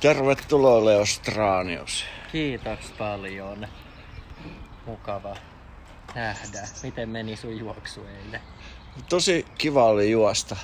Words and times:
Tervetuloa 0.00 0.84
Leo 0.84 1.06
Stranius. 1.06 2.04
Kiitos 2.32 2.78
paljon. 2.98 3.66
Mukava 4.86 5.36
nähdä. 6.14 6.68
Miten 6.82 7.08
meni 7.08 7.36
sun 7.36 7.58
juoksu 7.58 8.00
eilen? 8.00 8.40
Tosi 9.08 9.46
kiva 9.58 9.84
oli 9.84 10.10
juosta. 10.10 10.56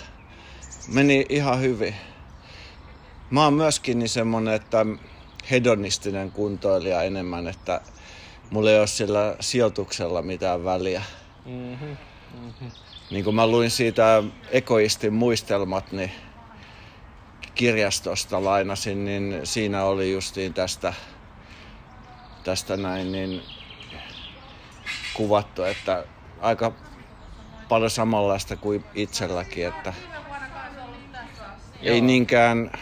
Meni 0.89 1.27
ihan 1.29 1.61
hyvin. 1.61 1.95
Mä 3.31 3.45
oon 3.45 3.55
myöskin 3.55 3.99
niin 3.99 4.09
semmonen, 4.09 4.55
että 4.55 4.87
hedonistinen 5.51 6.31
kuntoilija 6.33 7.03
enemmän, 7.03 7.49
että 7.49 7.81
mulla 8.51 8.71
ei 8.71 8.79
ole 8.79 8.87
sillä 8.87 9.37
sijoituksella 9.41 10.23
mitään 10.23 10.65
väliä. 10.65 11.03
Mm-hmm. 11.47 11.97
Mm-hmm. 12.41 12.71
Niin 13.11 13.25
kuin 13.25 13.37
mä 13.37 13.47
luin 13.47 13.71
siitä 13.71 14.23
egoistin 14.51 15.15
muistelmat, 15.15 15.93
niin 15.93 16.13
kirjastosta 17.57 18.45
lainasin, 18.45 19.05
niin 19.05 19.41
siinä 19.45 19.85
oli 19.85 20.13
justiin 20.13 20.55
tästä, 20.55 20.93
tästä 22.45 22.77
näin 22.77 23.13
niin 23.13 23.43
kuvattu, 25.15 25.63
että 25.63 26.05
aika 26.41 26.73
paljon 27.69 27.91
samanlaista 27.91 28.57
kuin 28.57 28.85
itselläkin, 28.95 29.67
että 29.67 29.93
Joo. 31.83 31.95
ei 31.95 32.01
niinkään, 32.01 32.73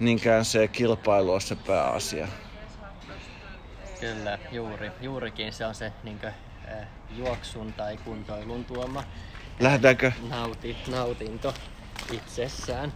niinkään 0.00 0.44
se 0.44 0.68
kilpailu 0.68 1.32
ole 1.32 1.40
se 1.40 1.56
pääasia. 1.56 2.28
Kyllä, 4.00 4.38
juuri, 4.52 4.90
juurikin 5.00 5.52
se 5.52 5.66
on 5.66 5.74
se 5.74 5.92
niin 6.02 6.18
kuin, 6.18 6.34
äh, 6.72 6.88
juoksun 7.16 7.72
tai 7.72 7.96
kuntoilun 7.96 8.64
tuoma 8.64 9.04
Lähdetäänkö? 9.60 10.12
Nauti, 10.28 10.76
nautinto 10.90 11.54
itsessään. 12.12 12.92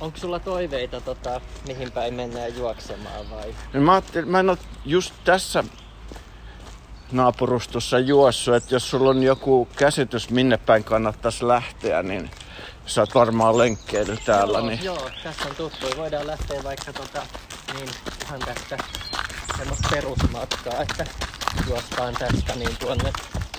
Onko 0.00 0.18
sulla 0.18 0.38
toiveita, 0.38 1.00
tota, 1.00 1.40
mihin 1.66 1.92
päin 1.92 2.14
mennään 2.14 2.56
juoksemaan 2.56 3.30
vai? 3.30 3.54
No 3.72 3.80
mä, 3.80 4.02
mä 4.26 4.40
en 4.40 4.50
ole 4.50 4.58
just 4.84 5.14
tässä 5.24 5.64
naapurustossa 7.12 7.98
juossut, 7.98 8.54
että 8.54 8.74
jos 8.74 8.90
sulla 8.90 9.10
on 9.10 9.22
joku 9.22 9.68
käsitys 9.76 10.30
minne 10.30 10.56
päin 10.56 10.84
kannattaisi 10.84 11.48
lähteä, 11.48 12.02
niin 12.02 12.30
sä 12.86 13.00
oot 13.00 13.14
varmaan 13.14 13.58
lenkkeily 13.58 14.16
täällä. 14.24 14.58
Joo, 14.58 14.66
niin... 14.66 14.84
joo 14.84 15.10
tässä 15.24 15.48
on 15.48 15.56
tuttu. 15.56 15.86
Voidaan 15.96 16.26
lähteä 16.26 16.64
vaikka 16.64 16.92
tota, 16.92 17.22
niin, 17.74 17.88
ihan 18.24 18.40
tästä 18.40 18.78
semmoista 19.56 19.88
perusmatkaa, 19.90 20.82
että 20.82 21.06
juostaan 21.68 22.14
tästä 22.14 22.54
niin 22.54 22.76
tuonne, 22.76 23.12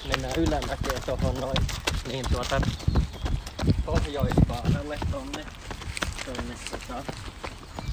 mennään 0.07 0.35
ylämäkeen 0.35 1.01
tohon 1.05 1.35
noin, 1.35 1.67
niin 2.07 2.25
tuota 2.31 2.61
pohjoispaanalle 3.85 4.97
tonne, 5.11 5.45
tonne 6.27 6.55
tota. 6.71 7.13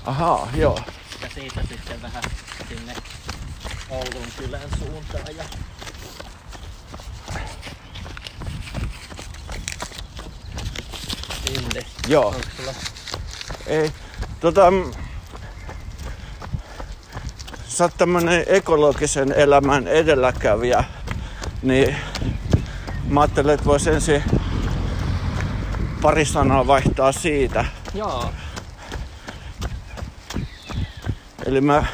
Ahaa, 0.05 0.49
joo. 0.57 0.79
Ja 1.23 1.29
siitä 1.35 1.61
sitten 1.69 2.03
vähän 2.03 2.23
sinne 2.69 2.95
Oulun 3.91 4.29
kylän 4.39 4.69
suuntaan 4.79 5.37
ja 5.37 5.45
sinne. 11.47 11.87
Joo. 12.09 12.27
Onko 12.27 12.41
sulla 12.57 12.73
Ei, 13.67 13.93
tota, 14.41 14.71
mm, 14.71 14.93
sä 17.69 17.85
oot 17.85 17.93
tämmönen 17.99 18.45
ekologisen 18.47 19.33
elämän 19.33 19.89
edelläkävijä, 19.89 20.85
niin 21.63 21.97
mä 23.09 23.21
ajattelin, 23.21 23.51
että 23.51 23.67
vois 23.67 23.87
ensin 23.87 24.23
pari 26.03 26.25
sanaa 26.25 26.67
vaihtaa 26.67 27.13
siitä. 27.13 27.65
Joo, 27.95 28.31
Eli 31.47 31.61
mä 31.61 31.85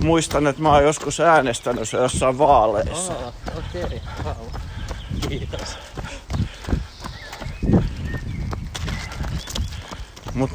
muistan, 0.00 0.46
että 0.46 0.62
mä 0.62 0.72
oon 0.72 0.84
joskus 0.84 1.20
äänestänyt 1.20 1.88
se 1.88 1.96
jossain 1.96 2.38
vaaleissa. 2.38 3.12
Aa, 3.12 3.32
okei. 3.58 3.84
Okay. 3.84 4.00
Wow. 4.24 4.46
Kiitos. 5.28 5.78
Mut, 10.34 10.50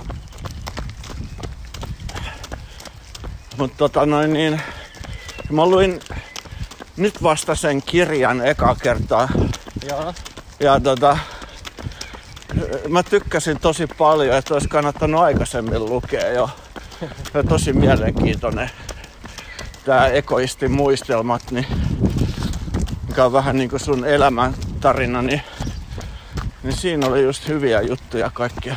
mut 3.57 3.77
tota 3.77 4.05
noin 4.05 4.33
niin, 4.33 4.61
mä 5.51 5.65
luin 5.65 5.99
nyt 6.97 7.23
vasta 7.23 7.55
sen 7.55 7.81
kirjan 7.81 8.45
eka 8.45 8.75
kertaa. 8.75 9.29
Joo. 9.89 10.13
Ja 10.59 10.79
tota, 10.79 11.17
mä 12.89 13.03
tykkäsin 13.03 13.59
tosi 13.59 13.87
paljon, 13.87 14.37
että 14.37 14.53
olisi 14.53 14.67
kannattanut 14.67 15.21
aikaisemmin 15.21 15.85
lukea 15.85 16.29
jo. 16.29 16.49
Ja 17.33 17.43
tosi 17.43 17.73
mielenkiintoinen 17.73 18.71
tää 19.85 20.07
egoistin 20.07 20.71
muistelmat, 20.71 21.51
niin, 21.51 21.65
mikä 23.07 23.25
on 23.25 23.33
vähän 23.33 23.55
niinku 23.55 23.79
sun 23.79 24.05
elämän 24.05 24.53
tarina, 24.79 25.21
niin, 25.21 25.41
niin 26.63 26.75
siinä 26.77 27.07
oli 27.07 27.23
just 27.23 27.47
hyviä 27.47 27.81
juttuja 27.81 28.31
kaikkia. 28.33 28.75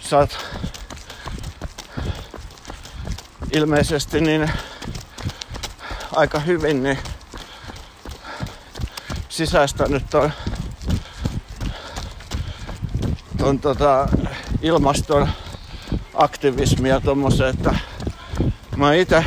Sä 0.00 0.18
oot 0.18 0.38
ilmeisesti 3.52 4.20
niin 4.20 4.50
aika 6.16 6.38
hyvin 6.38 6.82
niin 6.82 6.98
sisäistänyt 9.28 10.04
ton, 10.10 10.32
ton 13.58 13.76
tota, 13.76 14.08
ilmaston 14.62 15.28
aktivismia 16.14 17.00
tommosen, 17.00 17.48
että 17.48 17.74
mä 18.76 18.94
itse 18.94 19.24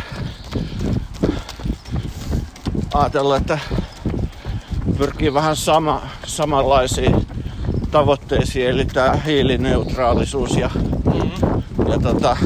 ajatellut, 2.94 3.36
että 3.36 3.60
pyrkii 4.98 5.34
vähän 5.34 5.56
sama, 5.56 6.02
samanlaisiin 6.26 7.28
tavoitteisiin, 7.92 8.70
eli 8.70 8.86
tää 8.86 9.16
hiilineutraalisuus 9.26 10.58
ja, 10.58 10.70
Mm. 11.14 11.32
ja 11.92 12.00
tota, 12.00 12.38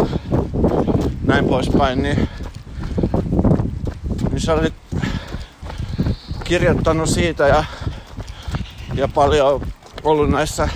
näin 1.25 1.45
poispäin, 1.45 2.03
niin, 2.03 2.29
niin 4.31 4.41
sä 4.41 4.53
olit 4.53 4.73
kirjoittanut 6.43 7.09
siitä 7.09 7.47
ja, 7.47 7.63
ja 8.93 9.07
paljon 9.07 9.61
ollut 10.03 10.29
näissä, 10.29 10.69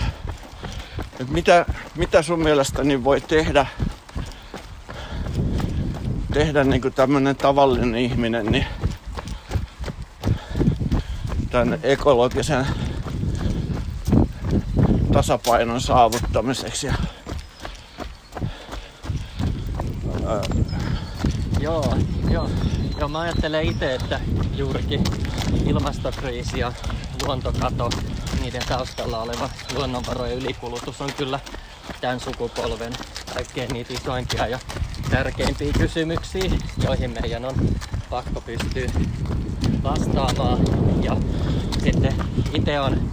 mitä, 1.29 1.65
mitä 1.95 2.21
sun 2.21 2.39
mielestäni 2.39 3.03
voi 3.03 3.21
tehdä, 3.21 3.65
tehdä 6.33 6.63
niin 6.63 6.81
kuin 6.81 6.93
tämmönen 6.93 7.35
tavallinen 7.35 7.95
ihminen, 7.95 8.45
niin 8.45 8.65
tämän 11.49 11.79
ekologisen 11.83 12.67
tasapainon 15.13 15.81
saavuttamiseksi. 15.81 16.87
Ja, 16.87 16.93
Joo, 21.59 21.97
joo. 22.29 22.49
Joo, 22.99 23.09
mä 23.09 23.19
ajattelen 23.19 23.65
itse, 23.65 23.95
että 23.95 24.19
juurikin 24.55 25.03
ilmastokriisi 25.65 26.59
ja 26.59 26.73
luontokato, 27.25 27.89
niiden 28.53 28.67
taustalla 28.67 29.21
oleva 29.21 29.49
luonnonvarojen 29.75 30.37
ylikulutus 30.37 31.01
on 31.01 31.13
kyllä 31.13 31.39
tämän 32.01 32.19
sukupolven 32.19 32.93
kaikkein 33.33 33.69
niitä 33.73 33.93
isoimpia 33.93 34.47
ja 34.47 34.59
tärkeimpiä 35.09 35.73
kysymyksiä, 35.73 36.51
joihin 36.83 37.11
meidän 37.21 37.45
on 37.45 37.55
pakko 38.09 38.41
pystyä 38.41 38.89
vastaamaan. 39.83 40.59
Ja 41.03 41.17
sitten 41.83 42.15
itse 42.53 42.79
on 42.79 43.11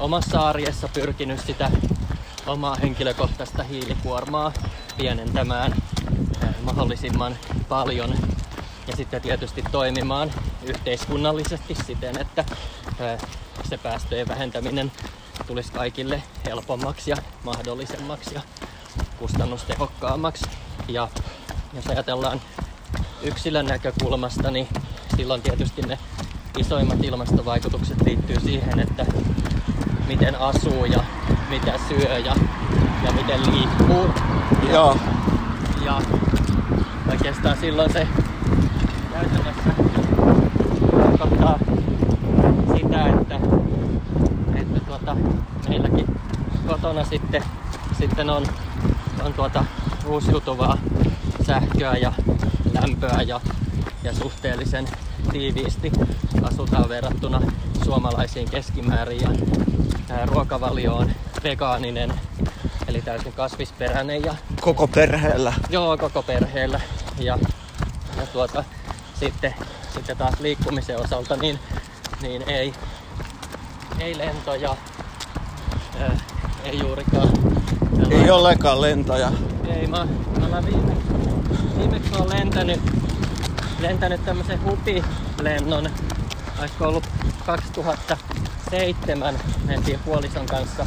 omassa 0.00 0.40
arjessa 0.40 0.88
pyrkinyt 0.88 1.40
sitä 1.46 1.70
omaa 2.46 2.74
henkilökohtaista 2.74 3.62
hiilikuormaa 3.62 4.52
pienentämään 4.96 5.72
eh, 6.42 6.48
mahdollisimman 6.62 7.36
paljon 7.68 8.14
ja 8.86 8.96
sitten 8.96 9.22
tietysti 9.22 9.62
toimimaan 9.72 10.32
yhteiskunnallisesti 10.62 11.74
siten, 11.74 12.18
että 12.20 12.44
eh, 13.00 13.20
se 13.66 13.78
päästöjen 13.78 14.28
vähentäminen 14.28 14.92
tulisi 15.46 15.72
kaikille 15.72 16.22
helpommaksi 16.44 17.10
ja 17.10 17.16
mahdollisemmaksi 17.44 18.34
ja 18.34 18.40
kustannustehokkaammaksi. 19.18 20.46
Ja 20.88 21.08
jos 21.72 21.86
ajatellaan 21.86 22.40
yksilön 23.22 23.66
näkökulmasta, 23.66 24.50
niin 24.50 24.68
silloin 25.16 25.42
tietysti 25.42 25.82
ne 25.82 25.98
isoimmat 26.58 27.04
ilmastovaikutukset 27.04 28.02
liittyy 28.02 28.40
siihen, 28.40 28.80
että 28.80 29.06
miten 30.06 30.40
asuu 30.40 30.84
ja 30.84 31.04
mitä 31.50 31.72
syö 31.88 32.18
ja, 32.18 32.36
ja 33.04 33.12
miten 33.12 33.40
liikkuu. 33.54 34.10
joo, 34.72 34.96
Ja 35.84 36.02
oikeastaan 37.10 37.56
silloin 37.60 37.92
se 37.92 38.08
käytännössä 39.12 39.65
kotona 46.96 47.10
sitten, 47.10 47.42
sitten 47.98 48.30
on, 48.30 48.46
on 49.24 49.34
tuota 49.34 49.64
uusiutuvaa 50.06 50.78
sähköä 51.46 51.92
ja 51.92 52.12
lämpöä 52.72 53.22
ja, 53.26 53.40
ja 54.02 54.14
suhteellisen 54.14 54.88
tiiviisti 55.32 55.92
asutaan 56.42 56.88
verrattuna 56.88 57.40
suomalaisiin 57.84 58.50
keskimäärin 58.50 59.20
ja 59.20 59.28
ää, 60.10 60.26
ruokavalio 60.26 60.94
on 60.94 61.10
vegaaninen 61.44 62.12
eli 62.88 63.02
täysin 63.02 63.32
kasvisperäinen 63.32 64.22
ja 64.24 64.34
Koko 64.60 64.88
perheellä. 64.88 65.52
joo 65.70 65.96
koko 65.96 66.22
perheellä 66.22 66.80
ja, 67.18 67.38
ja 68.16 68.26
tuota, 68.32 68.64
sitten, 69.20 69.54
sitten 69.94 70.16
taas 70.16 70.40
liikkumisen 70.40 71.00
osalta 71.00 71.36
niin, 71.36 71.58
niin 72.22 72.42
ei, 72.46 72.74
ei 74.00 74.18
lentoja, 74.18 74.76
ei 76.66 76.78
juurikaan. 76.78 77.28
Ei 78.10 78.30
ollenkaan 78.30 78.80
lentoja. 78.80 79.32
Ei, 79.68 79.86
mä, 79.86 80.06
mä 80.40 80.46
olen 80.46 80.66
viime, 80.66 80.96
viimeksi 81.78 82.10
olen 82.14 82.40
lentänyt, 82.40 82.80
lentänyt 83.80 84.24
tämmöisen 84.24 84.64
hupilennon, 84.64 85.90
olisiko 86.60 86.88
ollut 86.88 87.04
2007, 87.46 89.38
mentiin 89.66 89.98
puolison 90.04 90.46
kanssa 90.46 90.86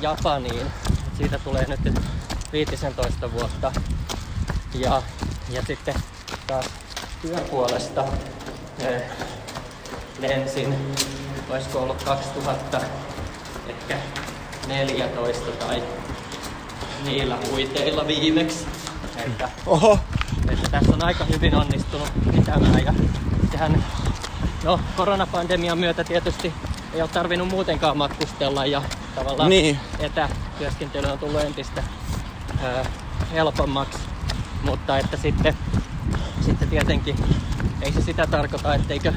Japaniin. 0.00 0.66
Siitä 1.18 1.38
tulee 1.38 1.66
nyt 1.68 1.80
15 2.52 3.32
vuotta. 3.32 3.72
Ja, 4.74 5.02
ja 5.50 5.62
sitten 5.66 5.94
taas 6.46 6.66
työpuolesta 7.22 8.04
eh, 8.78 9.02
lensin, 10.20 10.74
olisiko 11.50 11.78
ollut 11.78 12.02
2000, 12.02 12.76
ehkä 12.76 13.09
14 14.70 15.50
tai 15.50 15.82
niillä 17.04 17.38
huiteilla 17.50 18.06
viimeksi. 18.06 18.66
Että, 19.16 19.48
Oho, 19.66 19.98
että 20.50 20.70
tässä 20.70 20.92
on 20.92 21.04
aika 21.04 21.24
hyvin 21.24 21.54
onnistunut 21.54 22.08
pitämään 22.36 22.84
ja 22.84 22.94
sehän, 23.50 23.84
no 24.64 24.80
koronapandemian 24.96 25.78
myötä 25.78 26.04
tietysti 26.04 26.52
ei 26.94 27.02
ole 27.02 27.10
tarvinnut 27.12 27.48
muutenkaan 27.48 27.96
matkustella 27.96 28.66
ja 28.66 28.82
tavallaan 29.14 29.50
Niin. 29.50 29.78
etätyöskentely 29.98 31.06
on 31.12 31.18
tullut 31.18 31.40
entistä 31.40 31.82
ö, 32.64 32.84
helpommaksi, 33.32 33.98
mutta 34.62 34.98
että 34.98 35.16
sitten, 35.16 35.56
sitten 36.44 36.68
tietenkin 36.68 37.16
ei 37.82 37.92
se 37.92 38.00
sitä 38.02 38.26
tarkoita, 38.26 38.74
etteikö 38.74 39.12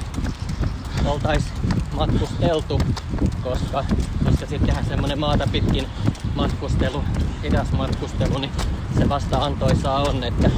oltaisi 1.06 1.46
matkusteltu, 1.94 2.80
koska, 3.44 3.86
koska 4.26 4.46
sittenhän 4.46 4.86
semmoinen 4.86 5.20
maata 5.20 5.48
pitkin 5.52 5.88
matkustelu, 6.36 7.04
hidas 7.44 7.72
matkustelu, 7.72 8.38
niin 8.38 8.52
se 8.98 9.10
vasta 9.10 9.38
antoisaa 9.38 10.00
on, 10.00 10.24
että 10.24 10.50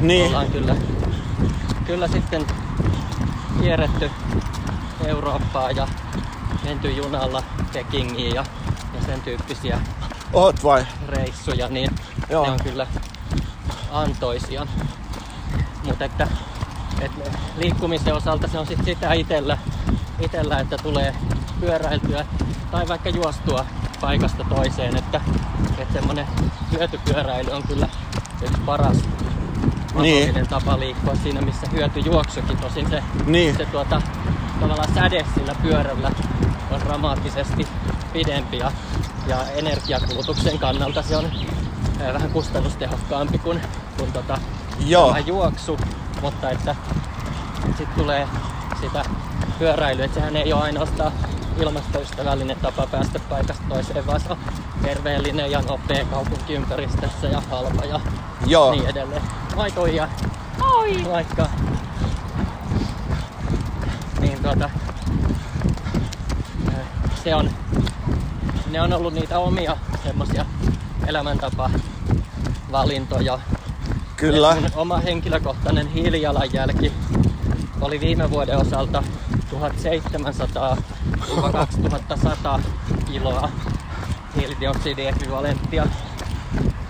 niin. 0.00 0.26
ollaan 0.26 0.50
kyllä, 0.50 0.76
kyllä 1.86 2.08
sitten 2.08 2.46
kierretty 3.60 4.10
Eurooppaa 5.04 5.70
ja 5.70 5.88
menty 6.64 6.90
junalla 6.90 7.42
Pekingiin 7.72 8.34
ja, 8.34 8.44
ja 8.94 9.06
sen 9.06 9.20
tyyppisiä 9.20 9.80
Oot 10.32 10.64
vai? 10.64 10.86
reissuja, 11.08 11.68
niin 11.68 11.90
Joo. 12.30 12.46
ne 12.46 12.50
on 12.50 12.60
kyllä 12.64 12.86
antoisia. 13.92 14.66
Mutta 15.84 16.04
että, 16.04 16.28
että 17.00 17.30
liikkumisen 17.56 18.14
osalta 18.14 18.48
se 18.48 18.58
on 18.58 18.66
sit 18.66 18.84
sitä 18.84 19.12
itellä, 19.12 19.58
itellä, 20.20 20.58
että 20.60 20.76
tulee 20.78 21.14
pyöräiltyä 21.60 22.24
tai 22.70 22.88
vaikka 22.88 23.08
juostua 23.08 23.66
paikasta 24.00 24.44
toiseen, 24.44 24.96
että, 24.96 25.20
että 25.78 25.92
semmonen 25.92 26.26
hyötypyöräily 26.72 27.50
on 27.50 27.62
kyllä 27.62 27.88
yksi 28.42 28.60
paras 28.66 28.96
mahdollinen 29.94 30.46
tapa 30.48 30.78
liikkua 30.78 31.14
siinä, 31.22 31.40
missä 31.40 31.66
hyötyjuoksukin. 31.72 32.56
Tosin 32.56 32.90
se, 32.90 33.02
Niin. 33.26 33.56
se 33.56 33.66
tuota, 33.66 34.02
tavallaan 34.60 34.94
säde 34.94 35.24
sillä 35.34 35.54
pyörällä 35.62 36.10
on 36.70 36.80
dramaattisesti 36.80 37.68
pidempi 38.12 38.58
ja, 38.58 38.72
ja 39.26 39.44
energiakulutuksen 39.54 40.58
kannalta 40.58 41.02
se 41.02 41.16
on 41.16 41.24
eh, 42.00 42.12
vähän 42.12 42.30
kustannustehokkaampi 42.30 43.38
kuin, 43.38 43.60
kuin 43.98 44.12
tota, 44.12 44.38
Joo. 44.86 45.16
juoksu, 45.26 45.78
mutta 46.22 46.50
että 46.50 46.76
sitten 47.66 47.96
tulee 47.96 48.28
sitä 48.80 49.04
pyöräilyä, 49.62 50.04
että 50.04 50.14
sehän 50.14 50.36
ei 50.36 50.52
ole 50.52 50.62
ainoastaan 50.62 51.12
ilmastoystävällinen 51.60 52.56
tapa 52.62 52.86
päästä 52.86 53.18
paikasta 53.28 53.62
toiseen, 53.68 54.06
vaan 54.06 54.20
se 54.20 54.32
on 54.32 54.38
terveellinen 54.82 55.50
ja 55.50 55.62
nopea 55.62 56.04
kaupunkiympäristössä 56.04 57.26
ja 57.26 57.42
halpa 57.50 57.84
ja 57.84 58.00
Joo. 58.46 58.70
niin 58.70 58.86
edelleen. 58.86 59.22
Moi 59.56 59.70
Tuija! 59.70 60.08
Moi! 60.58 61.02
Moikka! 61.02 61.48
Niin 64.20 64.42
tuota, 64.42 64.70
se 67.24 67.34
on, 67.34 67.50
ne 68.70 68.82
on 68.82 68.92
ollut 68.92 69.14
niitä 69.14 69.38
omia 69.38 69.76
semmosia 70.04 70.44
elämäntapa 71.06 71.70
valintoja. 72.72 73.38
Kyllä. 74.16 74.54
Mun 74.54 74.70
oma 74.76 74.98
henkilökohtainen 74.98 75.86
hiilijalanjälki 75.86 76.92
oli 77.80 78.00
viime 78.00 78.30
vuoden 78.30 78.58
osalta 78.58 79.02
1700-2100 79.68 82.60
kiloa 83.06 83.48
hiilidioksidiekvivalenttia, 84.36 85.86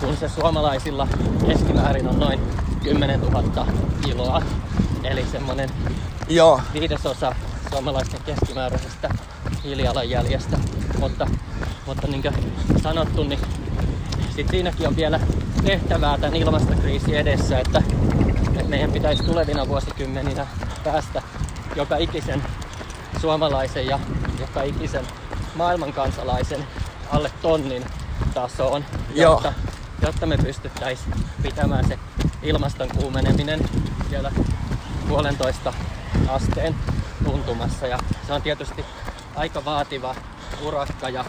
kun 0.00 0.16
se 0.16 0.28
suomalaisilla 0.28 1.08
keskimäärin 1.46 2.08
on 2.08 2.20
noin 2.20 2.40
10 2.82 3.20
000 3.20 3.66
kiloa. 4.02 4.42
Eli 5.04 5.26
semmonen 5.32 5.70
Joo. 6.28 6.60
viidesosa 6.72 7.34
suomalaisten 7.70 8.20
keskimääräisestä 8.26 9.08
hiilijalanjäljestä. 9.64 10.58
Mutta, 10.98 11.26
mutta 11.86 12.06
niin 12.06 12.22
kuin 12.22 12.34
sanottu, 12.82 13.24
niin 13.24 13.40
sit 14.36 14.48
siinäkin 14.48 14.88
on 14.88 14.96
vielä 14.96 15.20
tehtävää 15.64 16.19
tämän 16.19 16.36
ilmastokriisin 16.36 17.14
edessä, 17.14 17.58
että, 17.58 17.82
että 18.46 18.69
meidän 18.69 18.92
pitäisi 18.92 19.22
tulevina 19.22 19.69
vuosikymmeninä 19.69 20.46
päästä 20.84 21.22
joka 21.76 21.96
ikisen 21.96 22.42
suomalaisen 23.20 23.87
ja 23.87 23.99
joka 24.41 24.62
ikisen 24.62 25.06
maailman 25.55 25.93
kansalaisen 25.93 26.67
alle 27.11 27.31
tonnin 27.43 27.84
tasoon, 28.34 28.84
Joo. 29.15 29.32
jotta, 29.32 29.53
jotta 30.03 30.27
me 30.27 30.36
pystyttäisiin 30.36 31.15
pitämään 31.43 31.89
se 31.89 31.98
ilmaston 32.43 32.89
kuumeneminen 32.89 33.60
siellä 34.08 34.32
puolentoista 35.08 35.72
asteen 36.29 36.75
tuntumassa. 37.25 37.86
Ja 37.86 37.98
se 38.27 38.32
on 38.32 38.43
tietysti 38.43 38.84
aika 39.36 39.65
vaativa 39.65 40.15
urakka 40.63 41.08
ja 41.08 41.25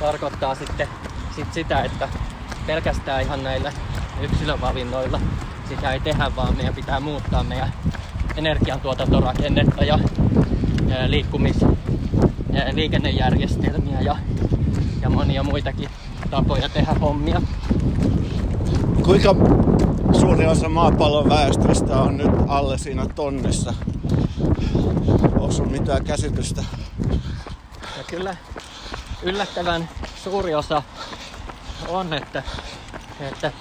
tarkoittaa 0.00 0.54
sitten 0.54 0.88
sit 1.36 1.54
sitä, 1.54 1.80
että 1.82 2.08
pelkästään 2.66 3.22
ihan 3.22 3.42
näillä 3.44 3.72
yksilövalinnoilla 4.20 5.20
sitä 5.68 5.92
ei 5.92 6.00
tehdä, 6.00 6.36
vaan 6.36 6.56
meidän 6.56 6.74
pitää 6.74 7.00
muuttaa 7.00 7.44
meidän 7.44 7.72
energiantuotantorakennetta 8.36 9.84
ja 9.84 9.98
liikkumis, 11.06 11.56
ää, 12.54 12.74
liikennejärjestelmiä 12.74 14.00
ja, 14.00 14.16
ja 15.02 15.10
monia 15.10 15.42
muitakin 15.42 15.88
tapoja 16.30 16.68
tehdä 16.68 16.94
hommia. 16.94 17.42
Kuinka 19.04 19.34
suuri 20.20 20.46
osa 20.46 20.68
maapallon 20.68 21.28
väestöstä 21.28 21.96
on 21.96 22.16
nyt 22.16 22.30
alle 22.48 22.78
siinä 22.78 23.06
tonnissa? 23.06 23.74
Onko 25.22 25.50
sun 25.50 25.72
mitään 25.72 26.04
käsitystä? 26.04 26.64
Ja 27.98 28.04
kyllä 28.06 28.36
yllättävän 29.22 29.88
suuri 30.24 30.54
osa 30.54 30.82
on, 31.88 32.12
että, 32.12 32.42
että 33.20 33.52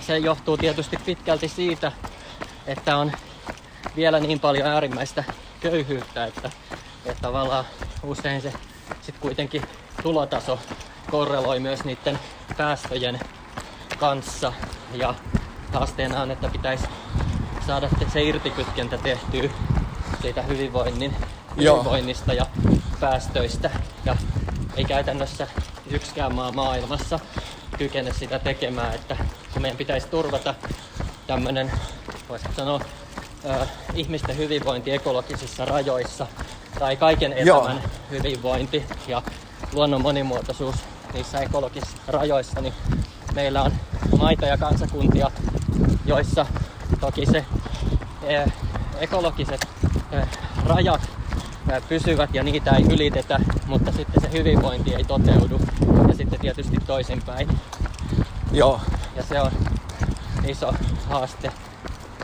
se 0.00 0.18
johtuu 0.18 0.56
tietysti 0.56 0.96
pitkälti 1.06 1.48
siitä, 1.48 1.92
että 2.66 2.96
on 2.96 3.12
vielä 3.96 4.20
niin 4.20 4.40
paljon 4.40 4.68
äärimmäistä 4.68 5.24
köyhyyttä, 5.70 6.24
että, 6.24 6.50
että 7.06 7.22
tavallaan 7.22 7.64
usein 8.02 8.42
se 8.42 8.52
sitten 9.00 9.20
kuitenkin 9.20 9.62
tulotaso 10.02 10.58
korreloi 11.10 11.60
myös 11.60 11.84
niiden 11.84 12.18
päästöjen 12.56 13.20
kanssa 13.98 14.52
ja 14.92 15.14
haasteena 15.72 16.22
on, 16.22 16.30
että 16.30 16.48
pitäisi 16.48 16.84
saada 17.66 17.88
se 18.12 18.22
irtikytkentä 18.22 18.98
tehtyä 18.98 19.50
siitä 20.22 20.42
hyvinvoinnin, 20.42 21.16
Joo. 21.56 21.76
hyvinvoinnista 21.76 22.32
ja 22.32 22.46
päästöistä. 23.00 23.70
Ja 24.04 24.16
ei 24.76 24.84
käytännössä 24.84 25.46
yksikään 25.90 26.34
maa 26.34 26.52
maailmassa 26.52 27.20
kykene 27.78 28.12
sitä 28.12 28.38
tekemään, 28.38 28.94
että 28.94 29.16
kun 29.52 29.62
meidän 29.62 29.78
pitäisi 29.78 30.08
turvata 30.08 30.54
tämmöinen, 31.26 31.72
voisiko 32.28 32.52
sanoa, 32.56 32.80
ö, 33.46 33.66
ihmisten 33.94 34.36
hyvinvointi 34.36 34.90
ekologisissa 34.90 35.64
rajoissa 35.64 36.26
tai 36.78 36.96
kaiken 36.96 37.34
Joo. 37.46 37.66
elämän 37.66 37.82
hyvinvointi 38.10 38.84
ja 39.08 39.22
luonnon 39.72 40.02
monimuotoisuus 40.02 40.76
niissä 41.12 41.40
ekologisissa 41.40 41.96
rajoissa, 42.08 42.60
niin 42.60 42.74
meillä 43.34 43.62
on 43.62 43.72
maita 44.18 44.46
ja 44.46 44.58
kansakuntia, 44.58 45.30
joissa 46.06 46.46
toki 47.00 47.26
se 47.26 47.44
ekologiset 49.00 49.66
rajat 50.66 51.00
pysyvät 51.88 52.34
ja 52.34 52.42
niitä 52.42 52.70
ei 52.70 52.84
ylitetä, 52.84 53.40
mutta 53.66 53.92
sitten 53.92 54.22
se 54.22 54.32
hyvinvointi 54.32 54.94
ei 54.94 55.04
toteudu 55.04 55.60
ja 56.08 56.14
sitten 56.14 56.40
tietysti 56.40 56.76
toisinpäin. 56.86 57.48
Joo. 58.52 58.80
Ja 59.16 59.22
se 59.22 59.40
on 59.40 59.50
iso 60.46 60.72
haaste, 61.08 61.52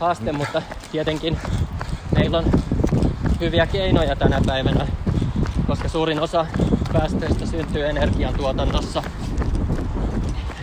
haaste 0.01 0.31
mutta 0.31 0.61
tietenkin 0.91 1.39
meillä 2.15 2.37
on 2.37 2.45
hyviä 3.39 3.67
keinoja 3.67 4.15
tänä 4.15 4.41
päivänä, 4.45 4.87
koska 5.67 5.89
suurin 5.89 6.19
osa 6.19 6.45
päästöistä 6.93 7.45
syntyy 7.45 7.89
energiantuotannossa, 7.89 9.03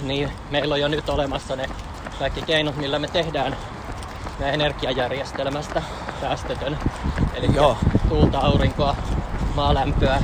niin 0.02 0.30
meillä 0.50 0.74
on 0.74 0.80
jo 0.80 0.88
nyt 0.88 1.08
olemassa 1.08 1.56
ne 1.56 1.68
kaikki 2.18 2.42
keinot, 2.42 2.76
millä 2.76 2.98
me 2.98 3.08
tehdään 3.08 3.56
meidän 4.38 4.54
energiajärjestelmästä 4.54 5.82
päästötön. 6.20 6.78
Eli 7.34 7.48
Joo. 7.54 7.76
tuulta, 8.08 8.38
aurinkoa, 8.38 8.96
maalämpöä, 9.54 10.22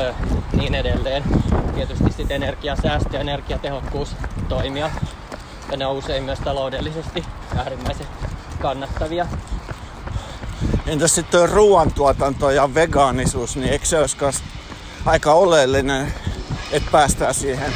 ö, 0.00 0.14
niin 0.52 0.74
edelleen. 0.74 1.22
Tietysti 1.74 2.12
sitten 2.12 2.42
energiasäästö 2.42 3.16
ja 3.16 3.20
energiatehokkuus 3.20 4.16
toimia. 4.48 4.90
Ja 5.70 5.76
ne 5.76 5.86
on 5.86 5.96
usein 5.96 6.24
myös 6.24 6.38
taloudellisesti 6.38 7.24
äärimmäisen 7.58 8.06
kannattavia. 8.62 9.26
Entäs 10.86 11.14
sitten 11.14 11.40
tuo 11.40 11.46
ruoantuotanto 11.46 12.50
ja 12.50 12.74
vegaanisuus, 12.74 13.56
niin 13.56 13.72
eikö 13.72 13.86
se 13.86 13.98
olisi 13.98 14.16
aika 15.06 15.32
oleellinen, 15.32 16.12
että 16.72 16.90
päästään 16.90 17.34
siihen 17.34 17.72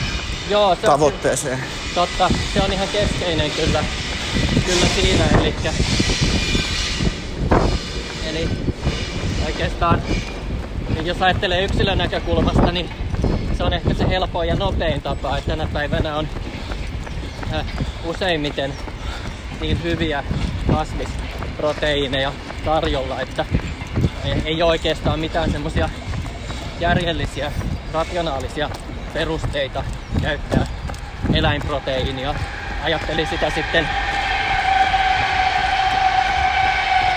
Joo, 0.51 0.75
se 0.75 0.81
on, 0.81 0.93
tavoitteeseen? 0.93 1.59
totta, 1.95 2.31
se 2.55 2.63
on 2.63 2.73
ihan 2.73 2.89
keskeinen 2.89 3.51
kyllä, 3.51 3.85
kyllä 4.67 4.87
siinä. 4.95 5.25
Eli, 5.41 5.55
eli 8.29 8.49
oikeastaan, 9.47 10.03
niin 10.95 11.07
jos 11.07 11.23
ajattelee 11.23 11.65
yksilön 11.65 11.99
näkökulmasta, 11.99 12.73
niin 12.73 12.91
se 13.57 13.65
on 13.65 13.73
ehkä 13.73 13.95
se 13.95 14.09
helpoin 14.09 14.49
ja 14.49 14.55
nopein 14.55 15.03
tapa. 15.03 15.39
Että 15.39 15.51
tänä 15.51 15.69
päivänä 15.73 16.17
on 16.17 16.29
äh, 17.55 17.67
useimmiten 18.05 18.73
niin 19.63 19.83
hyviä 19.83 20.25
kasvisproteiineja 20.73 22.33
tarjolla, 22.65 23.21
että 23.21 23.45
ei, 24.45 24.63
oikeastaan 24.63 25.21
mitään 25.21 25.53
semmoisia 25.53 25.89
järjellisiä, 26.81 27.53
rationaalisia 27.93 28.71
perusteita 29.13 29.85
käyttää 30.23 30.67
eläinproteiinia. 31.35 32.35
Ajattelin 32.85 33.27
sitä 33.27 33.51
sitten 33.51 33.89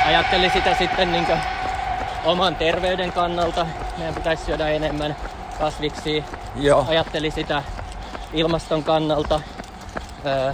ajattelin 0.05 0.51
sitä 0.51 0.75
sitten 0.77 1.11
niin 1.11 1.27
oman 2.25 2.55
terveyden 2.55 3.11
kannalta. 3.11 3.67
Meidän 3.97 4.15
pitäisi 4.15 4.45
syödä 4.45 4.69
enemmän 4.69 5.15
kasviksia. 5.59 6.23
Joo. 6.55 6.85
Ajattelin 6.89 7.31
sitä 7.31 7.63
ilmaston 8.33 8.83
kannalta. 8.83 9.41
Öö, 10.25 10.53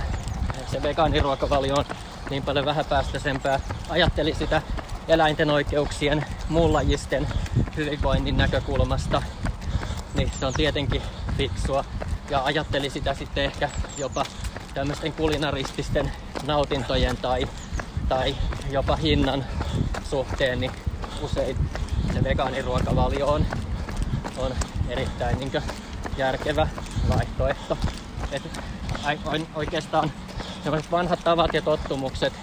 se 0.71 0.83
vegaaniruokavalio 0.83 1.75
on 1.75 1.85
niin 2.29 2.43
paljon 2.43 2.65
vähäpäästöisempää. 2.65 3.59
Ajattelin 3.89 4.35
sitä 4.35 4.61
eläinten 5.07 5.49
oikeuksien, 5.49 6.25
muunlajisten 6.49 7.27
hyvinvoinnin 7.75 8.37
näkökulmasta. 8.37 9.21
Niin 10.13 10.31
se 10.39 10.45
on 10.45 10.53
tietenkin 10.53 11.01
fiksua. 11.37 11.85
Ja 12.29 12.43
ajattelin 12.43 12.91
sitä 12.91 13.13
sitten 13.13 13.43
ehkä 13.43 13.69
jopa 13.97 14.25
tämmöisten 14.73 15.13
kulinarististen 15.13 16.11
nautintojen 16.45 17.17
tai, 17.17 17.47
tai 18.09 18.35
jopa 18.69 18.95
hinnan 18.95 19.45
suhteen, 20.09 20.59
niin 20.59 20.71
usein 21.21 21.69
se 22.13 22.23
vegaaniruokavalio 22.23 23.27
on, 23.27 23.45
on 24.37 24.51
erittäin 24.89 25.39
niin 25.39 25.51
järkevä 26.17 26.67
vaihtoehto. 27.09 27.77
Et 28.31 28.43
oikeastaan 29.55 30.11
sellaiset 30.63 30.91
vanhat 30.91 31.19
tavat 31.23 31.53
ja 31.53 31.61
tottumukset 31.61 32.33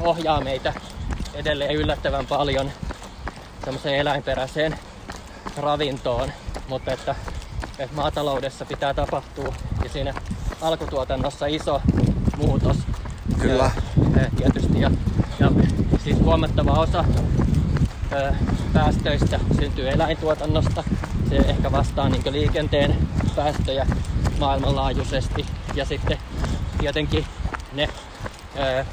ohjaa 0.00 0.40
meitä 0.40 0.72
edelleen 1.34 1.74
yllättävän 1.74 2.26
paljon 2.26 2.70
semmoiseen 3.64 3.98
eläinperäiseen 3.98 4.78
ravintoon, 5.56 6.32
mutta 6.68 6.92
että, 6.92 7.14
että 7.78 7.96
maataloudessa 7.96 8.64
pitää 8.64 8.94
tapahtua 8.94 9.54
ja 9.84 9.90
siinä 9.90 10.14
alkutuotannossa 10.60 11.46
iso 11.46 11.82
muutos. 12.36 12.76
Kyllä. 13.40 13.70
Ja, 14.16 14.30
tietysti 14.36 14.80
ja, 14.80 14.90
ja 15.40 15.50
siis 16.04 16.18
huomattava 16.18 16.72
osa 16.72 17.04
päästöistä 18.72 19.40
syntyy 19.60 19.88
eläintuotannosta. 19.88 20.84
Se 21.28 21.36
ehkä 21.36 21.72
vastaa 21.72 22.08
niin 22.08 22.32
liikenteen 22.32 23.08
päästöjä 23.36 23.86
maailmanlaajuisesti. 24.38 25.46
Ja 25.74 25.84
sitten 25.84 26.18
tietenkin 26.84 27.26
ne 27.72 27.88
ö, 28.56 28.84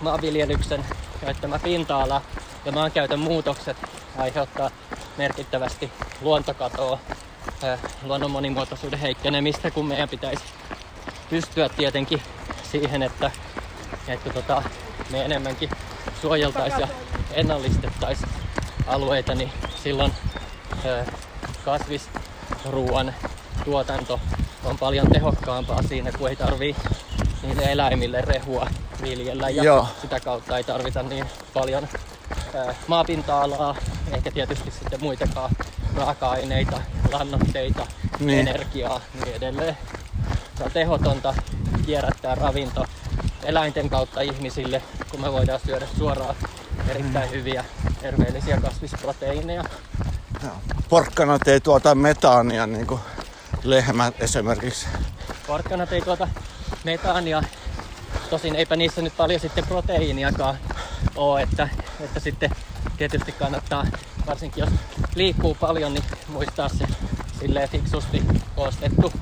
maanviljelyksen 0.00 0.84
käyttämä 1.20 1.58
pinta-ala 1.58 2.22
ja 2.64 2.72
maankäytön 2.72 3.18
muutokset 3.18 3.76
aiheuttaa 4.18 4.70
merkittävästi 5.16 5.92
luontokatoa, 6.20 6.98
luonnon 8.02 8.30
monimuotoisuuden 8.30 8.98
heikkenemistä, 8.98 9.70
kun 9.70 9.86
meidän 9.86 10.08
pitäisi 10.08 10.44
pystyä 11.30 11.68
tietenkin 11.68 12.22
siihen, 12.70 13.02
että, 13.02 13.30
että 14.08 14.30
tota, 14.30 14.62
me 15.10 15.24
enemmänkin 15.24 15.70
suojeltaisiin 16.22 16.80
ja 16.80 16.88
ennallistettaisiin 17.30 18.28
alueita, 18.86 19.34
niin 19.34 19.52
silloin 19.82 20.12
kasvisruuan 21.64 23.14
tuotanto 23.64 24.20
on 24.64 24.78
paljon 24.78 25.10
tehokkaampaa 25.12 25.82
siinä, 25.82 26.12
kun 26.12 26.28
ei 26.28 26.36
tarvii 26.36 26.76
niille 27.42 27.62
eläimille 27.72 28.20
rehua 28.20 28.66
viljellä 29.02 29.50
ja 29.50 29.62
Joo. 29.64 29.86
sitä 30.02 30.20
kautta 30.20 30.56
ei 30.56 30.64
tarvita 30.64 31.02
niin 31.02 31.26
paljon 31.54 31.88
ää, 32.54 32.74
maapinta-alaa, 32.86 33.76
eikä 34.12 34.30
tietysti 34.30 34.70
sitten 34.70 35.00
muitakaan 35.02 35.50
raaka-aineita, 35.96 36.80
lannoitteita, 37.12 37.86
Niin. 38.20 38.48
energiaa 38.48 39.00
niin 39.24 39.34
edelleen. 39.36 39.78
Se 40.58 40.64
on 40.64 40.70
tehotonta 40.72 41.34
kierrättää 41.86 42.34
ravinto 42.34 42.84
eläinten 43.44 43.90
kautta 43.90 44.20
ihmisille, 44.20 44.82
kun 45.10 45.20
me 45.20 45.32
voidaan 45.32 45.60
syödä 45.66 45.86
suoraan 45.98 46.34
erittäin 46.88 47.30
hyviä 47.30 47.64
terveellisiä 48.02 48.60
kasvisproteiineja. 48.60 49.64
Joo. 50.42 50.52
Porkkanat 50.88 51.48
ei 51.48 51.60
tuota 51.60 51.94
metaania 51.94 52.66
niin 52.66 52.86
kuin 52.86 53.00
lehmät 53.64 54.14
esimerkiksi. 54.22 54.86
Porkkanat 55.46 55.92
ei 55.92 56.00
tuota 56.00 56.28
metaania, 56.84 57.42
tosin 58.30 58.56
eipä 58.56 58.76
niissä 58.76 59.02
nyt 59.02 59.16
paljon 59.16 59.40
sitten 59.40 59.66
proteiiniakaan 59.66 60.58
ole, 61.16 61.42
että, 61.42 61.68
että 62.00 62.20
sitten 62.20 62.50
tietysti 62.96 63.32
kannattaa, 63.32 63.86
varsinkin 64.26 64.60
jos 64.60 64.70
liikkuu 65.14 65.54
paljon, 65.54 65.94
niin 65.94 66.04
muistaa 66.28 66.68
se 66.68 66.86
silleen 67.40 67.68
fiksusti 67.68 68.22
koostettu 68.56 69.12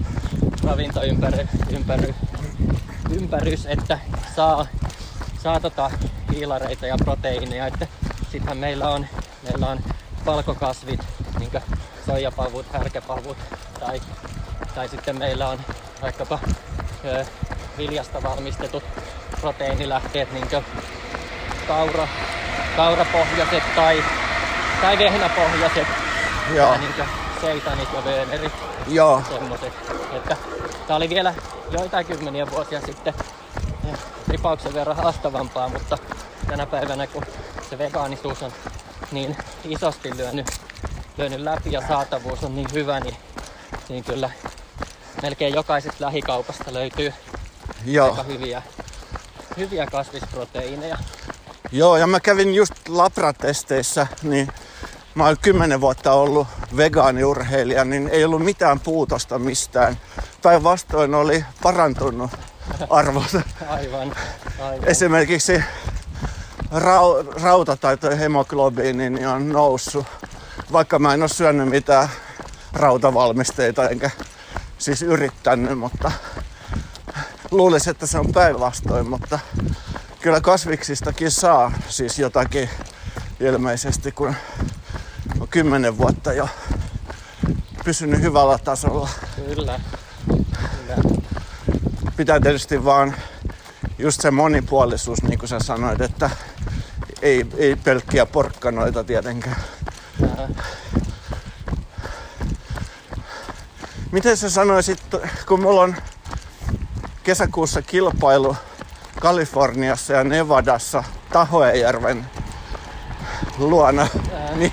ravintoympärys, 0.64 1.48
ympäry, 1.70 2.14
ympärys, 3.10 3.66
että 3.66 3.98
saa, 4.36 4.66
saa 5.42 5.60
tota 5.60 5.90
hiilareita 6.32 6.86
ja 6.86 6.96
proteiineja. 7.04 7.66
Että 7.66 7.86
sittenhän 8.32 8.56
meillä 8.56 8.88
on, 8.90 9.06
meillä 9.42 9.66
on 9.66 9.80
valkokasvit, 10.26 11.00
niin 11.38 11.50
soijapavut, 12.06 12.66
härkäpavut 12.72 13.36
tai, 13.80 14.00
tai 14.74 14.88
sitten 14.88 15.18
meillä 15.18 15.48
on 15.48 15.60
vaikkapa 16.02 16.38
viljasta 17.78 18.22
valmistetut 18.22 18.82
proteiinilähteet, 19.40 20.32
niin 20.32 20.48
kaura, 21.68 22.08
kaurapohjaiset 22.76 23.74
tai, 23.74 24.04
tai 24.80 24.98
vehnäpohjaiset, 24.98 25.86
Joo. 26.54 26.72
ja 26.72 26.78
niin 26.78 26.94
seitanit 27.40 27.88
ja 27.94 28.04
veenerit, 28.04 28.52
Joo. 28.88 29.22
semmoset. 29.28 29.72
Että 30.12 30.36
tää 30.86 30.96
oli 30.96 31.08
vielä 31.08 31.34
joitain 31.70 32.06
kymmeniä 32.06 32.50
vuosia 32.50 32.80
sitten 32.80 33.14
ripauksen 34.28 34.74
verran 34.74 34.96
haastavampaa, 34.96 35.68
mutta 35.68 35.98
tänä 36.48 36.66
päivänä 36.66 37.06
kun 37.06 37.24
se 37.70 37.78
vegaanisuus 37.78 38.42
on 38.42 38.52
niin 39.12 39.36
isosti 39.64 40.16
lyönyt, 40.16 40.46
lyönyt 41.18 41.40
läpi 41.40 41.72
ja 41.72 41.82
saatavuus 41.88 42.44
on 42.44 42.56
niin 42.56 42.68
hyvä, 42.72 43.00
niin, 43.00 43.16
niin 43.88 44.04
kyllä 44.04 44.30
melkein 45.22 45.54
jokaisesta 45.54 46.04
lähikaupasta 46.04 46.74
löytyy 46.74 47.12
Joo. 47.84 48.10
aika 48.10 48.22
hyviä, 48.22 48.62
hyviä 49.56 49.86
kasvisproteiineja. 49.86 50.98
Joo, 51.72 51.96
ja 51.96 52.06
mä 52.06 52.20
kävin 52.20 52.54
just 52.54 52.72
labratesteissä, 52.88 54.06
niin 54.22 54.48
mä 55.14 55.26
oon 55.26 55.36
kymmenen 55.42 55.80
vuotta 55.80 56.12
ollut 56.12 56.48
vegaaniurheilija, 56.76 57.84
niin 57.84 58.08
ei 58.08 58.24
ollut 58.24 58.44
mitään 58.44 58.80
puutosta 58.80 59.38
mistään. 59.38 59.96
Päinvastoin 60.42 61.14
oli 61.14 61.44
parantunut 61.62 62.30
arvot. 62.90 63.32
Aivan, 63.68 64.16
aivan. 64.60 64.88
Esimerkiksi 64.88 65.64
rau- 66.72 67.42
rauta 67.42 67.76
tai 67.76 67.96
hemoglobiini 68.18 69.10
niin 69.10 69.28
on 69.28 69.48
noussut, 69.48 70.06
vaikka 70.72 70.98
mä 70.98 71.14
en 71.14 71.22
ole 71.22 71.28
syönyt 71.28 71.68
mitään 71.68 72.08
rautavalmisteita 72.72 73.88
enkä 73.88 74.10
siis 74.80 75.02
yrittänyt, 75.02 75.78
mutta 75.78 76.12
luulisin, 77.50 77.90
että 77.90 78.06
se 78.06 78.18
on 78.18 78.32
päinvastoin, 78.32 79.08
mutta 79.08 79.38
kyllä 80.20 80.40
kasviksistakin 80.40 81.30
saa 81.30 81.72
siis 81.88 82.18
jotakin 82.18 82.70
ilmeisesti, 83.40 84.12
kun 84.12 84.34
on 85.40 85.48
kymmenen 85.48 85.98
vuotta 85.98 86.32
jo 86.32 86.48
pysynyt 87.84 88.20
hyvällä 88.20 88.58
tasolla. 88.58 89.08
Kyllä. 89.36 89.80
Kyllä. 90.56 90.96
Pitää 92.16 92.40
tietysti 92.40 92.84
vaan 92.84 93.14
just 93.98 94.20
se 94.20 94.30
monipuolisuus, 94.30 95.22
niin 95.22 95.38
kuin 95.38 95.48
sä 95.48 95.58
sanoit, 95.60 96.00
että 96.00 96.30
ei, 97.22 97.46
ei 97.56 97.76
pelkkiä 97.76 98.26
porkkanoita 98.26 99.04
tietenkään. 99.04 99.56
Ää, 100.38 100.48
Miten 104.12 104.36
sä 104.36 104.50
sanoisit, 104.50 105.02
kun 105.48 105.60
mulla 105.62 105.80
on 105.82 105.96
kesäkuussa 107.22 107.82
kilpailu 107.82 108.56
Kaliforniassa 109.20 110.12
ja 110.12 110.24
Nevadassa 110.24 111.04
Tahoejärven 111.32 112.26
luona, 113.58 114.08
ää, 114.34 114.54
niin 114.56 114.72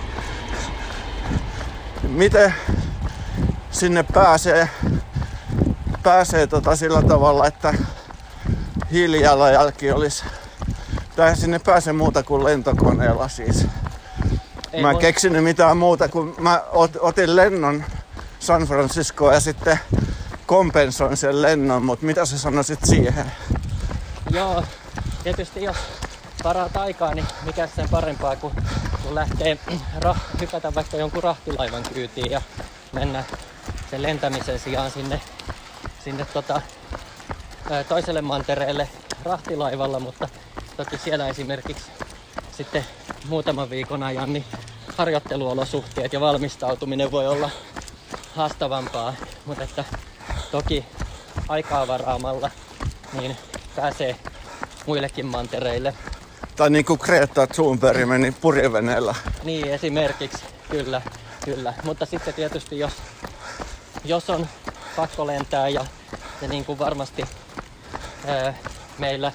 miten 2.04 2.54
sinne 3.72 4.04
pääsee, 4.04 4.70
pääsee 6.04 6.48
tota 6.48 6.76
sillä 6.76 7.02
tavalla, 7.02 7.48
että 7.48 7.74
hiilijalanjälki 8.92 9.92
olisi, 9.92 10.24
tai 11.16 11.36
sinne 11.36 11.60
pääsee 11.60 11.94
muuta 11.94 12.24
kuin 12.24 12.44
lentokoneella 12.44 13.28
siis. 13.28 13.66
ei 14.74 14.82
mä 14.82 14.90
en 14.90 14.94
voi- 14.94 15.02
keksinyt 15.02 15.44
mitään 15.44 15.78
muuta, 15.78 16.08
kun 16.10 16.36
mä 16.40 16.64
ot, 16.72 16.92
otin 17.00 17.36
lennon 17.36 17.84
San 18.48 18.64
Franciscoon 18.64 19.34
ja 19.34 19.40
sitten 19.40 19.80
kompensoin 20.46 21.18
sen 21.18 21.42
lennon, 21.42 21.86
mutta 21.86 22.06
mitä 22.06 22.26
sä 22.26 22.38
sanoisit 22.38 22.80
siihen? 22.84 23.32
Joo, 24.32 24.64
tietysti 25.24 25.64
jos 25.64 25.78
varaat 26.44 26.78
aikaa, 26.78 27.14
niin 27.14 27.26
mikä 27.46 27.68
sen 27.68 27.90
parempaa 27.90 28.36
kuin 28.36 28.54
kun 29.04 29.16
lähtee 29.16 29.58
rah, 30.02 30.22
hypätä 30.42 30.76
vaikka 30.76 30.98
jonkun 30.98 31.24
rahtilaivan 31.24 31.84
kyytiin 31.94 32.32
ja 32.32 32.42
mennä 32.94 33.24
sen 33.92 34.02
lentämisen 34.02 34.60
sijaan 34.60 34.92
sinne, 34.92 35.22
sinne 36.04 36.26
tota, 36.34 36.62
toiselle 37.90 38.22
mantereelle 38.22 38.90
rahtilaivalla, 39.24 40.00
mutta 40.00 40.30
toki 40.78 40.98
siellä 40.98 41.28
esimerkiksi 41.28 41.92
sitten 42.58 42.86
muutaman 43.30 43.70
viikon 43.70 44.04
ajan 44.04 44.34
niin 44.34 44.46
harjoitteluolosuhteet 44.98 46.14
ja 46.14 46.20
valmistautuminen 46.20 47.12
voi 47.12 47.28
olla 47.28 47.50
haastavampaa, 48.36 49.14
mutta 49.46 49.64
että 49.64 49.84
toki 50.52 50.86
aikaa 51.48 51.88
varaamalla 51.88 52.52
niin 53.14 53.38
pääsee 53.76 54.16
muillekin 54.86 55.26
mantereille. 55.26 55.94
Tai 56.56 56.70
niin 56.70 56.86
kuin 56.86 57.00
Greta 57.04 57.48
Thunberg 57.48 58.08
meni 58.08 58.32
purjeveneellä. 58.32 59.16
Niin 59.44 59.74
esimerkiksi, 59.74 60.46
kyllä, 60.70 61.02
kyllä. 61.46 61.74
Mutta 61.84 62.06
sitten 62.06 62.34
tietysti 62.34 62.80
jos, 62.80 62.94
jos 64.06 64.30
on 64.30 64.48
pakko 64.96 65.28
lentää 65.28 65.70
ja, 65.70 65.86
ja 66.42 66.48
niin 66.48 66.66
kuin 66.66 66.80
varmasti 66.80 67.24
ää, 68.28 68.54
meillä 68.98 69.32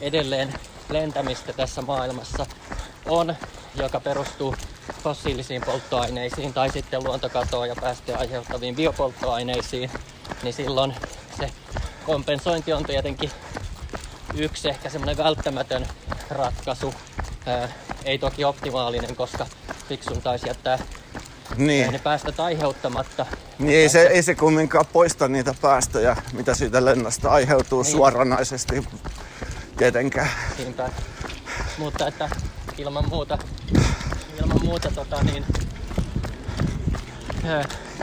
edelleen 0.00 0.54
lentämistä 0.88 1.52
tässä 1.52 1.82
maailmassa 1.82 2.46
on, 3.08 3.36
joka 3.74 4.00
perustuu 4.00 4.54
fossiilisiin 5.04 5.62
polttoaineisiin 5.66 6.52
tai 6.52 6.70
sitten 6.72 7.04
luontokatoa 7.04 7.66
ja 7.66 7.74
päästöjä 7.80 8.18
aiheuttaviin 8.18 8.76
biopolttoaineisiin, 8.76 9.90
niin 10.42 10.54
silloin 10.54 10.94
se 11.40 11.50
kompensointi 12.06 12.72
on 12.72 12.84
tietenkin 12.84 13.30
yksi 14.34 14.68
ehkä 14.68 14.90
semmoinen 14.90 15.16
välttämätön 15.16 15.86
ratkaisu. 16.30 16.94
Ää, 17.46 17.68
ei 18.04 18.18
toki 18.18 18.44
optimaalinen, 18.44 19.16
koska 19.16 19.46
fiksun 19.88 20.22
taisi 20.22 20.46
jättää 20.48 20.78
Niin, 21.56 21.92
ne 21.92 21.98
päästöt 21.98 22.40
aiheuttamatta. 22.40 23.26
niin 23.58 23.78
ei, 23.78 23.88
se, 23.88 24.02
ei 24.02 24.22
se 24.22 24.34
kumminkaan 24.34 24.86
poista 24.92 25.28
niitä 25.28 25.54
päästöjä, 25.60 26.16
mitä 26.32 26.54
siitä 26.54 26.84
lennosta 26.84 27.30
aiheutuu 27.30 27.82
Niin. 27.82 27.92
suoranaisesti 27.92 28.86
tietenkään. 29.76 30.30
Niinpä. 30.58 30.88
Mutta 31.78 32.06
että 32.08 32.28
ilman 32.78 33.08
muuta, 33.08 33.38
ilman 34.40 34.64
muuta 34.64 34.90
tota 34.94 35.22
niin, 35.22 35.44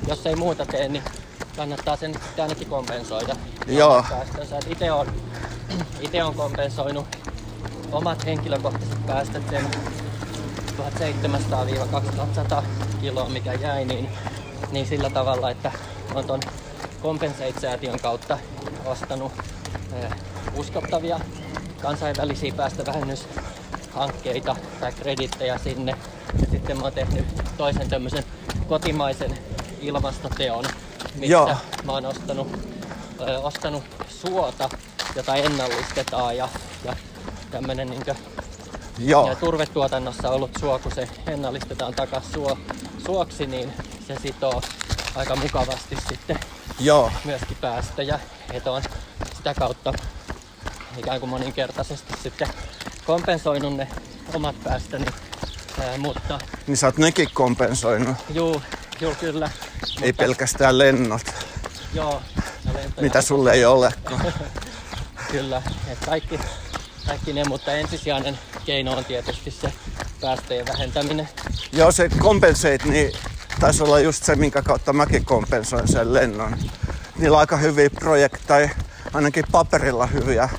jos 0.08 0.26
ei 0.26 0.36
muuta 0.36 0.66
tee, 0.66 0.88
niin 0.88 1.04
kannattaa 1.58 1.96
sen 1.96 2.16
ainakin 2.42 2.68
kompensoida. 2.68 3.36
Joo. 3.68 4.06
Ite 4.70 4.92
on, 4.92 5.08
ite 6.02 6.24
on 6.24 6.36
kompensoinut 6.36 7.06
omat 7.92 8.26
henkilökohtaiset 8.26 9.06
päästöt 9.06 9.44
sen 9.50 9.66
1700-2100 12.60 12.64
kiloa, 13.02 13.30
mikä 13.30 13.54
jäi, 13.54 13.86
niin, 13.86 14.10
niin 14.72 14.88
sillä 14.88 15.10
tavalla, 15.10 15.50
että 15.50 15.72
on 16.14 16.26
ton 16.26 16.40
Compensate-säätiön 17.04 18.00
kautta 18.00 18.38
ostanut 18.86 19.32
eh, 19.94 20.12
uskottavia 20.56 21.20
kansainvälisiä 21.82 22.54
päästövähennyshankkeita 23.94 24.56
tai 24.80 24.92
kredittejä 24.92 25.58
sinne. 25.58 25.96
Ja 26.42 26.48
sitten 26.52 26.78
mä 26.78 26.84
oon 26.84 26.94
tehnyt 26.94 27.26
toisen 27.58 27.90
tämmöisen 27.90 28.24
kotimaisen 28.68 29.38
ilmastoteon, 29.82 30.66
missä 31.16 31.34
Joo. 31.34 31.58
mä 31.84 31.92
oon 31.92 32.06
ostanut, 32.06 32.48
ö, 33.20 33.40
ostanut 33.40 33.84
suota, 34.10 34.70
jota 35.16 35.36
ennallistetaan 35.36 36.38
ja, 36.38 36.50
ja 36.86 36.96
tämmönen 37.52 38.04
Joo, 39.00 39.28
ja 39.28 39.36
turvetuotannossa 39.36 40.30
ollut 40.30 40.52
suo, 40.60 40.80
kun 40.80 40.92
se 40.96 41.08
ennallistetaan 41.28 41.94
takas 41.94 42.32
suo, 42.34 42.58
suoksi, 43.06 43.48
niin 43.48 43.74
se 44.08 44.16
sitoo 44.22 44.62
aika 45.16 45.36
mukavasti 45.36 45.98
sitten 46.10 46.40
joo, 46.80 47.12
myöskin 47.26 47.58
päästöjä. 47.62 48.20
Että 48.54 48.72
on 48.72 48.82
sitä 49.38 49.54
kautta 49.54 49.94
ikään 50.98 51.20
kuin 51.20 51.30
moninkertaisesti 51.30 52.14
sitten 52.24 52.48
kompensoinut 53.06 53.78
ne 53.78 53.88
omat 54.34 54.56
päästöni. 54.64 55.06
Ää, 55.82 55.98
mutta 55.98 56.40
niin 56.68 56.78
sä 56.78 56.88
oot 56.88 56.98
nekin 56.98 57.30
kompensoinut, 57.34 58.18
juu, 58.30 58.62
juu 59.02 59.16
kyllä. 59.20 59.50
ei 60.02 60.08
mutta, 60.08 60.24
pelkästään 60.24 60.78
lennot, 60.78 61.22
Joo, 61.94 62.22
mitä 63.02 63.22
sulle 63.22 63.52
ei 63.52 63.66
olekaan. 63.66 64.34
Kyllä, 65.32 65.62
että 65.88 66.06
kaikki, 66.06 66.40
kaikki 67.08 67.34
ne, 67.34 67.44
mutta 67.44 67.72
ensisijainen 67.72 68.40
keino 68.66 68.92
on 68.98 69.06
tietysti 69.06 69.52
se 69.52 69.74
päästöjen 70.22 70.68
vähentäminen. 70.68 71.30
Joo, 71.72 71.92
se 71.92 72.10
compensate, 72.10 72.80
niin 72.86 73.12
taisi 73.60 73.84
olla 73.84 74.00
just 74.00 74.24
se, 74.24 74.36
minkä 74.36 74.62
kautta 74.62 74.94
mäkin 74.94 75.26
kompensoin 75.26 75.88
sen 75.88 76.14
lennon. 76.14 76.58
Niillä 77.18 77.36
on 77.36 77.40
aika 77.40 77.58
hyviä 77.58 77.90
projekteja, 77.90 78.70
ainakin 79.14 79.46
paperilla 79.52 80.06
hyviä 80.08 80.50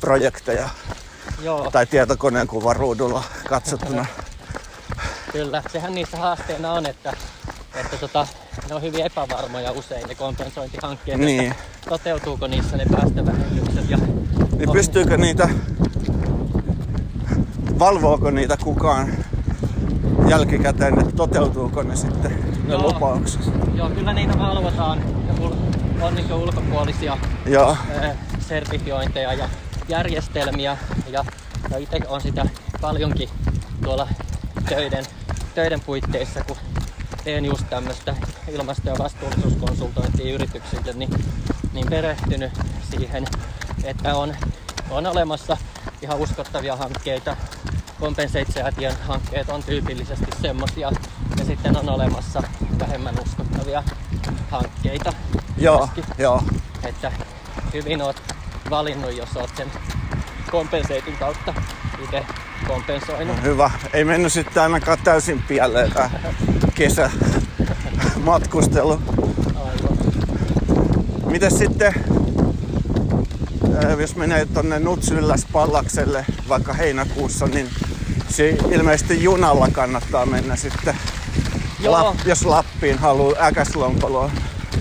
projekteja, 0.00 0.68
Joo. 1.44 1.70
tai 1.70 1.86
tietokoneen 1.86 2.46
kuvaruudulla 2.46 3.22
katsottuna. 3.48 4.06
Kyllä, 5.32 5.62
sehän 5.72 5.94
niissä 5.94 6.16
haasteena 6.18 6.72
on, 6.72 6.86
että, 6.86 7.12
että 7.74 7.96
tota, 7.96 8.26
ne 8.68 8.74
on 8.74 8.82
hyvin 8.82 9.04
epävarmoja 9.06 9.72
usein 9.72 10.08
ne 10.08 10.14
kompensointihankkeet, 10.14 11.18
Niin. 11.20 11.50
että 11.50 11.62
toteutuuko 11.88 12.46
niissä 12.46 12.76
ne 12.76 12.84
päästövähennykset. 12.90 13.90
Ja 13.90 13.96
Niin 13.96 14.68
on- 14.68 14.72
pystyykö 14.76 15.16
niitä, 15.16 15.48
valvooko 17.78 18.30
niitä 18.30 18.56
kukaan 18.56 19.08
jälkikäteen, 20.28 21.00
että 21.00 21.16
toteutuuko 21.16 21.82
ne 21.82 21.96
sitten, 21.96 22.30
ne 22.64 22.72
Joo. 22.74 22.82
lupaukset? 22.82 23.40
Joo, 23.74 23.90
kyllä 23.90 24.12
niitä 24.12 24.38
valvotaan 24.38 24.98
ja 25.28 25.34
on 26.06 26.14
niin 26.14 26.32
ulkopuolisia 26.32 27.18
Joo, 27.46 27.76
sertifiointeja 28.48 29.32
ja 29.32 29.48
järjestelmiä 29.88 30.76
ja, 31.10 31.24
ja 31.70 31.78
itse 31.78 32.00
on 32.08 32.20
sitä 32.20 32.46
paljonkin 32.80 33.28
tuolla 33.82 34.08
töiden, 34.68 35.04
töiden 35.54 35.80
puitteissa, 35.80 36.44
kun 36.44 36.56
teen 37.24 37.44
just 37.44 37.64
tämmöistä 37.70 38.16
ilmasto- 38.48 38.90
ja 38.90 38.98
vastuullisuuskonsultointia 38.98 40.34
yrityksille, 40.34 40.92
niin, 40.92 41.10
niin 41.72 41.86
perehtynyt 41.90 42.52
siihen, 42.90 43.26
että 43.84 44.16
on, 44.16 44.36
on 44.90 45.06
olemassa 45.06 45.56
ihan 46.02 46.18
uskottavia 46.18 46.76
hankkeita. 46.76 47.36
Compensate-säätiön 48.00 48.96
hankkeet 49.02 49.48
on 49.48 49.62
tyypillisesti 49.62 50.26
semmosia, 50.42 50.92
sitten 51.46 51.76
on 51.76 51.88
olemassa 51.88 52.42
vähemmän 52.78 53.14
uskottavia 53.20 53.82
hankkeita. 54.50 55.12
Joo, 55.56 55.88
joo. 56.18 56.42
Että 56.82 57.12
hyvin 57.74 58.02
oot 58.02 58.33
valinnut, 58.70 59.16
jos 59.16 59.36
oot 59.36 59.50
sen 59.56 59.72
kompenseitin 60.50 61.16
kautta 61.16 61.54
itse 62.04 62.26
kompensoinut. 62.68 63.42
Hyvä. 63.42 63.70
Ei 63.92 64.04
mennyt 64.04 64.32
sitten 64.32 64.62
ainakaan 64.62 64.98
täysin 65.04 65.42
pieleen 65.42 65.92
tää 65.92 66.10
kesä 66.74 67.10
matkustelu. 68.24 69.00
Miten 71.26 71.50
sitten, 71.50 71.94
ää, 73.82 73.92
jos 73.92 74.16
menee 74.16 74.46
tonne 74.46 74.78
Nutsylläs 74.78 75.46
Pallakselle 75.52 76.26
vaikka 76.48 76.72
heinäkuussa, 76.72 77.46
niin 77.46 77.68
se 78.28 78.56
ilmeisesti 78.70 79.22
junalla 79.22 79.68
kannattaa 79.72 80.26
mennä 80.26 80.56
sitten, 80.56 80.96
Joo. 81.80 81.92
Lap, 81.92 82.16
jos 82.24 82.44
Lappiin 82.44 82.98
haluaa 82.98 83.46
äkäslonkoloon. 83.46 84.30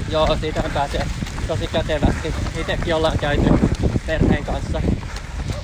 Joo, 0.10 0.38
siitä 0.42 0.64
pääsee 0.74 1.06
tosi 1.48 1.68
kätevästi. 1.68 2.34
Itsekin 2.58 2.96
ollaan 2.96 3.18
käyty 3.18 3.44
perheen 4.08 4.46
kanssa 4.46 4.82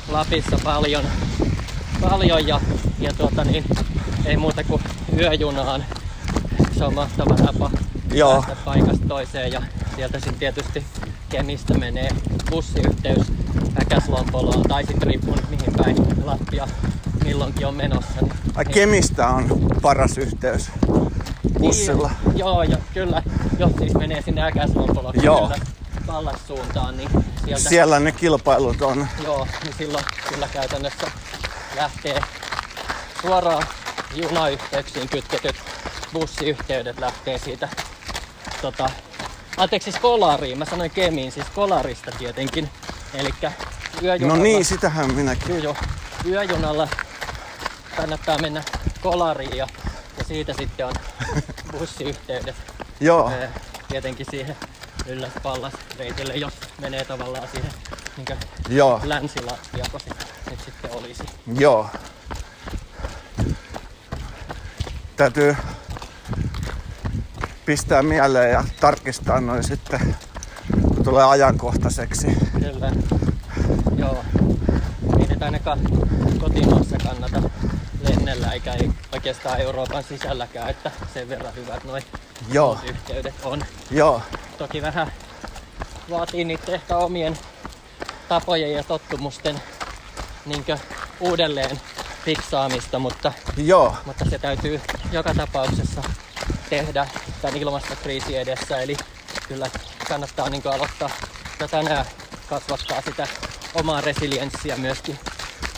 Lapissa 0.07 0.59
paljon, 0.63 1.03
paljon 2.01 2.47
ja, 2.47 2.61
ja 2.99 3.13
tuota 3.13 3.43
niin, 3.43 3.65
ei 4.25 4.37
muuta 4.37 4.63
kuin 4.63 4.83
yöjunaan. 5.19 5.85
Se 6.77 6.85
on 6.85 6.93
mahtava 6.93 7.35
tapa 7.35 7.71
Joo. 8.13 8.33
päästä 8.33 8.55
paikasta 8.65 9.07
toiseen 9.07 9.51
ja 9.51 9.61
sieltä 9.95 10.19
sitten 10.19 10.39
tietysti 10.39 10.85
Kemistä 11.29 11.73
menee 11.73 12.09
bussiyhteys 12.49 13.27
Äkäslompoloon 13.81 14.63
tai 14.63 14.85
sitten 14.85 15.07
riippuu 15.07 15.35
nyt 15.35 15.49
mihin 15.49 15.73
päin 15.77 16.25
Lappia 16.25 16.67
milloinkin 17.23 17.67
on 17.67 17.75
menossa. 17.75 18.21
Niin, 18.21 18.33
Ai 18.55 18.65
Kemistä 18.65 19.27
on 19.27 19.67
paras 19.81 20.17
yhteys 20.17 20.71
bussilla. 21.59 22.11
Niin, 22.25 22.37
joo, 22.37 22.63
ja 22.63 22.77
kyllä. 22.93 23.23
Jos 23.59 23.71
siis 23.79 23.93
menee 23.93 24.21
sinne 24.21 24.41
Äkäslompoloon 24.41 25.13
Joo. 25.23 25.41
kyllä 25.41 25.78
Pallassuuntaan, 26.13 26.97
niin 26.97 27.09
sieltä 27.45 27.69
Siellä 27.69 27.99
ne 27.99 28.11
kilpailut 28.11 28.81
on. 28.81 29.07
Joo, 29.23 29.47
niin 29.63 29.73
silloin 29.77 30.03
kyllä 30.29 30.47
käytännössä 30.53 31.11
lähtee 31.75 32.21
suoraan 33.21 33.63
junayhteyksiin 34.15 35.09
kytketyt 35.09 35.55
bussiyhteydet 36.13 36.99
lähtee 36.99 37.37
siitä 37.37 37.69
tota, 38.61 38.89
anteeksi 39.57 39.91
siis 39.91 40.01
Kolariin, 40.01 40.57
mä 40.57 40.65
sanoin 40.65 40.91
Kemiin, 40.91 41.31
siis 41.31 41.45
Kolarista 41.55 42.11
tietenkin. 42.11 42.69
Eli 43.13 43.29
No 43.43 43.51
yöjunalla, 44.03 44.43
niin, 44.43 44.65
sitähän 44.65 45.13
minäkin. 45.13 45.49
joo, 45.49 45.57
joo, 45.63 45.75
yöjunalla 46.25 46.87
kannattaa 47.97 48.37
mennä 48.37 48.63
Kolariin 49.01 49.57
ja, 49.57 49.67
ja 50.17 50.23
siitä 50.23 50.53
sitten 50.53 50.85
on 50.87 50.93
bussiyhteydet 51.79 52.55
Joo, 52.99 53.29
Ee, 53.31 53.49
tietenkin 53.87 54.25
siihen 54.31 54.55
ylläs 55.09 55.31
pallas 55.43 55.73
reitille, 55.99 56.33
jos 56.35 56.53
menee 56.81 57.05
tavallaan 57.05 57.47
siihen 57.51 57.71
niin 58.17 58.37
joo, 58.69 59.01
länsilattia, 59.03 59.85
kun 59.91 59.99
se 59.99 60.09
nyt 60.51 60.59
sitten 60.65 60.91
olisi. 60.91 61.23
joo. 61.59 61.89
Täytyy 65.15 65.55
pistää 67.65 68.03
mieleen 68.03 68.51
ja 68.51 68.63
tarkistaa 68.79 69.41
noin 69.41 69.63
sitten, 69.63 70.15
kun 70.81 71.03
tulee 71.03 71.23
ajankohtaiseksi. 71.23 72.27
Kyllä. 72.59 72.91
Joo. 73.97 74.23
Ei 75.19 75.27
nyt 75.27 75.43
ainakaan 75.43 75.79
kotimaassa 76.39 76.97
kannata 77.03 77.41
lennellä, 78.01 78.51
eikä 78.51 78.73
ei 78.73 78.91
oikeastaan 79.13 79.59
Euroopan 79.59 80.03
sisälläkään, 80.03 80.69
että 80.69 80.91
sen 81.13 81.29
verran 81.29 81.55
hyvät 81.55 81.83
noin 81.83 82.03
Joo, 82.51 82.79
yhteydet 82.89 83.35
on. 83.43 83.65
joo, 83.91 84.21
Toki 84.59 84.81
vähän 84.81 85.11
vaatii 86.09 86.43
niitä 86.45 86.71
ehkä 86.71 86.97
omien 86.97 87.37
tapojen 88.29 88.73
ja 88.73 88.83
tottumusten 88.83 89.61
niin 90.45 90.65
uudelleen 91.19 91.81
fiksaamista, 92.25 92.99
mutta, 92.99 93.33
joo, 93.57 93.95
mutta 94.05 94.25
se 94.29 94.39
täytyy 94.39 94.81
joka 95.11 95.33
tapauksessa 95.33 96.03
tehdä 96.69 97.07
tämän 97.41 97.57
ilmastokriisin 97.57 98.39
edessä. 98.39 98.81
Eli 98.81 98.97
kyllä 99.47 99.69
kannattaa 100.07 100.49
niin 100.49 100.67
aloittaa 100.67 101.09
jo 101.59 101.67
tänään 101.67 102.05
kasvattaa 102.49 103.01
sitä 103.01 103.27
omaa 103.73 104.01
resilienssiä 104.01 104.77
myöskin 104.77 105.19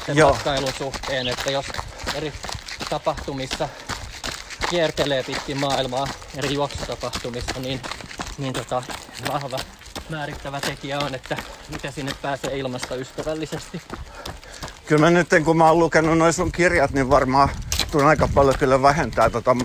sen 0.06 0.18
Joo. 0.18 0.34
matkailun 0.34 0.74
suhteen, 0.78 1.28
että 1.28 1.52
jos 1.52 1.66
eri 2.16 2.34
tapahtumissa 2.90 3.70
kiertelee 4.70 5.24
pitkin 5.24 5.58
maailmaa 5.58 6.08
eri 6.38 6.54
juoksutapahtumissa, 6.54 7.60
niin, 7.60 7.82
niin 8.42 8.54
tota, 8.54 8.84
vahva 9.28 9.60
määrittävä 10.10 10.62
tekijä 10.62 11.00
on, 11.00 11.16
että 11.16 11.38
miten 11.70 11.94
sinne 11.94 12.12
pääsee 12.22 12.58
ilmastoystävällisesti. 12.58 13.82
Kyllä 14.86 15.06
mä 15.06 15.10
nyt 15.10 15.28
kun 15.46 15.58
mä 15.58 15.68
oon 15.68 15.80
lukenut 15.80 16.18
noin 16.18 16.34
sun 16.34 16.52
kirjat, 16.52 16.92
niin 16.92 17.10
varmaan 17.10 17.50
tuun 17.92 18.08
aika 18.08 18.28
paljon 18.34 18.56
kyllä 18.60 18.82
vähentää 18.82 19.30
tota 19.30 19.56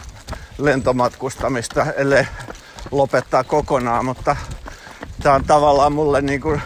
lentomatkustamista, 0.58 1.86
ellei 1.92 2.26
lopettaa 2.90 3.44
kokonaan, 3.44 4.04
mutta 4.04 4.36
tää 5.22 5.34
on 5.34 5.44
tavallaan 5.44 5.92
mulle 5.92 6.22
niin 6.22 6.40
kuin 6.40 6.62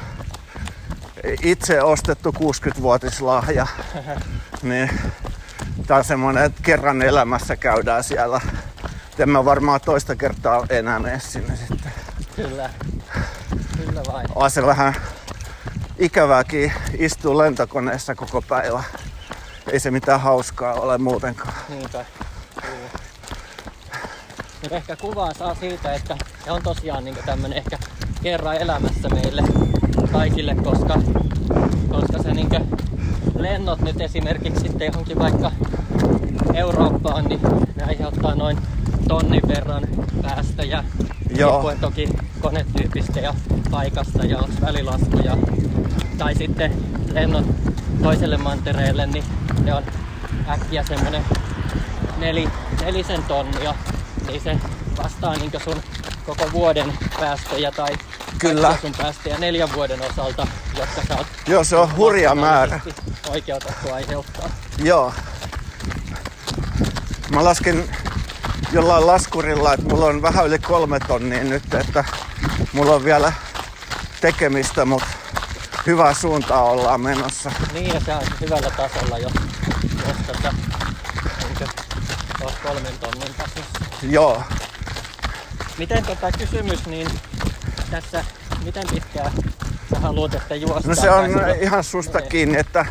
itse 1.42 1.83
ostettu 1.83 2.31
60-vuotislahja. 2.31 3.66
niin 4.62 4.90
tää 5.87 5.96
on 5.96 6.05
semmonen, 6.05 6.44
että 6.44 6.62
kerran 6.62 7.03
elämässä 7.03 7.57
käydään 7.57 8.05
siellä. 8.05 8.40
En 9.18 9.31
mä 9.31 9.44
varmaan 9.44 9.81
toista 9.81 10.16
kertaa 10.16 10.66
enää 10.70 10.99
mene 10.99 11.20
sinne. 11.20 11.59
Kyllä, 12.48 12.70
kyllä 13.76 14.03
vain. 14.12 14.26
On 14.35 14.50
se 14.50 14.66
vähän 14.66 14.94
ikävääkin 15.98 16.72
istuu 16.98 17.38
lentokoneessa 17.38 18.14
koko 18.14 18.42
päivä. 18.42 18.83
Ei 19.72 19.81
se 19.81 19.90
mitään 19.90 20.20
hauskaa 20.20 20.74
ole 20.74 20.98
muutenkaan. 20.98 21.55
Niinpä. 21.68 22.05
Kyllä. 22.61 22.90
Mutta 24.62 24.76
ehkä 24.76 24.96
kuvaa 24.96 25.35
saa 25.35 25.55
siitä, 25.55 25.94
että 25.94 26.16
se 26.44 26.53
on 26.53 26.62
tosiaan 26.62 27.05
niin 27.05 27.16
tämmönen 27.26 27.59
ehkä 27.59 27.79
kerran 28.22 28.57
elämässä 28.57 29.09
meille 29.09 29.42
kaikille, 30.12 30.55
koska, 30.55 30.94
koska 31.90 32.22
se 32.22 32.33
niin 32.33 32.48
lennot 33.38 33.81
nyt 33.81 34.00
esimerkiksi 34.00 34.61
sitten 34.61 34.87
johonkin 34.87 35.18
vaikka 35.18 35.53
Eurooppaan, 36.55 37.24
niin 37.24 37.40
ne 37.76 37.85
aiheuttaa 37.88 38.35
noin 38.35 38.59
tonnin 39.09 39.48
verran 39.48 39.83
päästöjä. 40.22 40.85
Riippuen 41.48 41.81
toki 41.81 42.09
konetyypistä 42.40 43.20
ja 43.20 43.35
paikasta 43.70 44.24
ja 44.24 44.38
onko 44.38 44.55
välilaskuja. 44.61 45.37
Tai 46.18 46.35
sitten 46.35 46.72
lennot 47.12 47.44
toiselle 48.03 48.37
mantereelle, 48.37 49.07
niin 49.07 49.24
ne 49.64 49.74
on 49.74 49.83
äkkiä 50.48 50.83
semmonen 50.83 51.24
neli, 52.18 52.48
nelisen 52.81 53.22
tonnia, 53.22 53.74
niin 54.26 54.40
se 54.40 54.57
vastaa 55.03 55.35
niin 55.37 55.50
sun 55.64 55.83
koko 56.26 56.53
vuoden 56.53 56.92
päästöjä 57.20 57.72
tai 57.72 57.90
Kyllä. 58.38 58.76
sun 58.81 58.92
päästöjä 58.98 59.38
neljän 59.38 59.72
vuoden 59.74 60.00
osalta, 60.11 60.46
jotka 60.79 61.03
sä 61.09 61.16
oot 61.16 61.26
Joo, 61.46 61.64
se 61.64 61.76
on 61.76 61.96
hurja 61.96 62.35
määrä. 62.35 62.81
oikeutettu 63.29 63.92
aiheuttaa. 63.92 64.50
Joo. 64.83 65.12
Mä 67.31 67.44
lasken 67.44 67.85
jollain 68.72 69.06
laskurilla, 69.06 69.74
että 69.74 69.87
mulla 69.87 70.06
on 70.06 70.22
vähän 70.22 70.46
yli 70.46 70.59
kolme 70.59 70.98
tonnia 71.00 71.44
nyt, 71.44 71.74
että 71.74 72.04
mulla 72.72 72.94
on 72.94 73.04
vielä 73.04 73.33
tekemistä, 74.20 74.85
mutta 74.85 75.06
hyvää 75.87 76.14
suuntaa 76.14 76.62
ollaan 76.62 77.00
menossa. 77.00 77.52
Niin, 77.72 77.94
ja 77.94 78.00
se 78.00 78.14
on 78.14 78.22
hyvällä 78.40 78.70
tasolla, 78.70 79.18
jos, 79.18 79.33
jos 80.09 80.16
tota, 80.26 80.54
niin 81.48 81.68
oot 82.40 82.54
kolmen 82.62 82.98
tonnin 83.00 83.35
tasossa. 83.35 83.80
Joo. 84.02 84.42
Miten 85.78 86.06
tota 86.06 86.33
kysymys, 86.38 86.87
niin 86.87 87.09
tässä, 87.90 88.24
miten 88.64 88.85
pitkään 88.94 89.33
sä 89.90 90.00
haluat, 90.00 90.35
että 90.35 90.54
juostaan? 90.54 90.96
No 90.96 91.02
se 91.02 91.11
on 91.11 91.30
ihan 91.61 91.85
susta 91.85 92.20
kiinni, 92.22 92.59
että 92.59 92.87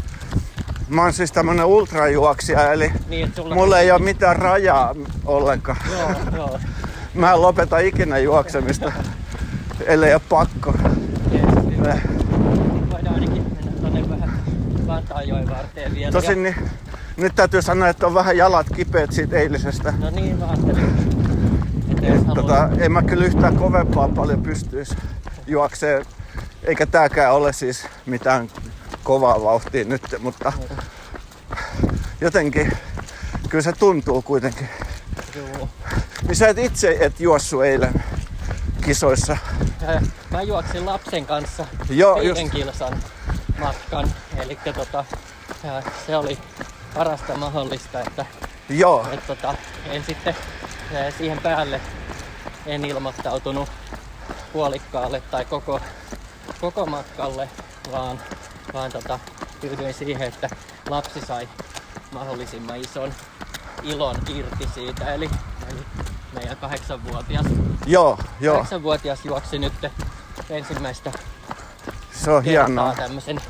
mä 0.89 1.01
oon 1.01 1.13
siis 1.13 1.31
tämmönen 1.31 1.65
ultrajuoksija, 1.65 2.73
eli 2.73 2.91
Niin, 3.09 3.33
mulla 3.53 3.79
ei 3.79 3.91
ole 3.91 3.99
mitään 3.99 4.35
rajaa 4.35 4.95
ollenkaan. 5.25 5.77
Joo, 5.91 6.11
joo. 6.35 6.59
Mä 7.13 7.31
en 7.31 7.41
lopeta 7.41 7.77
ikinä 7.77 8.17
juoksemista, 8.17 8.91
ellei 9.85 10.13
ole 10.13 10.21
pakko. 10.29 10.73
Jees, 11.31 11.45
hyvä. 11.77 11.97
Voidaan 12.91 13.15
ainakin 13.15 13.45
mennä 13.55 13.71
tonne 13.81 14.09
vähän 14.09 14.39
Vantaanjoen 14.87 15.49
varteen 15.49 15.95
vielä. 15.95 16.11
Tosin 16.11 16.43
niin, 16.43 16.55
nyt 17.17 17.35
täytyy 17.35 17.61
sanoa, 17.61 17.89
että 17.89 18.07
on 18.07 18.13
vähän 18.13 18.37
jalat 18.37 18.67
kipeät 18.75 19.11
siitä 19.11 19.37
eilisestä. 19.37 19.93
No 19.99 20.09
niin, 20.09 20.39
mä 20.39 20.45
ajattelin. 20.45 21.09
Että. 22.01 22.33
Tota, 22.35 22.69
en 22.79 22.91
mä 22.91 23.01
kyllä 23.01 23.25
yhtään 23.25 23.55
kovempaa 23.55 24.07
paljon 24.07 24.43
pystyisi 24.43 24.95
juokseen. 25.47 26.05
Eikä 26.63 26.85
tääkään 26.85 27.33
ole 27.33 27.53
siis 27.53 27.87
mitään 28.05 28.47
kovaa 29.03 29.43
vauhtia 29.43 29.83
nyt, 29.85 30.01
mutta 30.19 30.53
jotenkin 32.21 32.71
kyllä 33.49 33.61
se 33.61 33.73
tuntuu 33.73 34.21
kuitenkin. 34.21 34.69
Juu. 35.35 35.69
Niin 36.27 36.35
sä 36.35 36.47
et 36.47 36.57
itse 36.57 36.97
et 36.99 37.19
juossu 37.19 37.61
eilen 37.61 38.03
kisoissa. 38.85 39.37
Mä 40.31 40.41
juoksin 40.41 40.85
lapsen 40.85 41.25
kanssa 41.25 41.65
Joo, 41.89 42.15
viiden 42.15 42.41
just. 42.43 42.53
kilsan 42.53 43.03
matkan. 43.59 44.13
Eli 44.37 44.57
tota, 44.75 45.05
se 46.07 46.15
oli 46.17 46.37
parasta 46.93 47.37
mahdollista, 47.37 47.99
että 47.99 48.25
Joo, 48.69 49.07
et, 49.11 49.27
tota, 49.27 49.55
en 49.85 50.03
sitten 50.03 50.35
siihen 51.17 51.39
päälle 51.39 51.81
en 52.65 52.85
ilmoittautunut 52.85 53.69
puolikkaalle 54.53 55.21
tai 55.21 55.45
koko, 55.45 55.79
koko 56.61 56.85
matkalle, 56.85 57.49
vaan, 57.91 58.19
vaan 58.73 58.91
tota, 58.91 59.19
tyydyin 59.61 59.93
siihen, 59.93 60.27
että 60.27 60.49
lapsi 60.89 61.21
sai 61.21 61.49
mahdollisimman 62.11 62.77
ison 62.81 63.13
ilon 63.83 64.15
irti 64.35 64.69
siitä. 64.73 65.13
Eli, 65.13 65.29
eli 65.71 65.79
meidän 66.33 66.57
kahdeksanvuotias, 66.57 67.45
joo, 67.85 68.17
joo. 68.39 68.53
kahdeksanvuotias 68.55 69.25
juoksi 69.25 69.59
nyt 69.59 69.73
ensimmäistä 70.49 71.11
Se 72.11 72.31
on 72.31 72.43
hienoa. 72.43 72.93
tämmöisen 72.95 73.41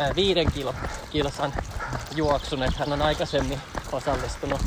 ää, 0.00 0.12
viiden 0.16 0.52
kilo, 0.52 0.74
kilsan 1.10 1.52
juoksun, 2.14 2.62
että 2.62 2.78
hän 2.78 2.92
on 2.92 3.02
aikaisemmin 3.02 3.60
osallistunut 3.92 4.60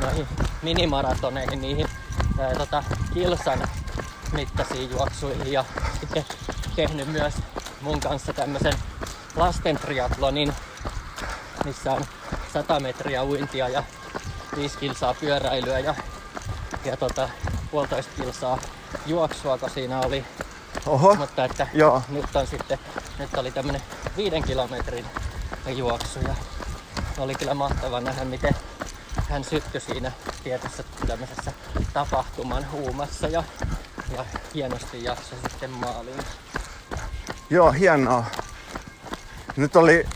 noihin 0.00 0.28
minimaratoneihin, 0.62 1.60
niihin 1.60 1.86
ää, 2.38 2.54
tota, 2.54 2.84
kilsan 3.14 3.58
mittaisiin 4.32 4.90
juoksuihin 4.90 5.52
ja 5.52 5.64
sitten 6.00 6.24
tehnyt 6.76 7.08
myös 7.08 7.34
mun 7.80 8.00
kanssa 8.00 8.32
tämmöisen 8.32 8.74
lasten 9.36 9.76
triatlonin, 9.76 10.52
missä 11.64 11.92
on 11.92 12.04
100 12.52 12.80
metriä 12.80 13.24
uintia 13.24 13.68
ja 13.68 13.82
5 14.56 14.78
kilsaa 14.78 15.14
pyöräilyä 15.14 15.78
ja, 15.78 15.94
ja 16.84 16.96
tota, 16.96 17.28
puolitoista 17.70 18.12
kilsaa 18.16 18.58
juoksua, 19.06 19.58
kun 19.58 19.70
siinä 19.70 20.00
oli 20.00 20.24
Oho, 20.86 21.14
mutta 21.14 21.44
että 21.44 21.66
Joo. 21.74 22.02
nyt 22.08 22.36
on 22.36 22.46
sitten, 22.46 22.78
nyt 23.18 23.34
oli 23.34 23.50
tämmönen 23.50 23.82
viiden 24.16 24.42
kilometrin 24.42 25.06
juoksu 25.66 26.18
ja 26.28 26.34
oli 27.18 27.34
kyllä 27.34 27.54
mahtava 27.54 28.00
nähdä, 28.00 28.24
miten 28.24 28.54
hän 29.28 29.44
syttyi 29.44 29.80
siinä 29.80 30.12
tietyssä 30.44 30.84
tämmöisessä 31.06 31.52
tapahtuman 31.92 32.70
huumassa 32.70 33.28
ja, 33.28 33.42
ja 34.16 34.24
hienosti 34.54 35.04
jaksoi 35.04 35.38
sitten 35.50 35.70
maaliin. 35.70 36.22
joo, 37.50 37.72
hienoa. 37.72 38.24
Nyt 39.56 39.76
oli 39.76 40.06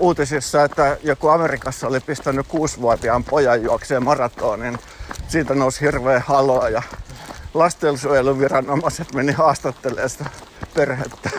uutisissa, 0.00 0.64
että 0.64 0.96
joku 1.02 1.28
Amerikassa 1.28 1.86
oli 1.86 2.00
pistänyt 2.00 2.46
kuusivuotiaan 2.46 3.24
pojan 3.24 3.62
juokseen 3.62 4.04
maratonin. 4.04 4.78
Siitä 5.28 5.54
nousi 5.54 5.80
hirveä 5.80 6.22
haloa 6.26 6.68
ja 6.68 6.82
lastensuojeluviranomaiset 7.54 9.14
meni 9.14 9.32
haastattelemaan 9.32 10.10
sitä 10.10 10.24
perhettä. 10.74 11.30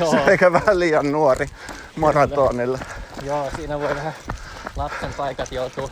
Joo, 0.00 0.10
Se 0.10 0.16
eikä 0.30 0.52
vähän 0.52 0.78
liian 0.78 1.12
nuori 1.12 1.46
maratonille. 1.96 2.78
joo, 3.22 3.50
siinä 3.56 3.80
voi 3.80 3.94
vähän 3.94 4.14
lapsen 4.78 5.14
paikat 5.14 5.52
joutuu 5.52 5.90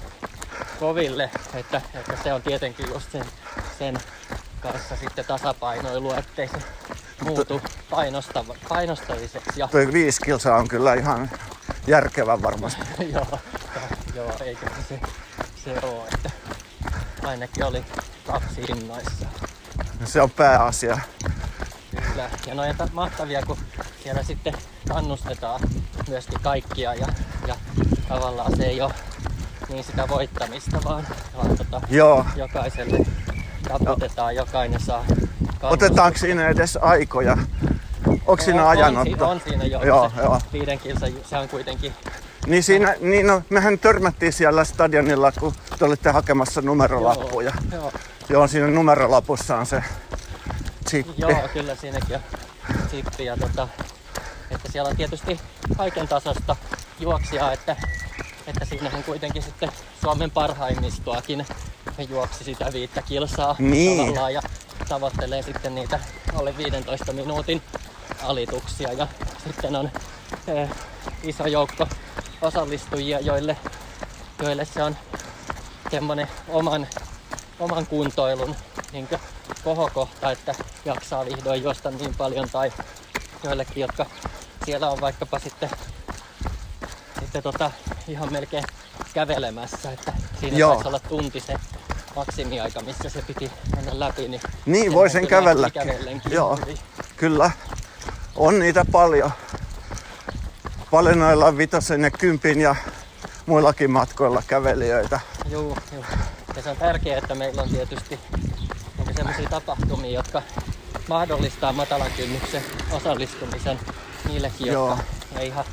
koville, 0.81 1.31
että, 1.55 1.81
että 1.95 2.17
se 2.23 2.33
on 2.33 2.43
tietenkin 2.43 2.87
just 2.95 3.13
sen, 3.13 3.25
sen 3.79 3.99
kanssa 4.61 4.97
sitten 4.97 5.25
tasapainoilu, 5.25 6.13
ettei 6.13 6.49
se 6.49 6.59
muutu 7.25 7.61
painostava, 7.91 8.55
painostaviseksi. 8.69 9.61
Ja 9.61 9.69
Toi 9.69 9.93
viisi 9.93 10.21
kilsaa 10.25 10.59
on 10.59 10.69
kyllä 10.69 10.95
ihan 10.95 11.31
järkevä 11.87 12.43
varmasti. 12.43 12.81
joo, 13.15 13.39
joo, 14.15 14.33
eikä 14.45 14.67
se 14.89 15.01
se 15.67 15.87
oo, 15.87 16.07
että 16.15 16.31
ainakin 17.23 17.65
oli 17.65 17.85
lapsi 18.29 18.61
innoissa. 18.61 19.27
Se 20.05 20.23
on 20.23 20.31
pääasia. 20.31 20.99
Kyllä. 21.91 22.31
Ja 22.47 22.55
ne 22.55 22.63
on 22.79 22.91
mahtavia, 22.93 23.43
kun 23.43 23.59
siellä 24.03 24.23
sitten 24.23 24.55
kannustetaan 24.89 25.61
myöskin 26.09 26.41
kaikkia 26.41 26.95
ja, 26.95 27.07
ja 27.47 27.57
tavallaan 28.09 28.57
se 28.57 28.65
ei 28.65 28.81
ole 28.81 28.93
niin 29.69 29.85
sitä 29.85 30.09
voittamista, 30.09 30.79
vaan, 30.85 31.07
vaan 31.37 31.57
tota, 31.57 31.81
Joo. 31.91 32.27
jokaiselle 32.37 33.07
taputetaan, 33.69 34.35
jokainen 34.37 34.81
saa 34.81 35.05
kannustusta. 35.09 35.69
Otetaanko 35.69 36.19
siinä 36.19 36.49
edes 36.49 36.79
aikoja? 36.83 37.37
Onko 38.27 38.43
siinä 38.45 38.63
on, 38.63 38.69
ajanotto? 38.71 39.05
siinä- 39.05 39.27
on 39.27 39.41
siinä 39.49 39.65
jo. 39.65 39.83
Joo, 39.83 40.11
se 40.17 40.21
joo. 40.23 40.41
Viiden 40.53 40.79
kilsa, 40.79 41.07
se 41.31 41.39
on 41.39 41.49
kuitenkin 41.49 41.93
Niin 42.47 42.63
siinä, 42.63 42.95
niin 43.01 43.27
no, 43.27 43.43
mehän 43.51 43.79
törmättiin 43.79 44.33
siellä 44.33 44.65
stadionilla, 44.65 45.33
kun 45.33 45.55
te 45.79 45.85
olitte 45.85 46.11
hakemassa 46.11 46.63
numerolappuja. 46.63 47.53
Joo, 47.73 47.81
joo, 47.83 47.93
Joo, 48.29 48.47
siinä 48.49 48.67
numerolapussa 48.67 49.57
on 49.57 49.67
se 49.67 49.83
chippi. 50.89 51.13
joo, 51.17 51.49
kyllä 51.53 51.75
siinäkin 51.75 52.17
on 52.17 52.23
chippi. 52.91 53.25
Ja 53.25 53.37
tota, 53.37 53.69
että 54.51 54.73
siellä 54.73 54.91
on 54.91 54.97
tietysti 54.97 55.41
kaiken 55.77 56.09
tasosta 56.09 56.57
juoksia, 57.01 57.53
että, 57.53 57.77
että 58.47 58.65
siinähän 58.65 59.05
kuitenkin 59.05 59.43
sitten 59.43 59.73
Suomen 60.01 60.31
parhaimmistoakin 60.31 61.47
juoksi 62.09 62.45
sitä 62.45 62.73
viittä 62.73 63.03
kilsaa 63.03 63.57
Niin. 63.59 63.99
tavallaan 63.99 64.35
ja 64.35 64.43
tavoittelee 64.89 65.43
sitten 65.43 65.75
niitä 65.75 66.01
alle 66.35 66.57
15 66.57 67.13
minuutin 67.13 67.63
alituksia 68.23 68.93
ja 68.93 69.07
sitten 69.45 69.77
on 69.77 69.91
eh, 70.47 70.69
iso 71.23 71.47
joukko 71.47 71.87
osallistujia, 72.43 73.21
joille, 73.21 73.57
joille 74.43 74.65
se 74.65 74.83
on 74.83 74.97
semmoinen 75.91 76.29
oman, 76.49 76.87
oman 77.59 77.87
kuntoilun 77.87 78.57
niin 78.93 79.09
kohokohta, 79.65 80.31
että 80.31 80.55
jaksaa 80.85 81.25
vihdoin 81.25 81.63
juosta 81.63 81.91
niin 81.91 82.15
paljon 82.15 82.49
tai 82.51 82.73
joillekin, 83.45 83.81
jotka 83.81 84.07
siellä 84.65 84.91
on 84.91 85.01
vaikkapa 85.01 85.39
sitten, 85.39 85.71
sitten 87.21 87.43
tota, 87.43 87.71
ihan 88.09 88.33
melkein 88.33 88.65
kävelemässä, 89.15 89.93
että 89.93 90.13
siinä 90.41 90.57
Joo. 90.57 90.73
taisi 90.75 90.89
olla 90.89 90.99
tunti 90.99 91.41
se 91.41 91.55
maksimiaika, 92.17 92.81
missä 92.81 93.09
se 93.09 93.23
piti 93.23 93.51
mennä 93.77 94.01
läpi. 94.01 94.29
Niin 94.29 94.41
Niin, 94.67 94.93
voi 94.93 95.11
sen 95.11 95.27
kävellenkin 95.27 95.83
Joo. 96.31 96.57
hyvin. 96.57 96.79
Kyllä, 97.17 97.51
on 98.37 98.59
niitä 98.59 98.85
paljon. 98.93 99.31
Paljon 100.91 101.19
noilla 101.19 101.57
vitosen 101.57 102.03
ja 102.03 102.11
kympin 102.11 102.61
ja 102.61 102.77
muillakin 103.47 103.91
matkoilla 103.91 104.43
kävelijöitä. 104.47 105.21
Joo, 105.51 105.77
joo. 105.93 106.05
Ja 106.57 106.63
se 106.63 106.71
on 106.71 106.77
tärkeää, 106.77 107.19
että 107.19 107.35
meillä 107.35 107.63
on 107.63 107.69
tietysti 107.69 108.21
sellaisia 109.17 109.49
tapahtumia, 109.49 110.11
jotka 110.11 110.43
mahdollistaa 111.09 111.73
matalan 111.73 112.11
kynnyksen 112.17 112.63
osallistumisen 112.93 113.79
niillekin, 114.29 114.67
Joo. 114.67 114.89
jotka 114.89 115.05
ei 115.41 115.47
ihan 115.47 115.65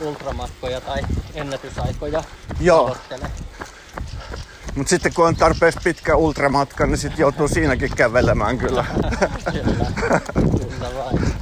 ultramatkoja 0.00 0.80
tai 0.80 1.00
ennätysaikoja 1.34 2.24
Joo. 2.60 2.82
tavoittele. 2.82 3.30
Mutta 4.74 4.90
sitten 4.90 5.14
kun 5.14 5.26
on 5.26 5.36
tarpeeksi 5.36 5.80
pitkä 5.84 6.16
ultramatka, 6.16 6.86
niin 6.86 6.98
sitten 6.98 7.20
joutuu 7.20 7.48
siinäkin 7.48 7.90
kävelemään 7.96 8.58
kyllä. 8.58 8.84
Kyllä, 9.52 10.20
kyllä 10.34 10.94
vain. 10.94 11.34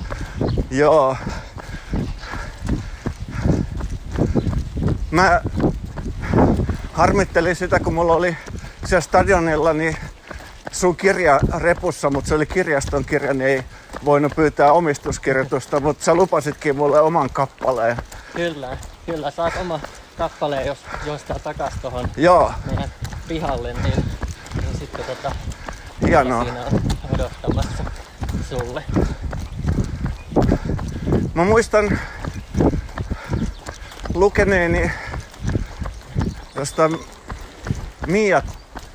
Joo. 0.70 1.16
Mä 5.10 5.40
harmittelin 6.92 7.56
sitä, 7.56 7.80
kun 7.80 7.94
mulla 7.94 8.14
oli 8.14 8.36
siellä 8.84 9.00
stadionilla 9.00 9.72
niin 9.72 9.96
sun 10.72 10.96
kirja 10.96 11.40
repussa, 11.58 12.10
mutta 12.10 12.28
se 12.28 12.34
oli 12.34 12.46
kirjaston 12.46 13.04
kirja, 13.04 13.34
niin 13.34 13.48
ei 13.48 13.64
voinut 14.04 14.36
pyytää 14.36 14.72
omistuskirjoitusta, 14.72 15.80
mutta 15.80 16.04
sä 16.04 16.14
lupasitkin 16.14 16.76
mulle 16.76 17.00
oman 17.00 17.30
kappaleen. 17.32 17.96
Kyllä, 18.36 18.76
kyllä. 19.06 19.30
Saat 19.30 19.56
oma 19.60 19.80
kappaleen, 20.18 20.66
jos 20.66 20.78
juostaa 21.04 21.38
takas 21.38 21.72
tuohon 21.82 22.08
Joo, 22.16 22.52
meidän 22.66 22.92
pihalle, 23.28 23.72
niin, 23.72 24.04
niin 24.60 24.78
sitten 24.78 25.04
tota, 25.04 25.32
hienoa. 26.06 26.44
siinä 26.44 26.64
on 26.64 26.80
odottamassa 27.14 27.84
sulle. 28.48 28.84
Mä 31.34 31.44
muistan 31.44 31.98
lukeneeni 34.14 34.90
jostain 36.54 36.98
Mia, 38.06 38.42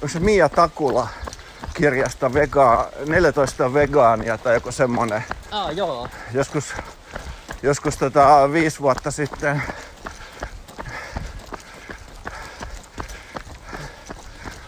se 0.08 0.20
Mia 0.20 0.50
Takula 0.50 1.08
kirjasta 1.74 2.34
vega, 2.34 2.90
14 3.06 3.74
vegaania 3.74 4.38
tai 4.38 4.54
joku 4.54 4.72
semmonen. 4.72 5.24
Ah, 5.52 5.72
joo. 5.72 6.08
Joskus, 6.34 6.74
joskus 7.64 7.98
tota, 7.98 8.52
viisi 8.52 8.80
vuotta 8.80 9.12
sitten. 9.12 9.64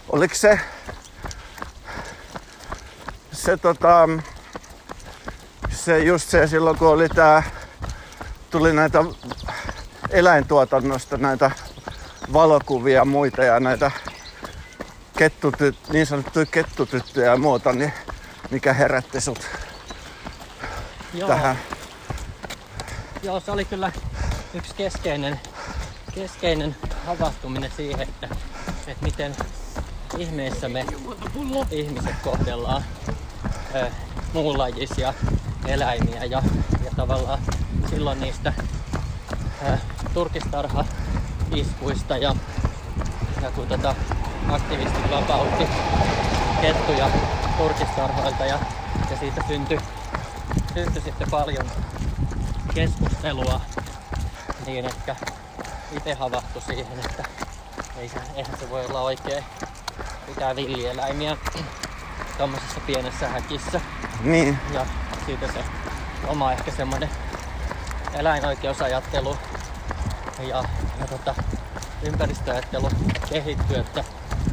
Oliko 0.10 0.36
se, 0.36 0.60
se 3.32 3.58
tota, 3.58 4.10
se 5.70 6.00
just 6.00 6.30
se 6.30 6.48
silloin 6.48 6.78
kun 6.78 6.88
oli 6.88 7.10
tää, 7.10 7.44
tuli 8.50 8.74
näitä 8.74 9.00
eläintuotannosta 10.10 11.18
näitä 11.18 11.52
valokuvia 12.34 12.96
ja 12.96 13.06
muita 13.06 13.44
ja 13.44 13.60
näitä 13.60 13.92
kettutyt, 15.18 15.78
niin 15.90 16.06
sanottuja 16.06 16.46
kettutyttöjä 16.46 17.32
ja 17.32 17.38
muuta, 17.38 17.74
niin 17.74 17.94
mikä 18.52 18.74
herätti 18.74 19.22
sut 19.22 19.48
Joo, 21.14 21.28
tähän? 21.28 21.75
Joo, 23.26 23.40
se 23.40 23.52
oli 23.52 23.66
kyllä 23.66 23.92
yksi 24.54 24.76
keskeinen, 24.76 25.40
keskeinen 26.16 26.76
havahtuminen 27.06 27.72
siihen, 27.78 28.02
että, 28.02 28.28
että 28.88 29.06
miten 29.06 29.36
ihmeessä 30.18 30.70
me 30.70 30.86
ihmiset 31.72 32.16
kohdellaan 32.24 32.84
muunlajisia 34.34 35.14
eläimiä 35.68 36.24
ja, 36.24 36.42
ja 36.86 36.92
tavallaan 36.96 37.40
silloin 37.90 38.22
niistä 38.22 38.54
ö, 39.66 39.78
turkistarha-iskuista 40.14 42.18
ja, 42.18 42.36
ja 43.42 43.52
kun 43.52 43.68
tota 43.68 43.96
aktivistit 44.50 45.12
vapautti 45.12 45.68
kettuja 46.62 47.10
turkistarhoilta 47.58 48.46
ja, 48.46 48.60
ja 49.12 49.18
siitä 49.20 49.42
syntyi, 49.48 49.80
syntyi 50.74 51.02
sitten 51.02 51.32
paljon 51.32 51.66
keskustelua 52.76 53.62
niin 54.66 54.86
ehkä 54.86 55.16
itse 55.98 56.14
havahtu 56.14 56.62
siihen, 56.62 57.00
että 57.00 57.24
ei 57.98 58.10
se, 58.10 58.20
eihän 58.36 58.60
se 58.60 58.70
voi 58.70 58.86
olla 58.86 59.02
oikein 59.02 59.44
pitää 60.26 60.56
villieläimiä 60.56 61.38
tuommoisessa 62.38 62.80
pienessä 62.80 63.28
häkissä. 63.28 63.82
Niin, 64.24 64.60
Ja 64.74 64.86
siitä 65.26 65.48
se 65.48 65.60
oma 66.28 66.52
ehkä 66.52 66.72
semmoinen 66.72 67.10
eläinoikeusajattelu 68.14 69.38
ja, 70.40 70.64
ja 71.00 71.08
tota, 71.10 71.36
ympäristöajattelu 72.04 72.90
kehittyi, 73.30 73.78
että, 73.78 74.04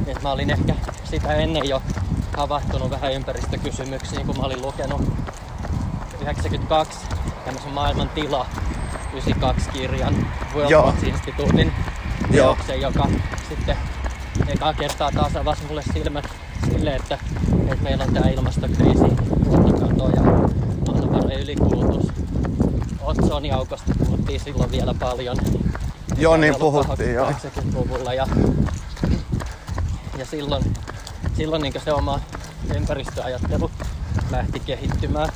että 0.07 0.23
mä 0.23 0.31
olin 0.31 0.49
ehkä 0.49 0.75
sitä 1.03 1.33
ennen 1.33 1.69
jo 1.69 1.81
havahtunut 2.37 2.89
vähän 2.89 3.13
ympäristökysymyksiin, 3.13 4.25
kun 4.25 4.37
mä 4.37 4.43
olin 4.43 4.61
lukenut 4.61 5.01
92 6.21 7.07
tämmöisen 7.45 7.73
maailman 7.73 8.09
tila 8.09 8.45
92 9.11 9.69
kirjan 9.69 10.27
World 10.55 10.71
Joo. 10.71 10.85
Watch 10.85 11.03
Instituutin 11.07 11.71
Joo. 12.31 12.55
teoksen, 12.55 12.81
joka 12.81 13.07
sitten 13.49 13.77
ekaa 14.47 14.73
kertaa 14.73 15.11
taas 15.11 15.35
avasi 15.35 15.61
mulle 15.67 15.83
silmät 15.93 16.25
sille, 16.71 16.95
että, 16.95 17.17
että 17.67 17.83
meillä 17.83 18.03
on 18.03 18.13
tämä 18.13 18.29
ilmastokriisi, 18.29 19.03
luontokato 19.45 20.09
ja 20.09 20.21
luonnonvarojen 20.87 21.39
ylikulutus. 21.39 22.07
Otsoniaukosta 23.01 23.93
puhuttiin 23.99 24.39
silloin 24.39 24.71
vielä 24.71 24.93
paljon. 24.99 25.37
joo 26.17 26.37
niin 26.37 26.55
puhuttiin 26.55 27.13
joo. 27.13 27.31
80-luvulla 27.31 28.13
ja, 28.13 28.27
ja 30.17 30.25
silloin, 30.25 30.63
silloin 31.37 31.61
niin 31.61 31.73
se 31.85 31.93
oma 31.93 32.19
ympäristöajattelu 32.75 33.71
lähti 34.31 34.59
kehittymään. 34.59 35.29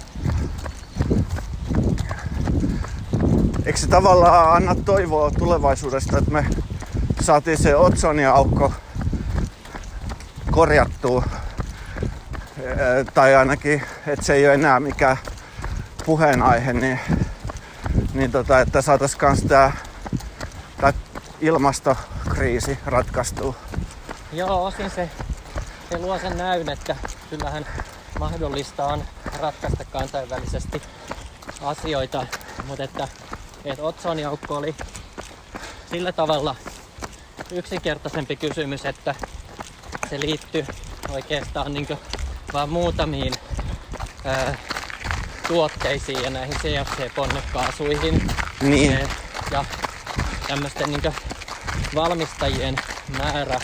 Eikö 3.68 3.80
se 3.80 3.88
tavallaan 3.88 4.56
anna 4.56 4.76
toivoa 4.76 5.32
tulevaisuudesta, 5.32 6.18
että 6.18 6.32
me 6.32 6.46
saatiin 7.22 7.58
se 7.58 7.76
Otsonia 7.76 8.32
aukko 8.32 8.74
korjattua? 10.52 11.24
Tai 13.14 13.36
ainakin, 13.36 13.84
että 14.08 14.26
se 14.26 14.34
ei 14.34 14.46
ole 14.46 14.54
enää 14.54 14.80
mikään 14.80 15.18
puheenaihe, 16.06 16.74
niin, 16.74 17.00
niin 18.14 18.32
tota, 18.32 18.60
että 18.60 18.82
saataisiin 18.82 19.20
kans 19.20 19.42
tää, 19.42 19.72
tää 20.82 20.94
ilmastokriisi 21.42 22.80
ratkaistua. 22.86 23.54
Joo, 24.34 24.66
osin 24.66 24.90
se, 24.90 25.10
se 25.90 25.98
luo 25.98 26.20
sen 26.20 26.38
näyn, 26.38 26.70
että 26.70 26.96
kyllähän 27.30 27.66
mahdollista 28.20 28.86
on 28.86 29.04
ratkaista 29.42 29.86
kansainvälisesti 29.86 30.82
asioita, 31.62 32.26
mutta 32.68 32.84
että, 32.84 33.08
että 33.66 33.84
otsoniaukko 33.84 34.56
oli 34.56 34.76
sillä 35.92 36.12
tavalla 36.12 36.56
yksinkertaisempi 37.52 38.36
kysymys, 38.36 38.86
että 38.86 39.16
se 40.10 40.20
liittyy 40.20 40.66
oikeastaan 41.10 41.74
niin 41.74 41.88
vaan 42.54 42.70
muutamiin 42.70 43.34
ää, 44.26 44.58
tuotteisiin 45.48 46.24
ja 46.24 46.30
näihin 46.30 46.56
CFC-ponnekaasuihin. 46.56 48.32
Niin, 48.62 48.94
Eh, 48.94 49.10
ja 49.52 49.66
tämmöisten 50.48 50.90
niin 50.90 51.14
valmistajien 51.96 52.76
määrä, 53.18 53.60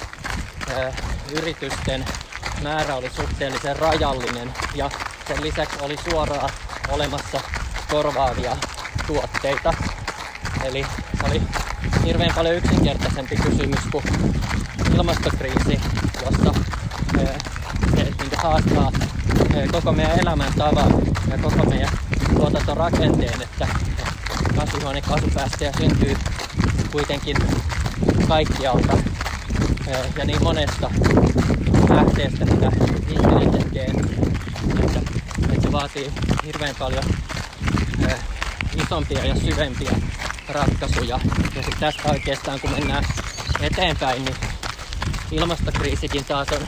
eh, 0.77 0.93
yritysten 1.31 2.05
määrä 2.61 2.95
oli 2.95 3.09
suhteellisen 3.15 3.75
rajallinen 3.75 4.53
ja 4.75 4.89
sen 5.27 5.43
lisäksi 5.43 5.77
oli 5.81 5.97
suoraan 6.09 6.49
olemassa 6.89 7.41
korvaavia 7.91 8.57
tuotteita. 9.07 9.73
Eli 10.63 10.85
oli 11.23 11.41
hirveän 12.05 12.35
paljon 12.35 12.55
yksinkertaisempi 12.55 13.35
kysymys 13.35 13.79
kuin 13.91 14.03
ilmastokriisi, 14.95 15.81
jossa 16.25 16.53
eh, 17.19 17.35
se 17.95 18.03
niin 18.03 18.37
haastaa 18.37 18.91
eh, 19.53 19.69
koko 19.71 19.91
meidän 19.91 20.19
elämäntavan 20.19 20.93
ja 21.31 21.37
koko 21.37 21.65
meidän 21.69 21.89
tuotantorakenteen, 22.35 23.41
että 23.41 23.67
kasvihuonekaasupäästöjä 24.55 25.71
syntyy 25.77 26.17
kuitenkin 26.91 27.37
kaikkialta 28.27 28.97
eh, 29.87 29.97
ja 30.17 30.25
niin 30.25 30.43
monesta 30.43 30.91
lähteestä, 31.89 32.45
mitä 32.45 32.71
ihminen 33.09 33.51
tekee, 33.51 33.91
että, 34.83 34.99
että 35.49 35.61
se 35.61 35.71
vaatii 35.71 36.11
hirveän 36.45 36.75
paljon 36.79 37.03
eh, 37.05 37.32
isompia 38.85 39.25
ja 39.25 39.35
syvempiä 39.35 39.91
ratkaisuja. 40.49 41.19
Ja 41.55 41.63
sitten 41.63 41.79
tästä 41.79 42.09
oikeastaan 42.11 42.59
kun 42.59 42.71
mennään 42.71 43.05
eteenpäin, 43.61 44.25
niin 44.25 44.35
ilmastokriisikin 45.31 46.25
taas 46.25 46.47
on 46.51 46.67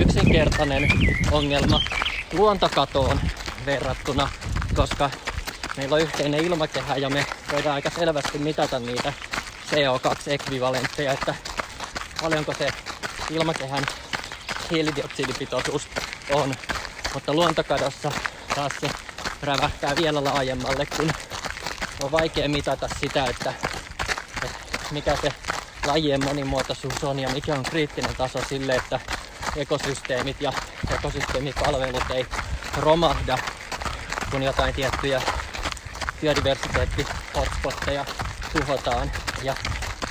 yksinkertainen 0.00 0.88
ongelma 1.30 1.80
luontokatoon 2.32 3.20
verrattuna, 3.66 4.28
koska 4.74 5.10
meillä 5.76 5.94
on 5.94 6.02
yhteinen 6.02 6.44
ilmakehä 6.44 6.96
ja 6.96 7.10
me 7.10 7.26
voidaan 7.52 7.74
aika 7.74 7.90
selvästi 7.90 8.38
mitata 8.38 8.78
niitä 8.78 9.12
CO2-ekvivalentteja, 9.70 11.12
että 11.12 11.34
paljonko 12.20 12.54
se 12.58 12.68
ilmakehän 13.30 13.84
hiilidioksidipitoisuus 14.70 15.88
on. 16.32 16.54
Mutta 17.14 17.32
luontokadossa 17.34 18.12
taas 18.54 18.72
se 18.80 18.90
rävähtää 19.42 19.96
vielä 19.96 20.24
laajemmalle, 20.24 20.86
kun 20.96 21.12
on 22.02 22.12
vaikea 22.12 22.48
mitata 22.48 22.88
sitä, 23.00 23.24
että, 23.24 23.54
että 24.42 24.58
mikä 24.90 25.16
se 25.22 25.32
lajien 25.86 26.24
monimuotoisuus 26.24 27.04
on 27.04 27.18
ja 27.18 27.28
mikä 27.28 27.54
on 27.54 27.62
kriittinen 27.62 28.16
taso 28.16 28.38
sille, 28.48 28.74
että 28.74 29.00
ekosysteemit 29.56 30.40
ja 30.40 30.52
ekosysteemipalvelut 30.94 32.10
ei 32.10 32.26
romahda, 32.76 33.38
kun 34.30 34.42
jotain 34.42 34.74
tiettyjä 34.74 35.22
biodiversiteetti-hotspotteja 36.20 38.04
tuhotaan. 38.52 39.12
Ja, 39.42 39.54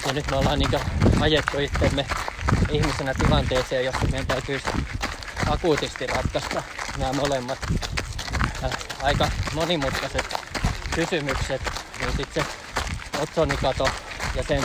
ja 0.08 0.14
nyt 0.14 0.32
me 0.32 0.38
ollaan 0.38 0.60
niin 0.60 0.80
ajettu 1.20 1.60
itsemme 1.60 2.06
ihmisenä 2.72 3.14
tilanteeseen, 3.14 3.86
jossa 3.86 4.08
meidän 4.12 4.28
täytyy 4.28 4.62
akuutisti 5.50 6.08
ratkaista 6.08 6.64
nämä 6.98 7.14
molemmat 7.14 7.60
aika 9.02 9.28
monimutkaiset 9.54 10.36
kysymykset, 10.96 11.62
niin 12.00 12.18
sitten 12.18 12.44
se 12.44 13.22
otsonikato 13.22 13.90
ja 14.36 14.44
sen 14.44 14.64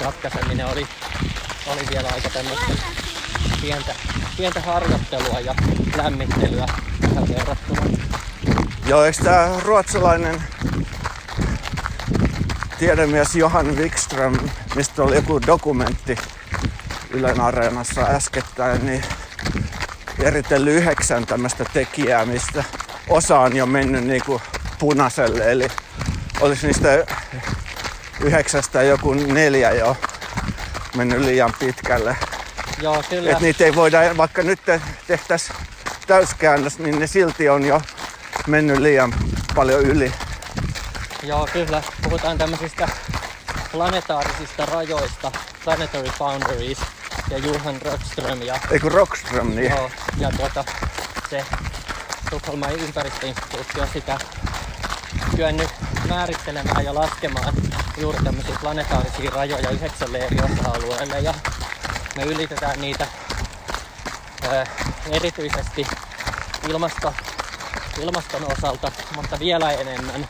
ratkaiseminen 0.00 0.66
oli, 0.66 0.86
oli 1.66 1.80
vielä 1.90 2.08
aika 2.14 2.30
tämmöistä 2.30 2.72
pientä, 3.60 3.94
pientä 4.36 4.60
harjoittelua 4.60 5.40
ja 5.40 5.54
lämmittelyä 5.96 6.66
tähän 7.00 7.28
verrattuna. 7.28 7.82
Joo, 8.86 9.04
eikö 9.04 9.24
tää 9.24 9.60
ruotsalainen 9.60 10.42
tiedemies 12.78 13.34
Johan 13.34 13.76
Wikström, 13.76 14.38
mistä 14.74 15.02
oli 15.02 15.14
joku 15.14 15.40
dokumentti 15.46 16.18
Ylen 17.10 17.40
Areenassa 17.40 18.00
äskettäin, 18.00 18.86
niin 18.86 19.02
eritellyt 20.18 20.74
yhdeksän 20.74 21.26
tämmöistä 21.26 21.64
tekijää, 21.64 22.24
mistä 22.24 22.64
osa 23.08 23.38
on 23.38 23.56
jo 23.56 23.66
mennyt 23.66 24.04
niinku 24.04 24.42
punaiselle, 24.78 25.52
eli 25.52 25.68
olisi 26.40 26.66
niistä 26.66 27.06
yhdeksästä 28.20 28.82
joku 28.82 29.14
neljä 29.14 29.70
jo 29.70 29.96
mennyt 30.96 31.20
liian 31.20 31.54
pitkälle. 31.58 32.16
Joo, 32.82 33.02
kyllä. 33.10 33.30
Et 33.30 33.40
niitä 33.40 33.64
ei 33.64 33.74
voida, 33.74 34.16
vaikka 34.16 34.42
nyt 34.42 34.60
te- 34.64 34.80
tehtäisiin 35.06 35.56
täyskäännös, 36.06 36.78
niin 36.78 36.98
ne 36.98 37.06
silti 37.06 37.48
on 37.48 37.64
jo 37.64 37.82
mennyt 38.46 38.78
liian 38.78 39.14
paljon 39.54 39.80
yli. 39.80 40.12
Joo, 41.22 41.48
kyllä. 41.52 41.82
Puhutaan 42.02 42.38
tämmöisistä 42.38 42.88
planetaarisista 43.72 44.66
rajoista, 44.66 45.32
planetary 45.64 46.08
boundaries, 46.18 46.78
ja 47.30 47.38
Johan 47.38 47.82
Rockström 47.82 48.42
ja, 48.42 48.58
Eikö 48.70 48.88
Rockström, 48.88 49.50
niin? 49.50 49.70
joo, 49.70 49.90
ja 50.18 50.30
tuota, 50.36 50.64
se 51.30 51.44
Tukholman 52.30 52.72
ympäristöinstituutti 52.72 53.80
on 53.80 53.88
sitä 53.92 54.18
kyennyt 55.36 55.70
määrittelemään 56.08 56.84
ja 56.84 56.94
laskemaan 56.94 57.54
juuri 57.98 58.18
tämmöisiä 58.24 58.56
planetaarisia 58.60 59.30
rajoja 59.30 59.70
yhdeksälle 59.70 60.18
eri 60.18 60.36
osa-alueelle 60.36 61.20
ja 61.20 61.34
me 62.16 62.22
ylitetään 62.22 62.80
niitä 62.80 63.06
ö, 64.44 64.64
erityisesti 65.10 65.86
ilmasto, 66.68 67.14
ilmaston 68.00 68.52
osalta, 68.52 68.92
mutta 69.16 69.38
vielä 69.38 69.72
enemmän 69.72 70.28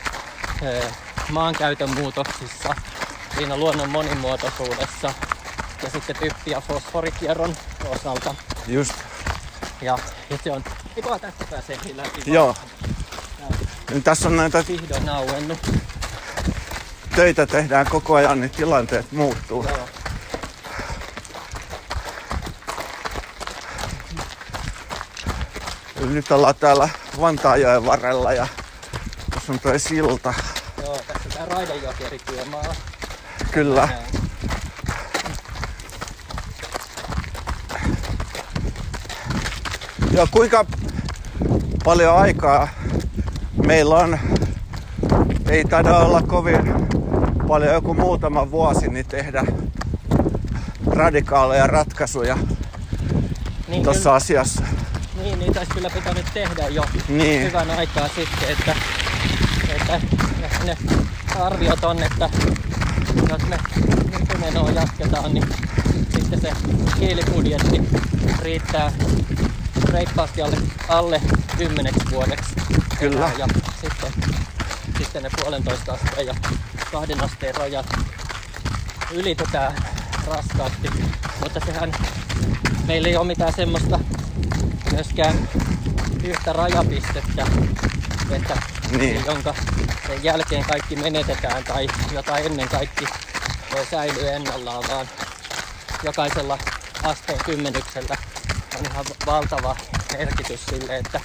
ö, 0.63 0.81
maankäytön 1.29 1.89
muutoksissa, 1.89 2.75
siinä 3.37 3.57
luonnon 3.57 3.89
monimuotoisuudessa 3.89 5.13
ja 5.83 5.89
sitten 5.89 6.15
typpi- 6.15 6.51
ja 6.51 6.61
fosforikierron 6.61 7.55
osalta. 7.89 8.35
Just, 8.67 8.93
Ja, 9.81 9.97
ja 10.29 10.37
se 10.43 10.51
on, 10.51 10.63
eikö 10.97 11.19
tästä 11.19 11.45
pääsee 11.49 11.77
läpi? 11.95 12.21
joo. 12.25 12.55
Niin 13.89 14.03
tässä 14.03 14.27
on 14.27 14.37
näitä 14.37 14.63
Vihdoin 14.67 15.09
auennut. 15.09 15.59
töitä 17.15 17.45
tehdään 17.45 17.85
koko 17.89 18.15
ajan, 18.15 18.41
niin 18.41 18.51
tilanteet 18.51 19.11
muuttuu. 19.11 19.63
Joo. 19.63 19.89
Nyt 26.09 26.31
ollaan 26.31 26.55
täällä 26.55 26.89
Vantaajoen 27.21 27.85
varrella 27.85 28.33
ja 28.33 28.47
tässä 29.33 29.53
on 29.53 29.59
toi 29.59 29.79
silta. 29.79 30.33
Joo, 30.83 30.99
tässä 31.07 31.29
tää 31.29 31.45
raidejokeri 31.45 32.19
työmaa. 32.19 32.75
Kyllä. 33.51 33.89
Ja 40.11 40.27
kuinka 40.31 40.65
paljon 41.87 42.17
aikaa 42.17 42.67
meillä 43.65 43.95
on, 43.95 44.19
ei 45.49 45.63
taida 45.65 45.97
olla 45.97 46.21
kovin 46.21 46.73
paljon, 47.47 47.73
joku 47.73 47.93
muutama 47.93 48.51
vuosi, 48.51 48.87
niin 48.87 49.05
tehdä 49.05 49.43
radikaaleja 50.85 51.67
ratkaisuja 51.67 52.37
Niin, 53.67 53.83
tuossa 53.83 54.15
asiassa. 54.15 54.61
niin, 55.23 55.39
niitä 55.39 55.59
olisi 55.59 55.73
kyllä 55.73 55.89
pitänyt 55.89 56.25
tehdä 56.33 56.67
jo 56.67 56.83
Niin. 57.09 57.41
hyvän 57.43 57.71
aikaa 57.71 58.07
sitten, 58.07 58.49
että, 58.49 58.75
että 59.75 60.01
ne 60.65 60.77
arviot 61.39 61.83
on, 61.83 62.03
että 62.03 62.29
jos 63.29 63.41
me 63.49 63.57
nykymenoa 64.19 64.71
jatketaan, 64.71 65.33
niin 65.33 65.45
sitten 66.15 66.41
se 66.41 66.51
hiilibudjetti 66.99 67.81
riittää 68.41 68.91
reippaasti 69.91 70.41
alle, 70.41 70.57
alle 70.89 71.21
kymmeneksi 71.57 72.11
vuodeksi. 72.11 72.55
Kyllä. 72.99 73.31
Ja 73.37 73.47
sitten, 73.81 74.13
sitten 74.97 75.23
ne 75.23 75.29
puolentoista 75.41 75.93
asteen 75.93 76.27
ja 76.27 76.35
kahden 76.91 77.23
asteen 77.23 77.55
rajat 77.55 77.85
ylitetään 79.11 79.75
raskaasti. 80.27 80.89
Mutta 81.43 81.59
sehän 81.65 81.91
meillä 82.87 83.07
ei 83.07 83.17
ole 83.17 83.27
mitään 83.27 83.53
semmoista 83.55 83.99
myöskään 84.91 85.49
yhtä 86.23 86.53
rajapistettä, 86.53 87.47
että 88.31 88.57
Niin. 88.97 89.25
jonka 89.25 89.53
sen 90.07 90.23
jälkeen 90.23 90.63
kaikki 90.65 90.95
menetetään 90.95 91.63
tai 91.63 91.87
jota 92.11 92.37
ennen 92.37 92.69
kaikki 92.69 93.05
voi 93.75 93.85
säilyä 93.91 94.31
ennallaan, 94.31 94.83
vaan 94.89 95.09
jokaisella 96.03 96.57
asteen 97.03 97.39
kymmenyksellä 97.45 98.17
on 98.79 98.85
ihan 98.91 99.05
valtava 99.25 99.75
merkitys 100.17 100.65
sille, 100.65 100.97
että 100.97 101.21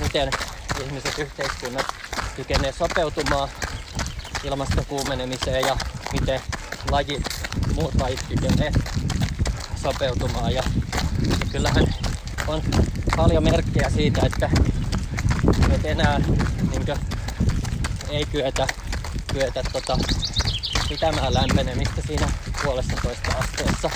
miten 0.00 0.30
ihmiset 0.84 1.18
yhteiskunnat 1.18 1.86
kykenee 2.36 2.72
sopeutumaan 2.72 3.48
ilmaston 4.44 4.86
kuumenemiseen 4.86 5.66
ja 5.66 5.76
miten 6.12 6.40
lajit, 6.90 7.24
muut 7.74 7.94
lajit 8.00 8.20
kykenee 8.28 8.72
sopeutumaan. 9.82 10.54
Ja, 10.54 10.62
ja 11.40 11.46
kyllähän 11.52 11.94
on 12.46 12.62
paljon 13.16 13.44
merkkejä 13.44 13.90
siitä, 13.90 14.20
että, 14.26 14.50
että 15.72 15.88
enää 15.88 16.18
niin 16.18 16.98
ei 18.10 18.26
kyetä, 18.26 18.66
kyetä 19.32 19.62
tota, 19.72 19.98
pitämään 20.88 21.34
lämpenemistä 21.34 22.02
siinä 22.06 22.28
puolessa 22.62 22.92
toista 23.02 23.32
asteessa, 23.38 23.90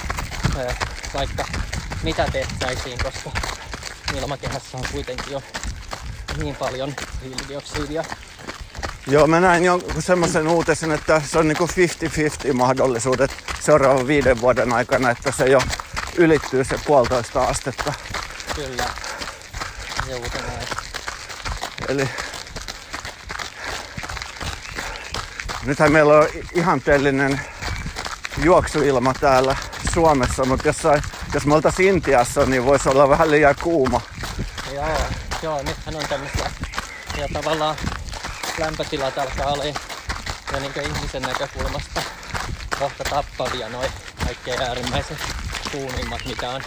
vaikka 1.15 1.45
mitä 2.03 2.29
tehtäisiin, 2.33 2.99
koska 2.99 3.31
ilmakehässä 4.17 4.79
on 4.79 4.85
kuitenkin 4.93 5.33
jo 5.33 5.43
niin 6.41 6.57
paljon 6.57 6.95
hiilidioksidia. 7.25 8.05
Joo, 9.07 9.27
mä 9.27 9.41
näin 9.41 9.65
jonkun 9.65 10.03
semmoisen 10.03 10.49
uutisen, 10.49 10.93
että 10.93 11.23
se 11.27 11.39
on 11.39 11.49
niinku 11.49 11.69
50-50 12.49 12.53
mahdollisuudet 12.53 13.31
seuraavan 13.61 14.07
viiden 14.07 14.41
vuoden 14.41 14.73
aikana, 14.73 15.11
että 15.11 15.33
se 15.33 15.47
jo 15.47 15.61
ylittyy 16.17 16.65
se 16.65 16.81
puolitoista 16.87 17.43
astetta. 17.43 17.93
Kyllä. 18.55 18.85
Juuri 20.11 20.29
näin. 20.29 20.69
Eli 21.89 22.09
nythän 25.65 25.93
meillä 25.93 26.19
on 26.19 26.27
ihanteellinen 26.55 27.41
juoksuilma 28.43 29.15
täällä 29.21 29.57
Suomessa, 29.95 30.45
mutta 30.45 30.69
jossain, 30.69 31.03
jos 31.35 31.47
me 31.47 31.55
oltaisiin 31.55 31.95
Intiassa, 31.95 32.47
niin 32.47 32.65
voisi 32.65 32.89
olla 32.89 33.09
vähän 33.09 33.31
liian 33.31 33.55
kuuma. 33.63 34.01
Joo, 34.75 34.99
joo, 35.43 35.63
nythän 35.63 35.97
on 35.97 36.09
tämmöisiä 36.09 36.51
ja 37.17 37.29
tavallaan 37.33 37.77
lämpötilat 38.59 39.19
alkaa 39.19 39.47
olla 39.47 39.65
jo 39.65 40.61
niin 40.61 40.97
ihmisen 40.97 41.23
näkökulmasta 41.23 42.03
kohta 42.79 43.05
tappavia 43.05 43.69
noin 43.69 43.91
kaikkein 44.25 44.63
äärimmäisen 44.63 45.17
kuumimmat, 45.73 46.21
mitä 46.27 46.51
on 46.51 46.63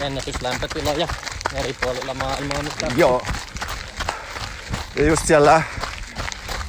ennätyslämpötiloja 0.00 1.08
eri 1.54 1.72
puolilla 1.72 2.14
maailmaa. 2.14 2.62
Mutta 2.62 2.86
Joo. 2.96 3.26
Ja 4.96 5.04
just 5.04 5.26
siellä 5.26 5.62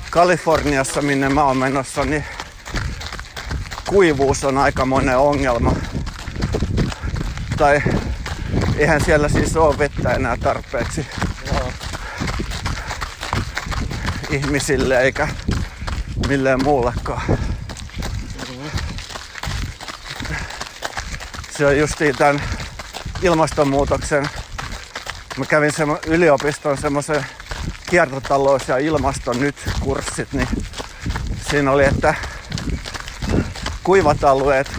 Kaliforniassa, 0.09 1.01
minne 1.01 1.30
mä 1.30 1.43
oon 1.43 1.57
menossa, 1.57 2.05
niin 2.05 2.26
kuivuus 3.89 4.43
on 4.43 4.57
aikamoinen 4.57 5.17
ongelma. 5.17 5.73
Tai 7.57 7.82
eihän 8.78 9.01
siellä 9.05 9.30
siis 9.30 9.55
ole 9.57 9.78
vettä 9.78 10.13
enää 10.13 10.38
tarpeeksi 10.38 11.07
joo, 11.51 11.71
ihmisille 14.30 15.01
eikä 15.01 15.28
millään 16.28 16.63
muullekaan. 16.63 17.21
mm, 18.49 18.69
Se 21.57 21.65
on 21.65 21.78
justiin 21.78 22.15
tämän 22.15 22.41
ilmastonmuutoksen. 23.21 24.30
Mä 25.38 25.45
kävin 25.45 25.73
semmo, 25.73 25.99
yliopiston 26.07 26.78
semmoisen 26.78 27.26
kiertotalous- 27.89 28.67
ja 28.67 28.78
ilmaston 28.78 29.39
nyt 29.39 29.55
kurssit, 29.80 30.34
niin 30.34 30.47
siinä 31.49 31.71
oli, 31.71 31.86
että 31.86 32.13
kuivat 33.84 34.23
alueet 34.23 34.71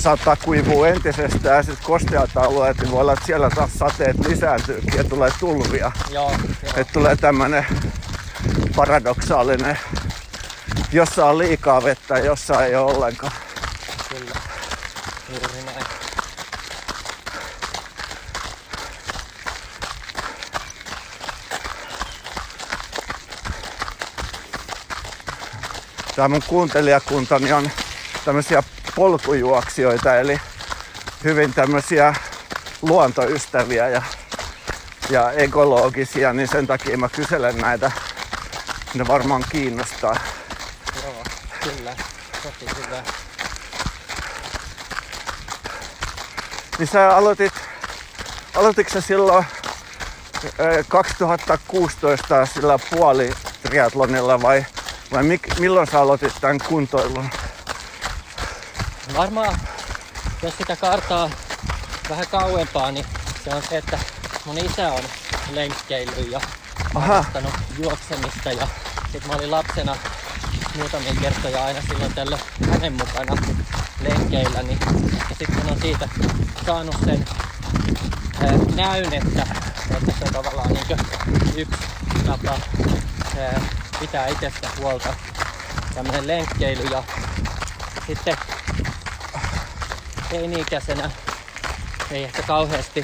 saattaa 0.00 0.36
kuivua 0.36 0.88
entisestään 0.88 1.56
ja 1.56 1.62
sitten 1.62 1.86
kosteat 1.86 2.36
alueet, 2.36 2.78
niin 2.78 2.90
voi 2.90 3.00
olla, 3.00 3.12
että 3.12 3.26
siellä 3.26 3.50
taas 3.50 3.70
sateet 3.78 4.18
lisääntyykin 4.28 4.94
ja 4.96 5.04
tulee 5.04 5.30
tulvia. 5.40 5.92
joo, 6.10 6.30
joo, 6.30 6.72
Että 6.76 6.92
tulee 6.92 7.16
tämmönen 7.16 7.66
paradoksaalinen, 8.76 9.78
jossa 10.92 11.26
on 11.26 11.38
liikaa 11.38 11.84
vettä 11.84 12.18
ja 12.18 12.24
jossa 12.24 12.64
ei 12.64 12.76
ole 12.76 12.92
ollenkaan. 12.96 13.32
kyllä. 14.08 14.34
Juuri 15.28 15.62
näin. 15.66 15.86
Tämä 26.16 26.28
mun 26.28 26.42
kuuntelijakuntani 26.46 27.52
on 27.52 27.70
tämmöisiä 28.24 28.62
polkujuoksijoita, 28.98 30.16
eli 30.16 30.40
hyvin 31.24 31.54
tämmöisiä 31.54 32.14
luontoystäviä 32.82 33.88
ja, 33.88 34.02
ja 35.10 35.32
ekologisia, 35.32 36.32
niin 36.32 36.48
sen 36.48 36.66
takia 36.66 36.98
mä 36.98 37.08
kyselen 37.08 37.58
näitä. 37.58 37.90
Ne 38.94 39.06
varmaan 39.08 39.44
kiinnostaa. 39.50 40.16
Joo, 41.04 41.22
kyllä. 41.62 41.96
Tosi 42.42 42.66
hyvä. 42.76 43.02
Niin 46.78 46.88
sä 46.88 47.16
aloitit, 47.16 47.52
aloititko 48.54 48.92
sä 48.92 49.00
silloin 49.00 49.44
ö, 50.60 50.84
2016 50.88 52.46
sillä 52.46 52.78
puoli 52.90 53.32
triathlonilla 53.62 54.42
vai, 54.42 54.66
vai 55.12 55.22
mik, 55.22 55.58
milloin 55.58 55.86
sä 55.86 56.00
aloitit 56.00 56.34
tämän 56.40 56.58
kuntoilun? 56.68 57.30
Varmaan 59.16 59.58
jos 60.42 60.54
sitä 60.58 60.76
kartaa 60.76 61.30
vähän 62.10 62.26
kauempaa, 62.30 62.90
niin 62.92 63.06
se 63.44 63.50
on 63.54 63.62
se, 63.68 63.78
että 63.78 63.98
mun 64.44 64.58
isä 64.58 64.92
on 64.92 65.02
lenkkeillyt 65.50 66.30
ja 66.30 66.40
harrastanut 66.94 67.54
juoksemista 67.78 68.52
ja 68.52 68.68
sit 69.12 69.26
mä 69.26 69.32
olin 69.32 69.50
lapsena 69.50 69.96
muutamia 70.76 71.14
kertoja 71.20 71.64
aina 71.64 71.80
silloin 71.80 72.14
tällä 72.14 72.38
hänen 72.70 72.92
mukana 72.92 73.42
lenkeillä, 74.00 74.62
niin 74.62 74.78
ja 75.30 75.36
sitten 75.38 75.70
on 75.70 75.80
siitä 75.80 76.08
saanut 76.66 76.96
sen 77.04 77.24
ää, 78.42 78.52
näyn, 78.74 79.14
että, 79.14 79.46
että 79.96 80.12
se 80.18 80.24
on 80.24 80.32
tavallaan 80.32 80.72
niin 80.72 80.86
yksi 81.56 81.78
tapa 82.26 82.58
ää, 83.38 83.60
pitää 84.00 84.26
itsestä 84.26 84.68
huolta, 84.80 85.14
tämmöinen 85.94 86.26
lenkkeily 86.26 86.84
ja 86.84 87.02
sitten 88.06 88.36
teini-ikäisenä 90.30 91.10
ei 92.10 92.24
ehkä 92.24 92.42
kauheasti 92.42 93.02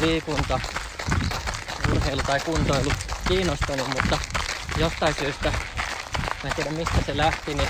liikunta, 0.00 0.60
urheilu 1.90 2.22
tai 2.22 2.40
kuntoilu 2.40 2.92
kiinnostanut, 3.28 3.88
mutta 3.88 4.18
jostain 4.76 5.14
syystä, 5.14 5.52
mä 6.42 6.48
en 6.50 6.54
tiedä 6.54 6.70
mistä 6.70 7.02
se 7.06 7.16
lähti, 7.16 7.54
niin 7.54 7.68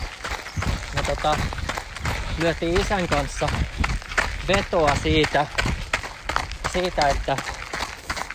me 0.95 1.03
tota, 1.03 1.37
lyötiin 2.39 2.81
isän 2.81 3.09
kanssa 3.09 3.49
vetoa 4.49 4.97
siitä, 5.03 5.47
siitä 6.73 7.09
että, 7.09 7.37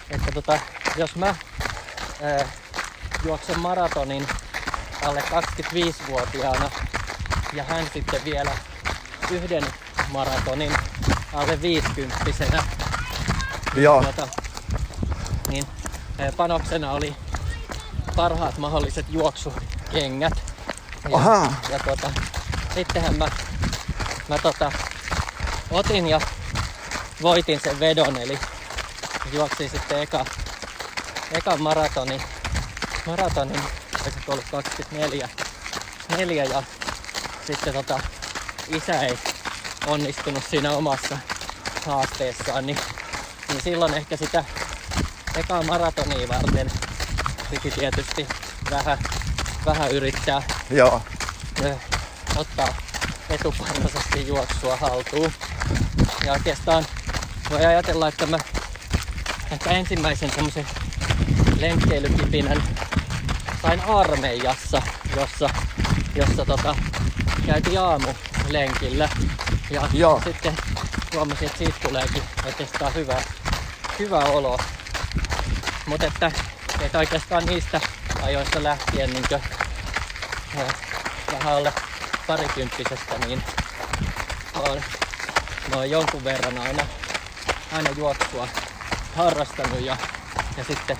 että 0.10 0.32
tota, 0.32 0.60
jos 0.96 1.16
mä 1.16 1.36
ää, 2.22 2.46
juoksen 3.26 3.60
maratonin 3.60 4.28
alle 5.06 5.20
25-vuotiaana 5.20 6.72
ja 7.54 7.64
hän 7.64 7.90
sitten 7.94 8.26
vielä 8.26 8.52
yhden 9.32 9.64
maratonin 10.12 10.74
alle 11.34 11.62
50 11.62 12.26
Joo. 13.76 14.04
tuota, 14.04 14.28
niin 15.48 15.66
ää, 16.20 16.32
panoksena 16.38 16.92
oli 16.92 17.16
parhaat 18.16 18.58
mahdolliset 18.58 19.06
juoksukengät. 19.10 20.34
Ja, 21.10 21.18
Ahaa. 21.18 21.54
ja 21.70 21.80
tuota, 21.80 22.12
sittenhän 22.74 23.16
mä, 23.16 23.28
mä 24.30 24.38
tota, 24.38 24.72
otin 25.72 26.08
ja 26.08 26.22
voitin 27.22 27.60
sen 27.64 27.80
vedon, 27.80 28.18
eli 28.18 28.40
juoksin 29.34 29.70
sitten 29.70 30.02
eka, 30.02 30.26
eka 31.32 31.58
maratoni, 31.58 32.22
maratonin, 33.06 33.62
olisiko 34.02 34.32
ollut 34.32 34.46
24 34.52 35.30
neljä 36.18 36.44
ja 36.44 36.64
sitten 37.48 37.74
tota, 37.74 38.00
isä 38.68 39.02
ei 39.02 39.18
onnistunut 39.88 40.44
siinä 40.50 40.72
omassa 40.72 41.18
haasteessaan, 41.86 42.66
niin, 42.66 42.78
niin 43.50 43.62
silloin 43.62 43.94
ehkä 43.94 44.18
sitä 44.18 44.46
ekaa 45.36 45.64
maratonia 45.64 46.28
varten 46.28 46.72
piti 47.50 47.72
tietysti 47.72 48.28
vähän, 48.72 48.98
vähän 49.66 49.92
yrittää 49.92 50.42
Joo. 50.70 51.02
ö, 51.64 51.76
ottaa 52.36 52.74
etupainoisesti 53.30 54.28
juoksua 54.28 54.78
haltuun. 54.78 55.32
Ja 56.26 56.34
oikeastaan 56.34 56.86
voi 57.50 57.66
ajatella, 57.66 58.08
että 58.08 58.26
mä 58.26 58.38
ehkä 59.52 59.70
ensimmäisen 59.70 60.32
semmoisen 60.32 60.68
lenkkeilykipinän 61.60 62.64
sain 63.62 63.82
armeijassa, 63.82 64.82
jossa, 65.16 65.50
jossa 66.16 66.46
tota, 66.46 66.76
käytiin 67.46 67.80
aamu 67.80 68.08
lenkillä. 68.50 69.10
Ja 69.70 69.90
Joo. 69.94 70.22
sitten 70.24 70.58
huomasin, 71.14 71.46
että 71.46 71.58
siitä 71.58 71.80
tuleekin 71.88 72.24
oikeastaan 72.46 72.94
hyvä, 72.94 73.22
hyvä 74.00 74.20
olo. 74.20 74.60
Mutta 75.86 76.06
että, 76.06 76.32
että 76.82 76.98
oikeastaan 76.98 77.46
niistä 77.46 77.82
ajoista 78.24 78.64
lähtien 78.64 79.14
niin 79.14 79.26
kuin, 79.30 79.42
vähän 81.32 81.54
alle 81.54 81.74
parikymppisestä, 82.28 83.18
niin 83.18 83.44
olen, 84.56 84.86
mä 85.70 85.76
oon 85.76 85.90
jonkun 85.90 86.24
verran 86.24 86.58
aina, 86.58 86.84
aina 87.74 87.90
juoksua 87.98 88.48
harrastanut 89.16 89.82
ja, 89.82 89.98
ja 90.58 90.64
sitten 90.64 90.98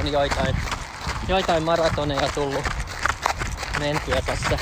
on 0.00 0.12
joitain, 0.12 0.56
joitain 1.28 1.62
maratoneja 1.62 2.28
tullut 2.34 2.64
mentyä 3.78 4.22
tässä 4.22 4.58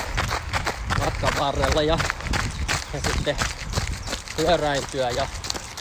matkan 0.98 1.32
varrella 1.38 1.82
ja, 1.82 1.98
ja 2.94 3.00
sitten 3.00 3.36
pyöräiltyä 4.36 5.10
ja, 5.10 5.26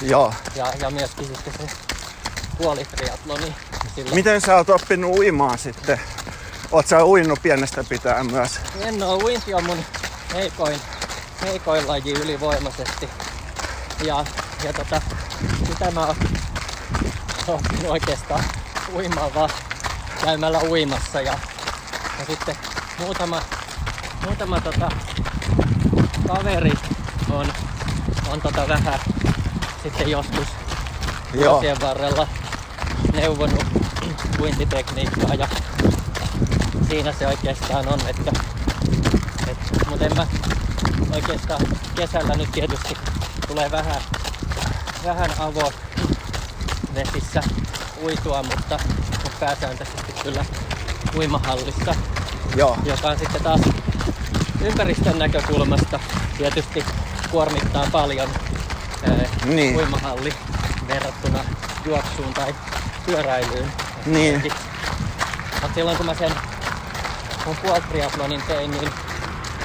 Joo. 0.01 0.33
ja, 0.55 0.73
ja 0.79 0.89
myöskin 0.89 1.25
sitten 1.25 1.53
se 1.53 1.75
puolitriatloni. 2.57 3.55
Silloin 3.95 4.15
Miten 4.15 4.41
sä 4.41 4.55
oot 4.55 4.69
oppinut 4.69 5.17
uimaan 5.17 5.57
sitten? 5.57 6.01
Oot 6.71 6.87
sä 6.87 7.05
uinut 7.05 7.39
pienestä 7.43 7.83
pitäen 7.83 8.31
myös? 8.31 8.59
En 8.81 9.03
oo, 9.03 9.17
uinti 9.17 9.53
on 9.53 9.63
mun 9.63 9.77
heikoin, 10.33 10.81
heikoin 11.41 11.87
laji 11.87 12.11
ylivoimaisesti. 12.11 13.09
Ja, 14.03 14.25
ja 14.63 14.73
tota, 14.73 15.01
sitä 15.67 15.91
mä 15.91 16.05
oon 16.05 16.15
oppinut 17.47 17.85
oikeastaan 17.87 18.43
uimaan 18.95 19.35
vaan 19.35 19.49
käymällä 20.25 20.59
uimassa. 20.59 21.21
Ja, 21.21 21.39
ja 22.19 22.25
sitten 22.27 22.55
muutama, 22.99 23.41
muutama 24.25 24.61
tota, 24.61 24.89
kaveri 26.27 26.71
on 28.33 28.41
tota 28.41 28.67
vähän 28.67 28.99
sitten 29.83 30.09
joskus 30.09 30.47
Joo. 31.33 31.53
vuosien 31.53 31.81
varrella 31.81 32.27
neuvonut 33.13 33.65
uintitekniikkaa 34.39 35.35
ja 35.35 35.47
siinä 36.89 37.11
se 37.11 37.27
oikeastaan 37.27 37.87
on, 37.87 37.99
että, 38.07 38.31
että 39.47 39.89
mutta 39.89 40.05
en 40.05 40.15
mä 40.15 40.27
oikeastaan 41.15 41.61
kesällä 41.95 42.35
nyt 42.35 42.51
tietysti 42.51 42.97
tulee 43.47 43.71
vähän, 43.71 44.01
vähän 45.05 45.29
avo 45.39 45.71
vesissä 46.95 47.43
uitua, 48.03 48.43
mutta, 48.43 48.79
mutta 49.23 49.37
pääsääntöisesti 49.39 50.13
kyllä 50.23 50.45
uimahallissa, 51.15 51.95
Joo. 52.55 52.77
joka 52.85 53.07
on 53.07 53.19
sitten 53.19 53.43
taas 53.43 53.61
ympäristön 54.61 55.19
näkökulmasta 55.19 55.99
tietysti 56.37 56.85
kuormittaa 57.33 57.85
paljon 57.91 58.29
ää, 59.09 59.25
Niin. 59.45 59.75
uimahalli 59.75 60.33
verrattuna 60.87 61.39
juoksuun 61.85 62.33
tai 62.33 62.55
pyöräilyyn. 63.05 63.71
Niin. 64.05 64.43
Mutta 65.61 65.75
silloin 65.75 65.97
kun 65.97 66.05
mä 66.05 66.13
sen 66.13 66.31
mun 67.45 67.55
puolitriatlonin 67.55 68.41
tein, 68.47 68.71
niin 68.71 68.89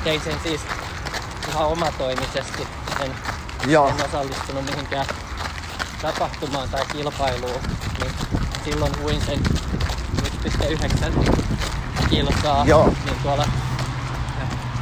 tein 0.04 0.20
sen 0.20 0.34
siis 0.42 0.60
ihan 1.48 1.66
omatoimisesti. 1.66 2.66
En, 3.00 3.14
Joo. 3.66 3.88
en 3.88 4.04
osallistunut 4.04 4.64
mihinkään 4.70 5.06
tapahtumaan 6.02 6.68
tai 6.68 6.82
kilpailuun. 6.92 7.60
Niin 8.00 8.12
silloin 8.64 8.92
uin 9.04 9.20
sen 9.26 9.38
1,9 10.46 11.12
kilsaa. 12.10 12.64
Joo. 12.66 12.94
Niin 13.04 13.16
tuolla 13.22 13.44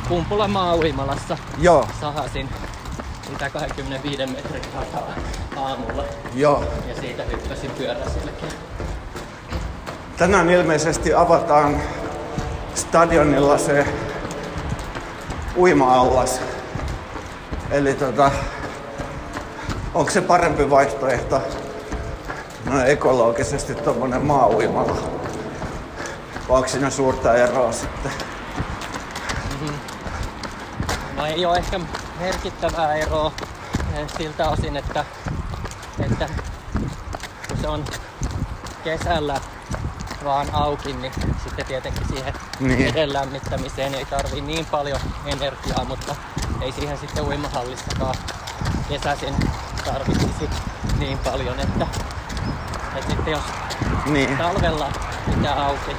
Kumpula 0.08 0.48
maa-uimalassa 0.48 1.38
Joo. 1.58 1.88
sahasin 2.00 2.48
sitä 3.26 3.50
25 3.50 4.26
metrin 4.26 4.62
takaa 4.62 5.14
aamulla 5.56 6.04
Joo. 6.34 6.64
ja 6.88 7.00
siitä 7.00 7.22
hyppäsin 7.22 7.70
pyöräsilläkin. 7.70 8.48
Tänään 10.16 10.50
ilmeisesti 10.50 11.14
avataan 11.14 11.82
stadionilla 12.74 13.58
se 13.58 13.86
uima-allas. 15.56 16.40
Eli 17.70 17.94
tota, 17.94 18.30
onko 19.94 20.10
se 20.10 20.20
parempi 20.20 20.70
vaihtoehto 20.70 21.42
no 22.64 22.84
ekologisesti 22.84 23.74
tuommoinen 23.74 24.26
maa-uimala? 24.26 24.96
Vai 26.48 26.56
onko 26.56 26.68
siinä 26.68 26.90
suurta 26.90 27.34
eroa 27.34 27.72
sitten? 27.72 28.12
No 31.16 31.26
ei 31.26 31.46
ole 31.46 31.56
ehkä 31.56 31.80
merkittävää 32.20 32.94
eroa 32.94 33.32
eh, 33.94 34.06
siltä 34.18 34.48
osin, 34.48 34.76
että, 34.76 35.04
että 36.00 36.28
kun 37.48 37.56
se 37.60 37.68
on 37.68 37.84
kesällä 38.84 39.40
vaan 40.24 40.46
auki, 40.54 40.92
niin 40.92 41.12
sitten 41.44 41.66
tietenkin 41.66 42.08
siihen 42.08 42.34
Niin. 42.60 42.78
veden 42.94 43.12
lämmittämiseen 43.12 43.94
ei 43.94 44.04
tarvii 44.04 44.40
niin 44.40 44.66
paljon 44.66 45.00
energiaa, 45.26 45.84
mutta 45.84 46.14
ei 46.60 46.72
siihen 46.72 46.98
sitten 46.98 47.24
uimahallissakaan 47.24 48.14
kesäisin 48.88 49.34
tarvitsisi 49.84 50.50
niin 50.98 51.18
paljon, 51.18 51.60
että, 51.60 51.86
että 52.96 53.10
sitten 53.14 53.32
jos 53.32 53.42
Niin. 54.06 54.36
talvella 54.38 54.92
pitää 55.34 55.64
auki, 55.66 55.96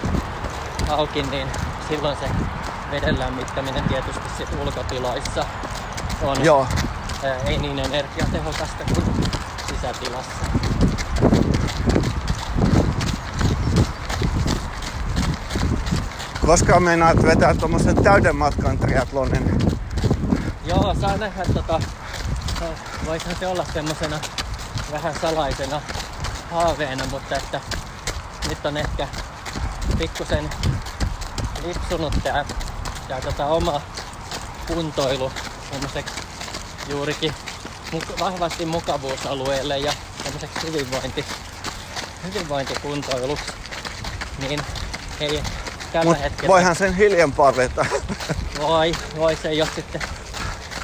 auki, 0.89 1.24
niin 1.24 1.47
silloin 1.88 2.18
se 2.18 2.30
veden 2.91 3.20
lämmittäminen 3.20 3.84
tietysti 3.84 4.30
sit 4.38 4.49
ulkotiloissa 4.61 5.45
on 6.22 6.45
Joo. 6.45 6.68
ää, 7.24 7.36
ei 7.36 7.57
niin 7.57 7.80
energiatehokasta 7.80 8.84
kuin 8.93 9.05
sisätilassa. 9.70 10.45
Koska 16.45 16.80
meinaat 16.80 17.24
vetää 17.24 17.53
tuommoisen 17.55 18.03
täyden 18.03 18.36
matkan 18.36 18.78
triatlonin? 18.78 19.57
Joo, 20.65 20.95
saa 21.01 21.18
nähdä 21.18 21.43
tota, 21.53 21.80
äh, 22.61 22.70
voisihan 23.05 23.36
se 23.39 23.47
olla 23.47 23.65
semmosena 23.74 24.20
vähän 24.91 25.13
salaisena 25.22 25.82
haaveena, 26.51 27.03
mutta 27.11 27.36
että 27.36 27.61
nyt 28.49 28.65
on 28.65 28.78
ehkä 28.78 29.07
pikkusen 29.97 30.49
lipsunut 31.65 32.13
tää, 32.24 32.45
tää 33.07 33.22
tota 33.22 33.45
oma 33.45 33.82
kuntoilu 34.68 35.32
semmoiseksi 35.78 36.13
juurikin 36.89 37.34
muk- 37.91 38.19
vahvasti 38.19 38.65
mukavuusalueelle 38.65 39.78
ja 39.78 39.93
semmoiseksi 40.23 40.67
hyvinvointi, 40.67 41.25
hyvinvointikuntoiluksi. 42.23 43.45
Niin 44.39 44.61
ei 45.19 45.43
tällä 45.93 46.05
Mut 46.11 46.19
hetkellä... 46.23 46.47
voihan 46.47 46.75
sen 46.75 46.95
hiljempaa 46.95 47.55
vetää. 47.55 47.86
Voi, 48.59 48.91
voi 49.15 49.36
se 49.36 49.49
ole 49.49 49.69
sitten, 49.75 50.01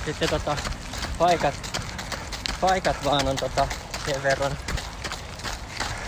sitten 0.06 0.30
tota, 0.30 0.58
paikat, 1.18 1.54
paikat 2.62 3.06
vaan 3.06 3.28
on 3.28 3.36
tota, 3.36 3.68
sen 4.06 4.24
verran 4.24 4.58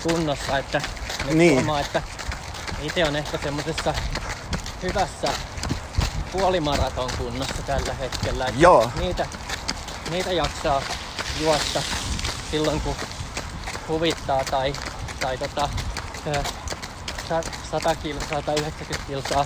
kunnossa, 0.03 0.57
että 0.57 0.81
Niin. 1.33 1.53
huomaa, 1.53 1.79
että 1.79 2.01
itse 2.81 3.05
on 3.05 3.15
ehkä 3.15 3.38
semmoisessa 3.43 3.93
hyvässä 4.83 5.27
puolimaraton 6.32 7.09
kunnossa 7.17 7.61
tällä 7.65 7.93
hetkellä. 7.93 8.45
Että 8.45 8.59
Joo. 8.61 8.91
Niitä, 8.99 9.26
niitä 10.09 10.32
jaksaa 10.32 10.82
juosta 11.41 11.82
silloin 12.51 12.82
kun 12.82 12.95
huvittaa 13.88 14.43
tai, 14.43 14.73
tai 15.19 15.38
tota, 15.38 15.69
ö, 16.28 16.43
sa- 17.30 17.41
100 17.71 17.95
kilsaa, 17.95 18.41
190 18.45 19.07
kilsaa 19.07 19.45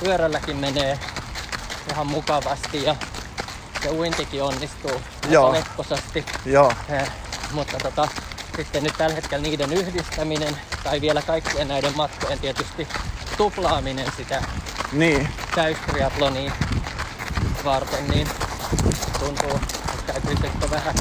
pyörälläkin 0.00 0.56
menee 0.56 0.98
ihan 1.90 2.06
mukavasti 2.06 2.82
ja 2.82 2.96
se 3.82 3.88
uintikin 3.90 4.42
onnistuu 4.42 5.02
Joo. 5.28 5.52
lepposasti. 5.52 6.26
Joo. 6.44 6.72
Eh, 6.88 7.08
mutta 7.52 7.78
tota, 7.82 8.08
sitten 8.56 8.84
nyt 8.84 8.94
tällä 8.98 9.14
hetkellä 9.14 9.42
niiden 9.42 9.72
yhdistäminen 9.72 10.56
tai 10.84 11.00
vielä 11.00 11.22
kaikkien 11.22 11.68
näiden 11.68 11.96
matkojen 11.96 12.38
tietysti 12.38 12.88
tuplaaminen 13.36 14.06
sitä 14.16 14.42
Niin. 14.92 15.28
täystriatlonia 15.54 16.52
varten, 17.64 18.06
niin 18.08 18.28
tuntuu, 19.18 19.50
että 19.94 20.12
täytyy 20.12 20.36
sitten 20.36 20.70
vähän, 20.70 20.94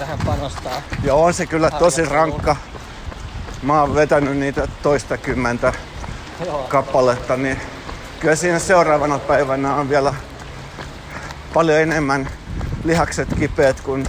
vähän 0.00 0.18
panostaa. 0.26 0.82
Joo, 1.02 1.24
on 1.24 1.34
se 1.34 1.46
kyllä 1.46 1.70
tosi 1.70 2.04
rankka. 2.04 2.56
Mä 3.62 3.80
oon 3.80 3.94
vetänyt 3.94 4.36
niitä 4.36 4.68
toista 4.82 5.16
kymmentä 5.16 5.72
Joo, 6.46 6.62
kappaletta, 6.68 7.36
niin 7.36 7.60
kyllä 8.20 8.36
siinä 8.36 8.58
seuraavana 8.58 9.18
päivänä 9.18 9.74
on 9.74 9.88
vielä 9.88 10.14
paljon 11.54 11.80
enemmän 11.80 12.28
lihakset 12.84 13.28
kipeät 13.38 13.80
kuin 13.80 14.06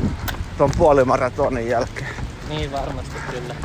ton 0.57 0.71
puolimaratonin 0.78 1.67
jälkeen. 1.69 2.09
niin 2.49 2.71
varmasti 2.71 3.15
kyllä. 3.32 3.55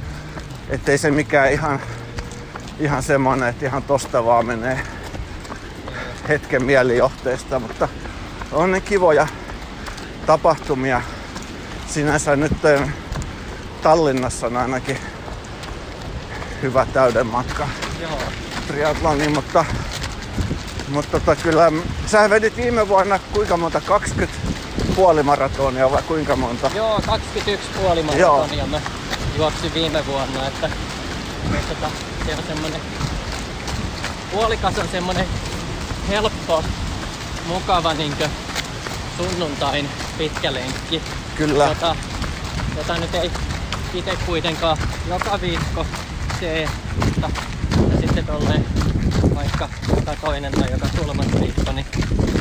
Ettei 0.68 0.98
se 0.98 1.11
mikään 1.11 1.52
ihan, 1.52 1.80
ihan 2.80 3.02
semmonen, 3.02 3.48
että 3.48 3.66
ihan 3.66 3.82
tosta 3.82 4.24
vaan 4.24 4.46
menee 4.46 4.80
hetken 6.28 6.64
mielijohteesta, 6.64 7.58
mutta 7.58 7.88
on 8.52 8.72
ne 8.72 8.80
kivoja 8.80 9.26
tapahtumia. 10.26 11.02
Sinänsä 11.86 12.36
nyt 12.36 12.52
Tallinnassa 13.82 14.46
on 14.46 14.56
ainakin 14.56 14.98
hyvä 16.62 16.86
täyden 16.92 17.26
matka 17.26 17.68
Joo, 18.00 18.18
triatloni, 18.66 19.28
mutta, 19.28 19.64
mutta 20.88 21.20
tota, 21.20 21.36
kyllä 21.36 21.72
sä 22.06 22.30
vedit 22.30 22.56
viime 22.56 22.88
vuonna 22.88 23.18
kuinka 23.32 23.56
monta? 23.56 23.80
20 23.80 24.38
puolimaratonia 24.96 25.90
vai 25.90 26.02
kuinka 26.02 26.36
monta? 26.36 26.70
Joo 26.74 27.00
21 27.06 27.68
puolimaratonia 27.80 28.66
mä 28.66 28.80
juoksin 29.36 29.74
viime 29.74 30.06
vuonna, 30.06 30.46
että, 30.46 30.70
että 31.61 31.74
tota, 31.74 31.90
se 32.26 32.36
on 32.36 32.42
semmonen 32.48 32.80
puolikas 34.32 34.78
on 34.78 34.88
semmonen 34.88 35.26
helppo, 36.08 36.64
mukava 37.46 37.94
niinkö 37.94 38.28
sunnuntain 39.16 39.88
pitkä 40.18 40.54
lenkki. 40.54 41.02
Kyllä. 41.34 41.64
Jota, 41.64 41.96
jota 42.76 42.96
nyt 42.96 43.14
ei 43.14 43.30
itse 43.94 44.16
kuitenkaan 44.26 44.78
joka 45.08 45.40
viikko 45.40 45.86
tee, 46.40 46.68
mutta 47.04 47.30
mutta 47.76 48.00
sitten 48.00 48.26
tolleen 48.26 48.64
vaikka 49.34 49.68
joka 49.96 50.16
toinen 50.20 50.52
tai 50.52 50.70
joka 50.70 50.86
kolmas 50.98 51.26
viikko, 51.40 51.72
niin 51.72 51.86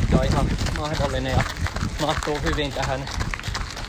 se 0.09 0.15
on 0.15 0.25
ihan 0.25 0.49
mahdollinen 0.77 1.31
ja 1.31 1.43
mahtuu 2.01 2.39
hyvin 2.43 2.73
tähän 2.73 3.05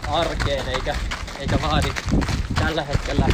arkeen 0.08 0.68
eikä, 0.68 0.96
eikä 1.38 1.62
vaadi 1.62 1.92
tällä 2.54 2.82
hetkellä 2.82 3.26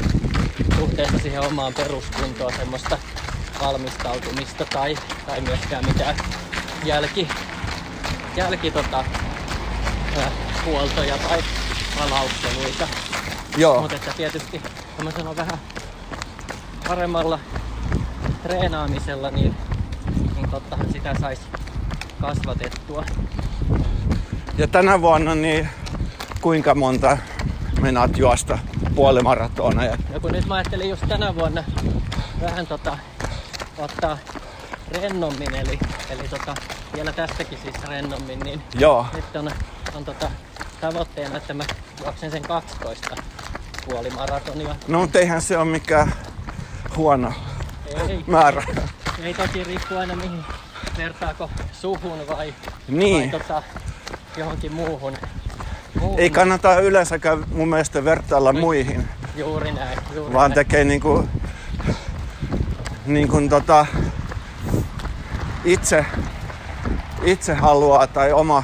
suhteessa 0.78 1.18
siihen 1.18 1.40
omaan 1.40 1.74
peruskuntoon 1.74 2.52
semmoista 2.56 2.98
valmistautumista 3.60 4.64
tai, 4.64 4.96
tai 5.26 5.40
myöskään 5.40 5.84
mitään 5.86 6.16
jälki, 6.84 7.28
jälki 8.36 8.70
tota, 8.70 9.04
ää, 10.16 10.30
huoltoja 10.64 11.18
tai 11.18 11.42
palautteluita. 11.98 12.88
Joo, 13.56 13.80
Mutta 13.80 13.96
että 13.96 14.12
tietysti 14.16 14.62
tämmöisellä 14.96 15.36
vähän 15.36 15.58
paremmalla 16.88 17.38
treenaamisella, 18.42 19.30
niin, 19.30 19.54
niin 20.36 20.50
tottahan 20.50 20.92
sitä 20.92 21.14
saisi 21.20 21.42
kasvatettua. 22.20 23.04
ja 24.58 24.68
tänä 24.68 25.00
vuonna 25.00 25.34
niin 25.34 25.68
kuinka 26.40 26.74
monta 26.74 27.18
menaat 27.80 28.18
juosta 28.18 28.58
puolimaratoneja? 28.94 29.96
Ja 30.12 30.20
kun 30.20 30.32
nyt 30.32 30.46
mä 30.46 30.54
ajattelin 30.54 30.90
just 30.90 31.02
tänä 31.08 31.34
vuonna 31.34 31.64
vähän 32.40 32.66
tota, 32.66 32.98
ottaa 33.78 34.18
rennommin, 35.02 35.54
eli, 35.54 35.78
eli 36.10 36.28
tota, 36.28 36.54
vielä 36.94 37.12
tästäkin 37.12 37.58
siis 37.62 37.74
rennommin, 37.88 38.38
niin 38.40 38.62
Joo, 38.78 39.06
nyt 39.14 39.36
on, 39.36 39.50
on 39.94 40.04
tota, 40.04 40.30
tavoitteena, 40.80 41.36
että 41.36 41.54
mä 41.54 41.64
juoksen 42.04 42.30
sen 42.30 42.42
12 42.42 43.16
puolimaratonia. 43.88 44.76
no 44.88 44.98
mutta 45.00 45.18
eihän 45.18 45.42
se 45.42 45.58
ole 45.58 45.64
mikään 45.64 46.12
huono 46.96 47.32
Ei, 48.08 48.24
määrä. 48.26 48.62
Ei 49.22 49.34
toki 49.34 49.64
riippuu 49.64 49.98
aina 49.98 50.16
mihin 50.16 50.44
vertaako 50.98 51.50
suhun 51.72 52.18
vai, 52.28 52.54
Niin. 52.88 53.30
vai 53.32 53.40
tota, 53.40 53.62
johonkin 54.36 54.72
muuhun. 54.74 55.16
Muuhun. 56.00 56.20
Ei 56.20 56.30
kannata 56.30 56.80
yleensäkään 56.80 57.44
mun 57.54 57.68
mielestä 57.68 58.04
vertailla 58.04 58.52
muihin, 58.52 59.08
Juuri 59.36 59.72
näin. 59.72 59.98
Juuri 60.14 60.32
vaan 60.34 60.50
näin. 60.50 60.54
tekee 60.54 60.84
niinku, 60.84 61.28
niin 63.06 63.28
kuin 63.28 63.48
tota, 63.48 63.86
itse, 65.64 66.06
itse 67.22 67.54
haluaa 67.54 68.06
tai 68.06 68.32
oma, 68.32 68.62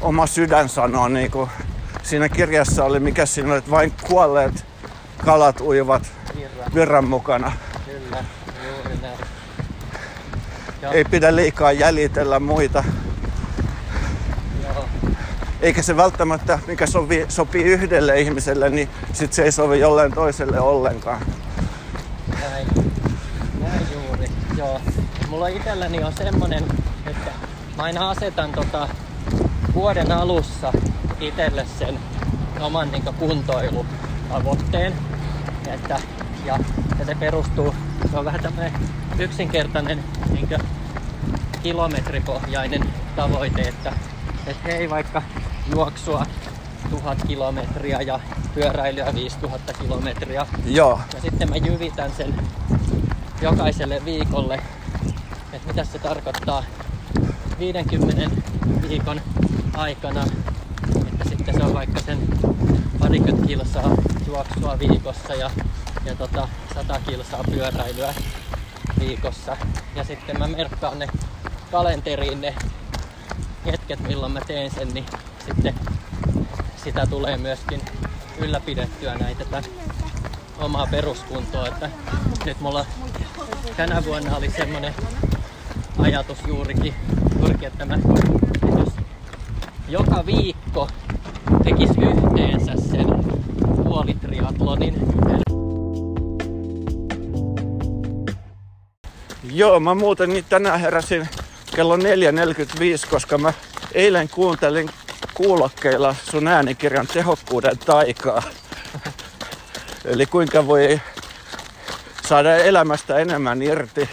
oma 0.00 0.26
sydän 0.26 0.68
sanoo. 0.68 1.08
Niin 1.08 1.30
kuin 1.30 1.50
siinä 2.02 2.28
kirjassa 2.28 2.84
oli, 2.84 3.00
mikä 3.00 3.26
siinä 3.26 3.48
oli, 3.50 3.58
että 3.58 3.70
vain 3.70 3.92
kuolleet 4.08 4.64
kalat 5.24 5.60
uivat 5.60 6.12
Virra, 6.36 6.64
virran 6.74 7.04
mukana. 7.08 7.52
kyllä, 7.86 8.24
juuri 8.66 8.98
näin. 9.02 9.18
Joo, 10.82 10.92
Ei 10.92 11.04
pidä 11.04 11.36
liikaa 11.36 11.72
jäljitellä 11.72 12.40
muita. 12.40 12.84
Eikä 15.64 15.82
se 15.82 15.96
välttämättä, 15.96 16.58
mikä 16.66 16.86
sovi, 16.86 17.26
sopii 17.28 17.62
yhdelle 17.62 18.20
ihmiselle, 18.20 18.70
niin 18.70 18.88
sit 19.12 19.32
se 19.32 19.42
ei 19.42 19.52
sovi 19.52 19.80
jolleen 19.80 20.12
toiselle 20.12 20.60
ollenkaan. 20.60 21.20
näin. 22.40 22.66
Näin 23.60 23.86
juuri, 23.92 24.28
joo. 24.58 24.80
Mulla 25.28 25.48
itselläni 25.48 26.04
on 26.04 26.12
semmonen, 26.12 26.64
että 27.06 27.30
mä 27.76 27.82
aina 27.82 28.10
asetan 28.10 28.52
tota 28.52 28.88
vuoden 29.74 30.12
alussa 30.12 30.72
itselle 31.20 31.66
sen 31.78 31.98
oman 32.60 32.92
niin 32.92 33.04
kuntoilutavoitteen. 33.18 34.92
Että, 35.66 36.00
ja, 36.44 36.58
ja 36.98 37.04
se 37.04 37.14
perustuu, 37.14 37.74
se 38.10 38.18
on 38.18 38.24
vähän 38.24 38.40
tämmöinen 38.40 38.72
yksinkertainen 39.18 40.04
niin 40.32 40.48
kilometripohjainen 41.62 42.88
tavoite, 43.16 43.62
että, 43.62 43.92
että 44.46 44.68
hei 44.68 44.90
vaikka 44.90 45.22
juoksua 45.72 46.26
tuhat 46.90 47.18
kilometriä 47.26 48.00
ja 48.00 48.20
pyöräilyä 48.54 49.14
5000 49.14 49.72
kilometriä, 49.72 50.46
Joo, 50.66 51.00
ja 51.14 51.20
sitten 51.20 51.50
mä 51.50 51.56
jyvitän 51.56 52.12
sen 52.16 52.34
jokaiselle 53.42 54.04
viikolle, 54.04 54.60
että 55.52 55.68
mitä 55.68 55.84
se 55.84 55.98
tarkoittaa? 55.98 56.64
50 57.58 58.30
viikon 58.88 59.20
aikana 59.74 60.24
että 61.24 61.28
sitten 61.28 61.54
se 61.54 61.62
on 61.64 61.74
vaikka 61.74 62.00
sen 62.00 62.18
parikymmentä 62.98 63.46
kilsaa 63.46 63.96
juoksua 64.26 64.78
viikossa 64.78 65.34
ja, 65.34 65.50
ja 66.04 66.14
tota, 66.14 66.48
100 66.74 67.00
kilsaa 67.06 67.44
pyöräilyä 67.50 68.14
viikossa. 69.00 69.56
Ja 69.96 70.04
sitten 70.04 70.38
mä 70.38 70.46
merkkaan 70.46 70.98
ne 70.98 71.08
kalenteriin 71.70 72.40
ne 72.40 72.54
hetket, 73.66 74.00
milloin 74.00 74.32
mä 74.32 74.40
teen 74.40 74.70
sen, 74.70 74.88
niin 74.94 75.06
sitten 75.46 75.74
sitä 76.84 77.06
tulee 77.06 77.36
myöskin 77.36 77.80
ylläpidettyä 78.38 79.14
näitä 79.14 79.44
tätä 79.44 79.62
omaa 80.58 80.86
peruskuntoa. 80.86 81.66
Että 81.68 81.90
nyt 82.44 82.60
mulla 82.60 82.86
tänä 83.76 84.04
vuonna 84.04 84.36
oli 84.36 84.50
semmonen 84.50 84.94
ajatus 85.98 86.38
juurikin, 86.46 86.94
juurikin 87.38 87.68
että 87.68 87.84
mä 87.84 87.98
jos 88.78 88.92
joka 89.88 90.26
viikko 90.26 90.88
tekis 91.64 91.90
yhteensä 91.90 92.72
sen 92.90 93.06
puolitriatlonin. 93.84 94.94
Joo, 99.52 99.80
mä 99.80 99.94
muuten 99.94 100.30
niin 100.30 100.44
tänään 100.48 100.80
heräsin 100.80 101.28
kello 101.76 101.96
4.45, 101.96 102.02
koska 103.10 103.38
mä 103.38 103.52
eilen 103.94 104.28
kuuntelin 104.28 104.90
kuulokkeilla 105.34 106.14
sun 106.30 106.48
äänikirjan 106.48 107.06
tehokkuuden 107.06 107.78
taikaa. 107.78 108.42
Eli 110.04 110.26
kuinka 110.26 110.66
voi 110.66 111.00
saada 112.28 112.56
elämästä 112.56 113.18
enemmän 113.18 113.62
irti. 113.62 114.08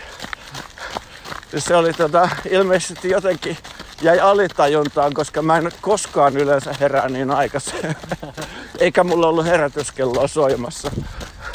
Se 1.57 1.75
oli 1.75 1.93
tota, 1.93 2.29
ilmeisesti 2.49 3.09
jotenkin 3.09 3.57
jäi 4.01 4.19
alitajuntaan, 4.19 5.13
koska 5.13 5.41
mä 5.41 5.57
en 5.57 5.71
koskaan 5.81 6.37
yleensä 6.37 6.75
herää 6.79 7.09
niin 7.09 7.31
aikaisin. 7.31 7.95
Eikä 8.79 9.03
mulla 9.03 9.27
ollut 9.27 9.45
herätyskelloa 9.45 10.27
soimassa. 10.27 10.91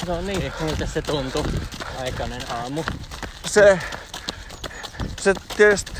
No 0.07 0.21
niin, 0.21 0.53
miltä 0.61 0.87
se 0.87 1.03
tuntui 1.03 1.43
aikainen 2.01 2.43
aamu? 2.51 2.85
Se, 3.47 3.79
se 5.21 5.35
tietysti, 5.57 5.93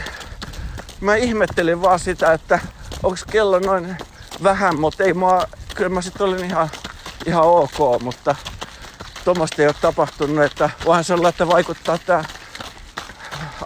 mä 1.01 1.17
ihmettelin 1.17 1.83
vaan 1.83 1.99
sitä, 1.99 2.33
että 2.33 2.61
onko 3.03 3.17
kello 3.31 3.59
noin 3.59 3.97
vähän, 4.43 4.81
mutta 4.81 5.05
ei 5.05 5.15
mua, 5.15 5.47
kyllä 5.75 5.91
mä 5.91 6.03
sitten 6.03 6.27
olin 6.27 6.45
ihan, 6.45 6.71
ihan 7.27 7.45
ok, 7.45 8.03
mutta 8.03 8.37
tuommoista 9.25 9.63
ei 9.63 9.69
ole 9.69 9.75
tapahtunut, 9.81 10.45
että 10.45 10.71
voihan 10.85 11.05
se 11.05 11.15
olla, 11.15 11.29
että 11.29 11.49
vaikuttaa 11.49 11.99
tämä 11.99 12.25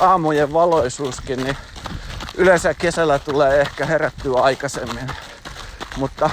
aamujen 0.01 0.53
valoisuuskin, 0.53 1.45
niin 1.45 1.57
yleensä 2.35 2.75
kesällä 2.75 3.19
tulee 3.19 3.61
ehkä 3.61 3.87
herättyä 3.87 4.41
aikaisemmin. 4.41 5.11
Mutta, 5.97 6.31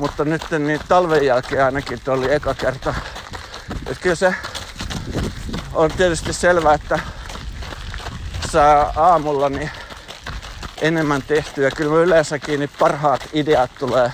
mutta 0.00 0.24
nyt 0.24 0.42
niin 0.58 0.80
talven 0.88 1.26
jälkeen 1.26 1.64
ainakin 1.64 2.00
oli 2.08 2.34
eka 2.34 2.54
kerta. 2.54 2.94
Et 3.86 3.98
kyllä 3.98 4.16
se 4.16 4.34
on 5.74 5.90
tietysti 5.90 6.32
selvää, 6.32 6.74
että 6.74 6.98
saa 8.50 8.92
aamulla 8.96 9.48
niin 9.48 9.70
enemmän 10.82 11.22
tehtyä. 11.22 11.70
Kyllä 11.70 12.00
yleensäkin 12.00 12.60
niin 12.60 12.70
parhaat 12.78 13.28
ideat 13.32 13.70
tulee 13.78 14.12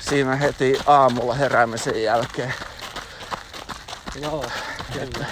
siinä 0.00 0.36
heti 0.36 0.80
aamulla 0.86 1.34
heräämisen 1.34 2.02
jälkeen. 2.02 2.54
Joo, 4.22 4.44
kyllä. 4.92 5.26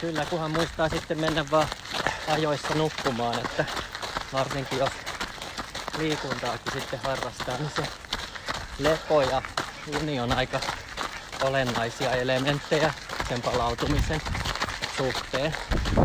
Kyllä, 0.00 0.24
kunhan 0.24 0.50
muistaa 0.50 0.88
sitten 0.88 1.20
mennä 1.20 1.44
vaan 1.50 1.68
ajoissa 2.28 2.74
nukkumaan, 2.74 3.38
että 3.38 3.64
varsinkin 4.32 4.78
jos 4.78 4.90
liikuntaakin 5.98 6.72
sitten 6.72 7.00
harrastaa, 7.04 7.56
niin 7.58 7.70
se 7.76 7.82
lepo 8.78 9.22
ja 9.22 9.42
uni 10.00 10.20
on 10.20 10.32
aika 10.32 10.60
olennaisia 11.42 12.10
elementtejä 12.10 12.94
sen 13.28 13.42
palautumisen 13.42 14.20
suhteen. 14.96 15.56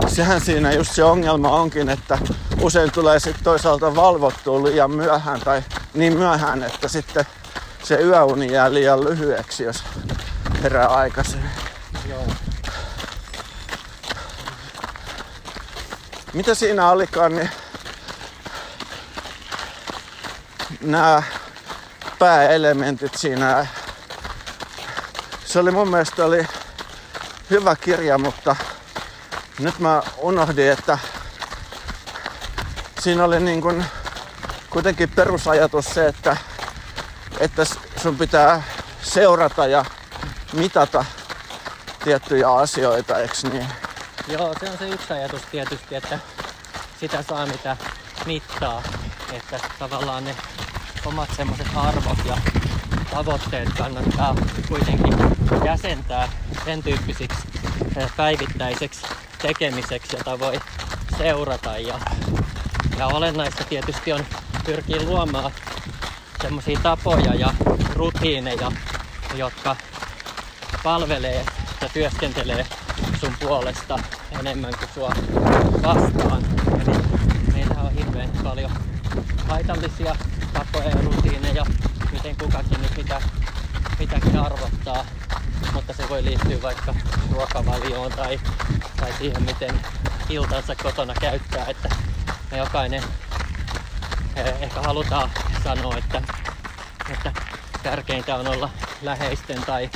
Sehän 0.08 0.42
siinä 0.42 0.72
just 0.72 0.92
se 0.92 1.04
ongelma 1.04 1.50
onkin, 1.50 1.90
että 1.90 2.18
usein 2.62 2.92
tulee 2.92 3.20
sitten 3.20 3.44
toisaalta 3.44 3.96
valvottua 3.96 4.64
liian 4.64 4.92
myöhään 4.92 5.40
tai 5.40 5.64
niin 5.94 6.18
myöhään, 6.18 6.64
että 6.64 6.88
sitten 6.88 7.26
se 7.84 7.96
yöuni 7.96 8.54
jää 8.54 8.74
liian 8.74 9.04
lyhyeksi, 9.04 9.64
jos 9.64 9.84
herää 10.64 10.88
aikaisin. 10.88 11.44
Joo. 12.10 12.28
Mitä 16.34 16.56
siinä 16.56 16.90
olikaan, 16.90 17.36
niin 17.36 17.50
nämä 20.82 21.24
pääelementit 22.20 23.16
siinä. 23.16 23.68
Se 25.46 25.60
oli 25.60 25.72
mun 25.72 25.90
mielestä 25.90 26.26
oli 26.26 26.48
hyvä 27.50 27.76
kirja, 27.76 28.18
mutta 28.18 28.56
nyt 29.60 29.80
mä 29.80 30.04
unohdin, 30.18 30.72
että 30.72 30.98
siinä 33.08 33.24
oli 33.24 33.40
niin 33.40 33.62
kuin 33.62 33.86
kuitenkin 34.70 35.10
perusajatus 35.10 35.86
se, 35.86 36.08
että, 36.08 36.38
että 37.40 37.66
sun 38.02 38.18
pitää 38.18 38.64
seurata 39.02 39.68
ja 39.68 39.86
mitata 40.54 41.06
tiettyjä 42.04 42.52
asioita, 42.52 43.20
eikö 43.20 43.34
niin? 43.52 43.68
Joo, 44.28 44.54
se 44.60 44.70
on 44.70 44.78
se 44.78 44.90
yksi 44.90 45.14
ajatus 45.14 45.42
tietysti, 45.52 45.96
että 45.96 46.20
sitä 47.00 47.24
saa 47.30 47.46
mitä 47.46 47.78
mittaa. 48.26 48.84
Että 49.34 49.60
tavallaan 49.80 50.24
ne 50.24 50.36
omat 51.06 51.30
semmoiset 51.38 51.68
arvot 51.76 52.26
ja 52.26 52.38
tavoitteet 53.12 53.70
kannattaa 53.78 54.36
kuitenkin 54.68 55.16
jäsentää 55.66 56.30
sen 56.66 56.84
tyyppisiksi 56.84 57.48
päivittäiseksi 58.18 59.02
tekemiseksi, 59.42 60.16
jota 60.18 60.40
voi 60.40 60.60
seurata. 61.18 61.78
Ja, 61.78 62.00
ja 62.98 63.08
olennaista 63.08 63.64
tietysti 63.64 64.14
on 64.14 64.26
pyrkiä 64.66 65.02
luomaan 65.04 65.52
semmoisia 66.42 66.80
tapoja 66.84 67.34
ja 67.34 67.54
rutiineja, 67.94 68.72
jotka 69.36 69.76
palvelee 70.84 71.46
ja 71.82 71.90
työskentelee 71.90 72.66
sun 73.20 73.34
puolesta 73.40 74.00
enemmän 74.40 74.74
kuin 74.80 74.90
sua 74.94 75.12
vastaan. 75.84 76.44
Eli 76.82 76.98
meillä 77.54 77.82
on 77.82 77.92
hirveän 77.94 78.30
paljon 78.44 78.72
haitallisia 79.48 80.16
tapoja 80.54 80.90
ja 80.90 81.02
rutiineja, 81.02 81.66
miten 82.12 82.36
kukakin 82.38 82.82
nyt 82.82 82.98
mitä, 82.98 83.22
mitäkin 84.00 84.40
arvottaa. 84.40 85.06
Mutta 85.74 85.94
se 85.94 86.10
voi 86.10 86.24
liittyä 86.24 86.62
vaikka 86.62 86.96
ruokavalioon 87.32 88.12
tai, 88.12 88.40
tai 88.98 89.14
siihen, 89.18 89.44
miten 89.44 89.80
iltansa 90.30 90.76
kotona 90.76 91.14
käyttää. 91.22 91.66
Että 91.66 91.90
me 92.52 92.58
jokainen 92.58 93.04
eh, 94.36 94.54
ehkä 94.62 94.82
halutaan 94.82 95.32
sanoa, 95.64 95.98
että, 95.98 96.22
että 97.10 97.32
tärkeintä 97.84 98.36
on 98.36 98.48
olla 98.48 98.70
läheisten 99.02 99.64
tai 99.64 99.90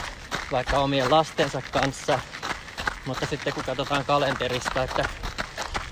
vaikka 0.52 0.78
omien 0.78 1.12
lastensa 1.12 1.62
kanssa 1.62 2.20
mutta 3.06 3.26
sitten 3.26 3.54
kun 3.54 3.64
katsotaan 3.64 4.06
kalenterista, 4.06 4.84
että 4.84 5.10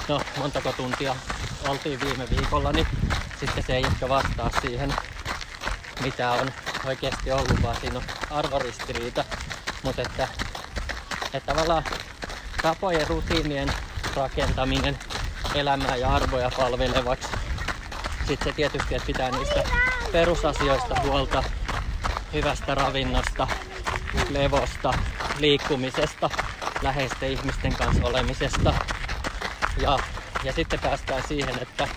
no 0.08 0.22
montako 0.38 0.74
tuntia 0.74 1.16
oltiin 1.68 2.00
viime 2.00 2.30
viikolla, 2.30 2.72
niin 2.72 2.88
sitten 3.40 3.64
se 3.64 3.76
ei 3.76 3.86
ehkä 3.86 4.10
vastaa 4.10 4.50
siihen, 4.62 4.94
mitä 6.04 6.32
on 6.32 6.52
oikeasti 6.86 7.32
ollut, 7.32 7.62
vaan 7.64 7.78
siinä 7.82 7.98
on 7.98 8.04
arvoristiriita. 8.30 9.26
Mutta 9.84 10.02
että, 10.02 10.28
että 11.34 11.54
tavallaan 11.54 11.84
tapojen 12.62 13.08
rutiinien 13.08 13.74
rakentaminen 14.16 15.00
elämää 15.56 15.96
ja 15.96 16.10
arvoja 16.10 16.52
palvelevaksi. 16.58 17.28
Sitten 18.28 18.52
se 18.52 18.56
tietysti, 18.56 18.96
että 18.96 19.08
pitää 19.08 19.32
niistä 19.32 19.64
perusasioista 20.12 20.96
huolta, 21.04 21.44
hyvästä 22.34 22.76
ravinnosta, 22.76 23.48
levosta, 24.30 24.94
liikkumisesta, 25.40 26.30
läheisten 26.82 27.32
ihmisten 27.32 27.76
kanssa 27.76 28.06
olemisesta. 28.06 28.74
Ja, 29.82 30.00
ja 30.44 30.54
sitten 30.54 30.80
päästään 30.80 31.24
siihen, 31.28 31.60
että, 31.62 31.88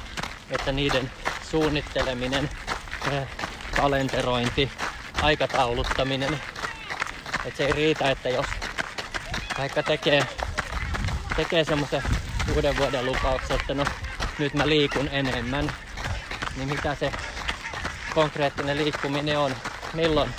että 0.51 0.73
niiden 0.73 1.11
suunnitteleminen, 1.51 2.51
eh, 3.13 3.29
kalenterointi, 3.77 4.71
aikatauluttaminen, 5.23 6.41
että 7.45 7.57
se 7.57 7.65
ei 7.65 7.73
riitä, 7.73 8.11
että 8.11 8.29
jos 8.29 8.47
vaikka 9.59 9.83
tekee, 9.83 10.27
tekee 11.37 11.65
semmoisen 11.65 12.03
uuden 12.55 12.77
vuoden 12.77 13.07
lupauksen, 13.07 13.61
että 13.61 13.75
no 13.75 13.85
nyt 14.39 14.55
mä 14.55 14.69
liikun 14.69 15.09
enemmän, 15.13 15.73
niin 16.57 16.69
mitä 16.69 16.95
se 16.95 17.13
konkreettinen 18.15 18.79
liikkuminen 18.79 19.39
on, 19.39 19.55
milloin 19.95 20.31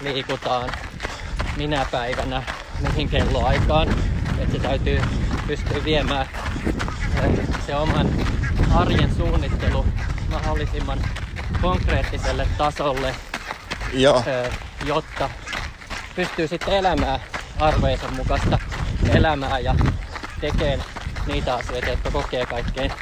liikutaan, 0.00 0.70
minä 1.56 1.86
päivänä, 1.90 2.42
mihin 2.80 3.08
kelloaikaan. 3.08 3.88
Että 4.38 4.52
se 4.52 4.58
täytyy 4.58 5.00
pystyä 5.46 5.84
viemään 5.84 6.28
se 7.66 7.76
oman 7.76 8.08
arjen 8.74 9.14
suunnittelu 9.16 9.86
mahdollisimman 10.30 10.98
konkreettiselle 11.62 12.46
tasolle, 12.58 13.14
Joo. 13.92 14.24
ö, 14.26 14.50
jotta 14.84 15.30
pystyy 16.16 16.48
sitten 16.48 16.74
elämään 16.74 17.20
arvojensa 17.58 18.08
mukaista 18.08 18.58
elämää 19.14 19.58
ja 19.58 19.74
tekemään 20.40 20.89
niitä 21.30 21.54
asioita, 21.54 21.88
jotka 21.88 22.10
kokee 22.10 22.46
kaikkein 22.46 22.92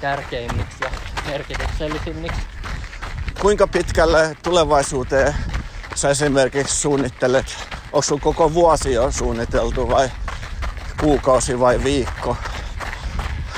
tärkeimmiksi 0.00 0.78
ja 0.84 0.90
merkityksellisimmiksi. 1.26 2.40
Kuinka 3.40 3.66
pitkälle 3.66 4.36
tulevaisuuteen 4.42 5.34
sä 5.94 6.10
esimerkiksi 6.10 6.80
suunnittelet? 6.80 7.56
Onko 7.84 8.02
sun 8.02 8.20
koko 8.20 8.54
vuosi 8.54 8.92
jo 8.92 9.10
suunniteltu 9.10 9.88
vai 9.88 10.10
kuukausi 11.00 11.60
vai 11.60 11.84
viikko? 11.84 12.36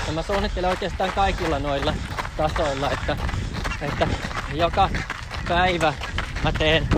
Ja 0.07 0.13
mä 0.13 0.23
suunnittelen 0.23 0.71
oikeastaan 0.71 1.13
kaikilla 1.13 1.59
noilla 1.59 1.95
tasoilla, 2.37 2.91
että, 2.91 3.17
että 3.83 4.09
joka 4.55 4.91
päivä 5.49 5.95
mä 6.45 6.53
teen 6.53 6.89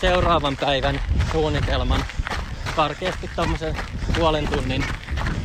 seuraavan 0.00 0.56
päivän 0.56 1.00
suunnitelman 1.32 2.04
karkeasti 2.76 3.30
tommosen 3.36 3.76
puolen 4.16 4.48
tunnin 4.48 4.84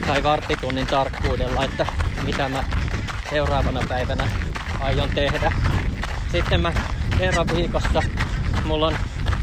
tai 0.09 0.23
varttitunnin 0.23 0.87
tarkkuudella, 0.87 1.63
että 1.63 1.85
mitä 2.23 2.49
mä 2.49 2.63
seuraavana 3.29 3.81
päivänä 3.89 4.27
aion 4.79 5.09
tehdä. 5.09 5.51
Sitten 6.31 6.61
mä 6.61 6.73
kerran 7.17 7.47
viikossa 7.55 8.01
mulla 8.65 8.87
on 8.87 8.97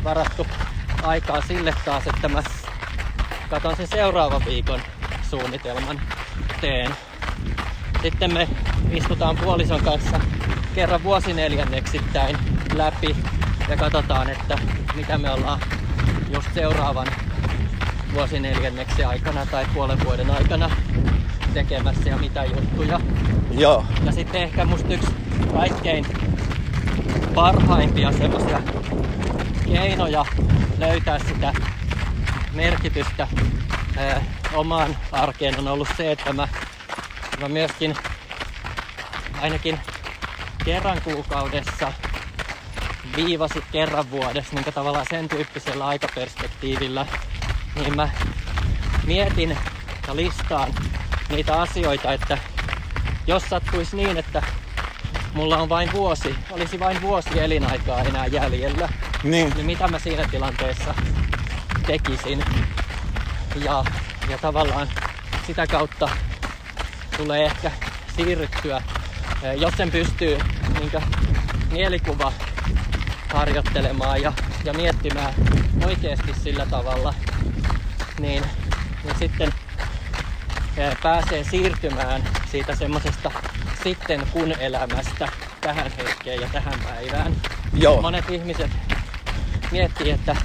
varattu 0.04 0.46
aikaa 1.02 1.40
sille 1.40 1.74
taas, 1.84 2.06
että 2.06 2.28
mä 2.28 2.42
katon 3.50 3.76
sen 3.76 3.88
seuraavan 3.88 4.44
viikon 4.44 4.80
suunnitelman 5.30 6.00
teen. 6.60 6.96
Sitten 8.02 8.34
me 8.34 8.48
istutaan 8.90 9.36
puolison 9.36 9.80
kanssa 9.80 10.20
kerran 10.74 11.02
vuosineljänneksittäin 11.02 12.38
läpi 12.74 13.16
ja 13.68 13.76
katsotaan, 13.76 14.30
että 14.30 14.58
mitä 14.94 15.18
me 15.18 15.30
ollaan 15.30 15.60
just 16.34 16.54
seuraavan 16.54 17.06
vuosineljänneksi 18.16 19.04
aikana 19.04 19.46
tai 19.46 19.66
puolen 19.74 20.04
vuoden 20.04 20.30
aikana 20.30 20.70
tekemässä 21.54 22.08
ja 22.08 22.16
mitä 22.16 22.44
juttuja. 22.44 23.00
Joo. 23.50 23.84
Ja 24.04 24.12
sitten 24.12 24.42
ehkä 24.42 24.64
musta 24.64 24.94
yksi 24.94 25.12
kaikkein 25.52 26.06
parhaimpia 27.34 28.12
semmoisia 28.12 28.62
keinoja 29.64 30.24
löytää 30.78 31.18
sitä 31.18 31.52
merkitystä 32.52 33.28
ää, 33.96 34.22
omaan 34.54 34.96
arkeen 35.12 35.58
on 35.58 35.68
ollut 35.68 35.88
se, 35.96 36.12
että 36.12 36.32
mä, 36.32 36.48
mä 37.40 37.48
myöskin 37.48 37.96
ainakin 39.40 39.80
kerran 40.64 41.02
kuukaudessa 41.02 41.92
viivasi 43.16 43.64
kerran 43.72 44.10
vuodessa, 44.10 44.54
niin 44.54 44.74
tavallaan 44.74 45.06
sen 45.10 45.28
tyyppisellä 45.28 45.86
aikaperspektiivillä, 45.86 47.06
niin 47.76 47.96
mä 47.96 48.08
mietin 49.06 49.58
ja 50.08 50.16
listaan 50.16 50.74
niitä 51.28 51.60
asioita, 51.60 52.12
että 52.12 52.38
jos 53.26 53.42
sattuisi 53.50 53.96
niin, 53.96 54.16
että 54.16 54.42
mulla 55.34 55.58
on 55.58 55.68
vain 55.68 55.92
vuosi, 55.92 56.36
olisi 56.50 56.80
vain 56.80 57.02
vuosi 57.02 57.40
elinaikaa 57.40 58.00
enää 58.00 58.26
jäljellä, 58.26 58.88
Niin. 59.22 59.52
niin 59.54 59.66
mitä 59.66 59.88
mä 59.88 59.98
siinä 59.98 60.28
tilanteessa 60.30 60.94
tekisin. 61.86 62.44
Ja, 63.64 63.84
ja 64.28 64.38
tavallaan 64.38 64.88
sitä 65.46 65.66
kautta 65.66 66.08
tulee 67.16 67.44
ehkä 67.44 67.70
siirryttyä, 68.16 68.82
eh, 69.42 69.54
jos 69.60 69.74
sen 69.76 69.90
pystyy 69.90 70.38
niin 70.80 70.90
mielikuva 71.70 72.32
harjoittelemaan 73.34 74.22
ja, 74.22 74.32
ja 74.64 74.72
miettimään 74.72 75.34
oikeasti 75.84 76.34
sillä 76.44 76.66
tavalla, 76.66 77.14
niin, 78.18 78.42
niin 79.04 79.18
sitten 79.18 79.52
eh, 80.76 80.96
pääsee 81.02 81.44
siirtymään 81.44 82.22
siitä 82.50 82.76
semmoisesta 82.76 83.30
sitten 83.82 84.26
kun 84.32 84.52
elämästä 84.60 85.28
tähän 85.60 85.90
hetkeen 85.96 86.40
ja 86.40 86.48
tähän 86.52 86.80
päivään. 86.84 87.36
Joo. 87.74 88.02
Monet 88.02 88.30
ihmiset 88.30 88.70
miettii, 89.70 90.10
että, 90.10 90.36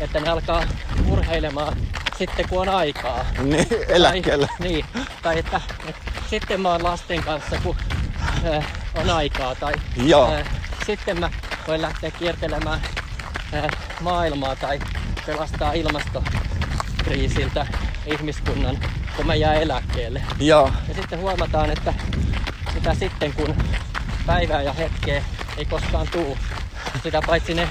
että 0.00 0.20
ne 0.20 0.28
alkaa 0.28 0.62
urheilemaan 1.08 1.76
sitten 2.18 2.48
kun 2.48 2.60
on 2.60 2.68
aikaa. 2.68 3.24
Niin, 3.42 3.66
eläkkeellä. 3.88 4.46
Tai, 4.46 4.68
niin, 4.68 4.84
tai 5.22 5.38
että, 5.38 5.60
että 5.88 6.00
sitten 6.30 6.60
mä 6.60 6.68
oon 6.68 6.84
lasten 6.84 7.22
kanssa 7.22 7.56
kun 7.62 7.76
äh, 8.46 8.66
on 8.94 9.10
aikaa. 9.10 9.54
Tai 9.54 9.74
Joo. 9.96 10.34
äh, 10.34 10.46
sitten 10.86 11.20
mä 11.20 11.30
voin 11.66 11.82
lähteä 11.82 12.10
kiertelemään 12.10 12.80
äh, 13.54 13.64
maailmaa 14.00 14.56
tai 14.56 14.78
pelastaa 15.26 15.72
ilmastokriisiltä 17.06 17.66
ihmiskunnan, 18.06 18.78
kun 19.16 19.26
mä 19.26 19.34
jää 19.34 19.54
eläkkeelle. 19.54 20.22
Joo. 20.40 20.70
Ja 20.88 20.94
sitten 20.94 21.18
huomataan, 21.18 21.70
että 21.70 21.94
sitä 22.74 22.94
sitten 22.94 23.32
kun 23.32 23.54
päivää 24.26 24.62
ja 24.62 24.72
hetkeä 24.72 25.22
ei 25.56 25.64
koskaan 25.64 26.08
tuu. 26.12 26.38
Sitä 27.02 27.20
paitsi 27.26 27.54
ne 27.54 27.68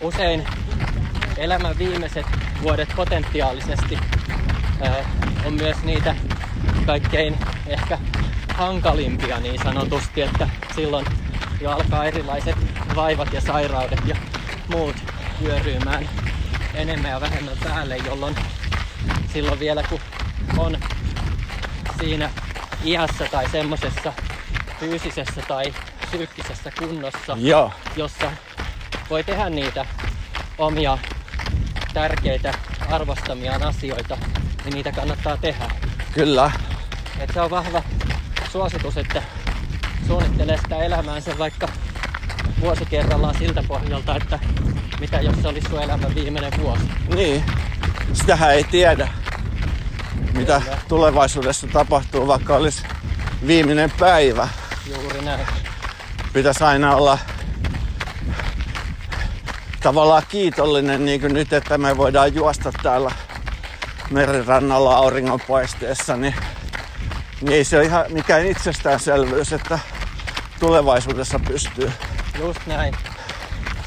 usein 0.00 0.46
elämän 1.36 1.78
viimeiset 1.78 2.26
vuodet 2.62 2.88
potentiaalisesti 2.96 3.98
ää, 4.80 5.04
on 5.44 5.54
myös 5.54 5.76
niitä 5.82 6.16
kaikkein 6.86 7.38
ehkä 7.66 7.98
hankalimpia 8.48 9.40
niin 9.40 9.60
sanotusti, 9.62 10.22
että 10.22 10.48
silloin 10.74 11.06
jo 11.60 11.70
alkaa 11.70 12.04
erilaiset 12.04 12.56
vaivat 12.94 13.32
ja 13.32 13.40
sairaudet 13.40 14.00
ja 14.06 14.16
muut 14.68 14.96
vyörymään 15.42 16.08
enemmän 16.74 17.10
ja 17.10 17.20
vähemmän 17.20 17.56
päälle, 17.64 17.96
jolloin 17.96 18.36
silloin 19.32 19.60
vielä 19.60 19.82
kun 19.82 20.00
on 20.58 20.78
siinä 22.00 22.30
iässä 22.84 23.28
tai 23.30 23.50
semmosessa 23.50 24.12
fyysisessä 24.80 25.42
tai 25.48 25.74
psyykkisessä 26.06 26.72
kunnossa, 26.78 27.36
Joo. 27.40 27.72
jossa 27.96 28.32
voi 29.10 29.24
tehdä 29.24 29.50
niitä 29.50 29.86
omia 30.58 30.98
tärkeitä 31.94 32.54
arvostamiaan 32.90 33.62
asioita, 33.62 34.18
niin 34.64 34.74
niitä 34.74 34.92
kannattaa 34.92 35.36
tehdä. 35.36 35.70
Kyllä. 36.14 36.50
Et 37.20 37.30
se 37.34 37.40
on 37.40 37.50
vahva 37.50 37.82
suositus, 38.52 38.96
että 38.96 39.22
suunnittelee 40.06 40.56
sitä 40.56 40.76
elämäänsä 40.76 41.38
vaikka 41.38 41.68
vuosi 42.60 42.86
kerrallaan 42.86 43.38
siltä 43.38 43.62
pohjalta, 43.68 44.16
että 44.16 44.38
mitä 45.00 45.20
jos 45.20 45.34
se 45.42 45.48
olisi 45.48 45.68
sun 45.68 45.82
elämän 45.82 46.14
viimeinen 46.14 46.52
vuosi. 46.60 46.84
Niin. 47.14 47.44
Sitähän 48.12 48.54
ei 48.54 48.64
tiedä, 48.64 49.08
mitä 50.32 50.60
Kyllä. 50.60 50.78
tulevaisuudessa 50.88 51.66
tapahtuu, 51.66 52.26
vaikka 52.26 52.56
olisi 52.56 52.82
viimeinen 53.46 53.90
päivä. 53.90 54.48
Juuri 54.86 55.22
näin. 55.22 55.46
Pitäisi 56.32 56.64
aina 56.64 56.96
olla 56.96 57.18
tavallaan 59.82 60.22
kiitollinen, 60.28 61.04
niin 61.04 61.20
kuin 61.20 61.34
nyt, 61.34 61.52
että 61.52 61.78
me 61.78 61.96
voidaan 61.96 62.34
juosta 62.34 62.72
täällä 62.82 63.10
merirannalla 64.10 64.96
auringonpaisteessa, 64.96 66.16
niin, 66.16 66.34
niin 67.40 67.52
ei 67.52 67.64
se 67.64 67.76
ole 67.76 67.84
ihan 67.84 68.04
mikään 68.08 68.46
itsestäänselvyys, 68.46 69.52
että 69.52 69.78
tulevaisuudessa 70.60 71.38
pystyy. 71.38 71.92
Just 72.38 72.66
näin. 72.66 72.94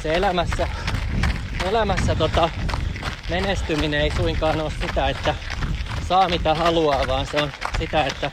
Se 0.04 0.14
elämässä, 0.14 0.68
elämässä 1.70 2.16
tota, 2.16 2.50
menestyminen 3.30 4.02
ei 4.02 4.12
suinkaan 4.18 4.62
ole 4.62 4.72
sitä, 4.82 5.10
että 5.10 5.36
saa 6.10 6.30
mitä 6.30 6.56
haluaa, 6.56 7.08
vaan 7.08 7.26
se 7.26 7.42
on 7.42 7.52
sitä, 7.80 8.06
että 8.06 8.32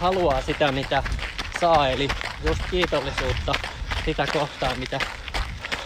haluaa 0.00 0.42
sitä 0.42 0.72
mitä 0.72 1.02
saa. 1.60 1.88
Eli 1.88 2.08
just 2.48 2.60
kiitollisuutta 2.70 3.52
sitä 4.04 4.26
kohtaan, 4.32 4.78
mitä 4.78 4.98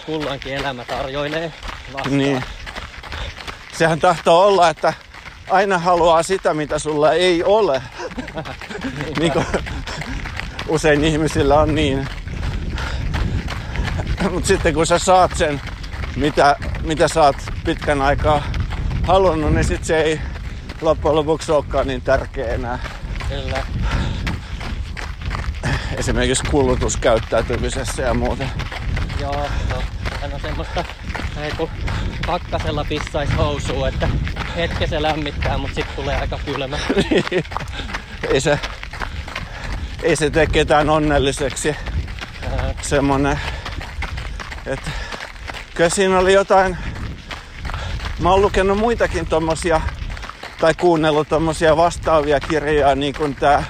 kulloinkin 0.07 0.55
elämä 0.55 0.85
tarjoilee 0.85 1.53
vastaan. 1.93 2.19
Niin. 2.19 2.45
Sehän 3.73 4.01
tahtoo 4.01 4.47
olla, 4.47 4.69
että 4.69 4.95
aina 5.51 5.79
haluaa 5.79 6.23
sitä, 6.23 6.55
mitä 6.55 6.79
sulla 6.79 7.13
ei 7.13 7.45
ole. 7.45 7.83
niin 9.21 9.33
kuin 9.33 9.47
usein 10.69 11.05
ihmisillä 11.05 11.61
on 11.61 11.75
niin. 11.75 12.09
Mutta 14.31 14.47
sitten 14.47 14.75
kun 14.75 14.87
sä 14.87 14.99
saat 14.99 15.31
sen, 15.37 15.61
mitä, 16.17 16.57
mitä 16.83 17.09
sä 17.09 17.23
oot 17.23 17.37
pitkän 17.65 18.03
aikaa 18.03 18.43
halunnut, 19.07 19.53
niin 19.53 19.65
sit 19.65 19.85
se 19.85 20.01
ei 20.01 20.21
loppujen 20.81 21.17
lopuksi 21.17 21.53
olekaan 21.53 21.87
niin 21.87 22.03
tärkeä 22.03 22.47
enää. 22.55 22.79
Kyllä. 23.29 23.67
Esimerkiksi 25.97 26.45
kulutuskäyttäytymisessä 26.51 28.03
ja 28.03 28.15
muuten. 28.15 28.51
Joo, 29.21 29.49
no, 29.71 29.83
sehän 30.11 30.35
on 30.35 30.41
semmoista, 30.41 30.85
ei 31.43 31.51
kun 31.51 31.71
pakkasella 32.27 32.85
pissais 32.85 33.31
housuun, 33.37 33.89
että 33.89 34.09
hetken 34.57 34.89
se 34.89 35.03
lämmittää, 35.03 35.59
mutta 35.59 35.75
sitten 35.75 35.97
tulee 35.97 36.17
aika 36.17 36.39
kylmä. 36.45 36.79
ei 38.33 38.41
se, 38.41 38.59
ei 40.03 40.17
se 40.17 40.31
tee 40.31 40.47
ketään 40.47 40.91
onnelliseksi. 40.91 41.77
semmonen, 42.83 43.41
että 44.67 44.91
kyllä 45.75 45.91
siinä 45.91 46.19
oli 46.19 46.33
jotain, 46.33 46.77
mä 48.19 48.31
oon 48.31 48.43
lukenut 48.43 48.79
muitakin 48.79 49.27
tommosia, 49.27 49.81
tai 50.61 50.75
kuunnellut 50.75 51.29
tommosia 51.29 51.77
vastaavia 51.77 52.41
kirjoja, 52.41 52.95
niin 52.95 53.15
kuin 53.15 53.35
tää 53.35 53.65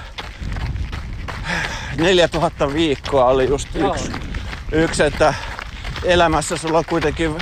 4000 1.97 2.73
viikkoa 2.73 3.25
oli 3.25 3.49
just 3.49 3.67
yksi, 3.75 4.11
yksi, 4.71 5.03
että 5.03 5.33
elämässä 6.03 6.57
sulla 6.57 6.77
on 6.77 6.85
kuitenkin 6.85 7.35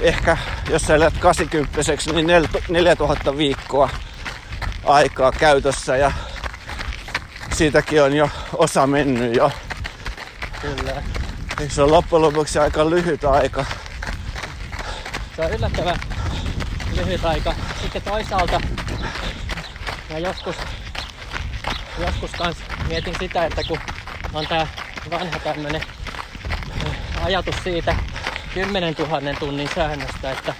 ehkä, 0.00 0.36
jos 0.70 0.82
sä 0.82 0.94
elät 0.94 1.18
80 1.18 1.78
niin 2.12 2.26
nel- 2.26 2.62
4000 2.68 3.36
viikkoa 3.36 3.90
aikaa 4.84 5.32
käytössä 5.32 5.96
ja 5.96 6.12
siitäkin 7.52 8.02
on 8.02 8.16
jo 8.16 8.30
osa 8.56 8.86
mennyt 8.86 9.36
jo. 9.36 9.50
Kyllä. 10.60 11.02
Se 11.68 11.82
on 11.82 11.92
loppujen 11.92 12.22
lopuksi 12.22 12.58
aika 12.58 12.90
lyhyt 12.90 13.24
aika. 13.24 13.64
Se 15.36 15.42
on 15.42 15.52
yllättävän 15.52 15.96
lyhyt 16.96 17.24
aika. 17.24 17.54
Sitten 17.82 18.02
toisaalta 18.02 18.60
mä 20.10 20.18
joskus, 20.18 20.56
joskus 21.98 22.30
kans 22.30 22.56
mietin 22.88 23.14
sitä, 23.18 23.44
että 23.46 23.62
kun 23.68 23.78
on 24.32 24.46
tää 24.46 24.66
vanha 25.10 25.38
tämmönen 25.38 25.82
äh, 26.86 27.24
ajatus 27.24 27.54
siitä 27.64 27.96
10 28.54 28.94
000 28.98 29.20
tunnin 29.38 29.70
säännöstä, 29.74 30.30
että 30.30 30.54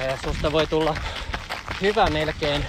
äh, 0.00 0.20
susta 0.24 0.52
voi 0.52 0.66
tulla 0.66 0.94
hyvä 1.80 2.06
melkein, 2.06 2.66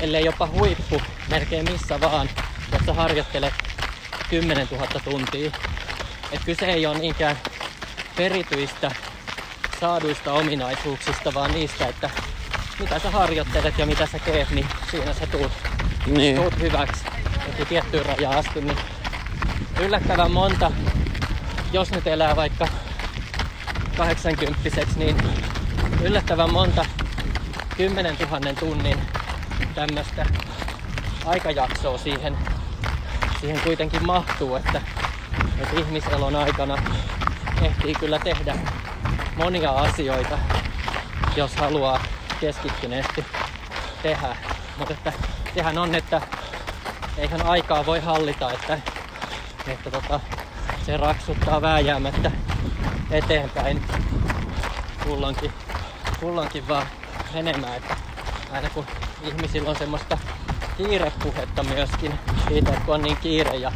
ellei 0.00 0.24
jopa 0.24 0.46
huippu, 0.46 1.02
melkein 1.30 1.72
missä 1.72 2.00
vaan, 2.00 2.28
jos 2.72 2.82
sä 2.86 2.94
harjoittelet 2.94 3.54
10 4.30 4.68
000 4.70 4.86
tuntia. 5.04 5.50
Et 6.32 6.44
kyse 6.44 6.66
ei 6.66 6.86
ole 6.86 6.98
niinkään 6.98 7.36
perityistä 8.16 8.90
saaduista 9.80 10.32
ominaisuuksista, 10.32 11.34
vaan 11.34 11.52
niistä, 11.52 11.86
että 11.86 12.10
mitä 12.78 12.98
sä 12.98 13.10
harjoittelet 13.10 13.78
ja 13.78 13.86
mitä 13.86 14.06
sä 14.06 14.18
teet, 14.18 14.50
niin 14.50 14.66
siinä 14.90 15.12
sä 15.12 15.26
tuut, 15.26 15.52
Niin, 16.06 16.36
tuut 16.36 16.58
hyväksi. 16.58 17.04
Joku 17.46 17.64
tiettyyn 17.64 18.06
rajaan 18.06 18.36
asti, 18.36 18.60
niin 18.60 18.78
yllättävän 19.80 20.30
monta, 20.30 20.72
jos 21.72 21.90
nyt 21.90 22.06
elää 22.06 22.36
vaikka 22.36 22.68
80 23.96 24.58
niin 24.96 25.16
yllättävän 26.02 26.52
monta. 26.52 26.84
10 27.76 28.16
000 28.30 28.54
tunnin 28.60 28.98
tämmöistä 29.74 30.26
aikajaksoa 31.24 31.98
siihen, 31.98 32.36
siihen 33.40 33.60
kuitenkin 33.60 34.06
mahtuu, 34.06 34.56
että, 34.56 34.80
että 35.58 35.80
ihmiselon 35.80 36.36
aikana 36.36 36.78
ehtii 37.62 37.94
kyllä 37.94 38.18
tehdä 38.18 38.54
monia 39.36 39.70
asioita, 39.70 40.38
jos 41.36 41.56
haluaa 41.56 42.02
keskittyneesti 42.40 43.24
tehdä. 44.02 44.36
Mutta 44.76 44.94
että 44.94 45.12
sehän 45.54 45.78
on, 45.78 45.94
että 45.94 46.20
eihän 47.18 47.46
aikaa 47.46 47.86
voi 47.86 48.00
hallita, 48.00 48.52
että, 48.52 48.78
että 49.66 49.90
tota, 49.90 50.20
se 50.86 50.96
raksuttaa 50.96 51.62
vääjäämättä 51.62 52.30
eteenpäin 53.10 53.82
kulloinkin, 55.04 55.52
kulloinkin 56.20 56.68
vaan 56.68 56.86
menemään. 57.34 57.76
Että 57.76 57.96
aina 58.52 58.70
kun 58.70 58.86
ihmisillä 59.22 59.70
on 59.70 59.76
semmoista 59.76 60.18
kiirepuhetta 60.76 61.62
myöskin 61.62 62.18
siitä, 62.48 62.70
että 62.70 62.84
kun 62.84 62.94
on 62.94 63.02
niin 63.02 63.16
kiire 63.16 63.56
ja 63.56 63.72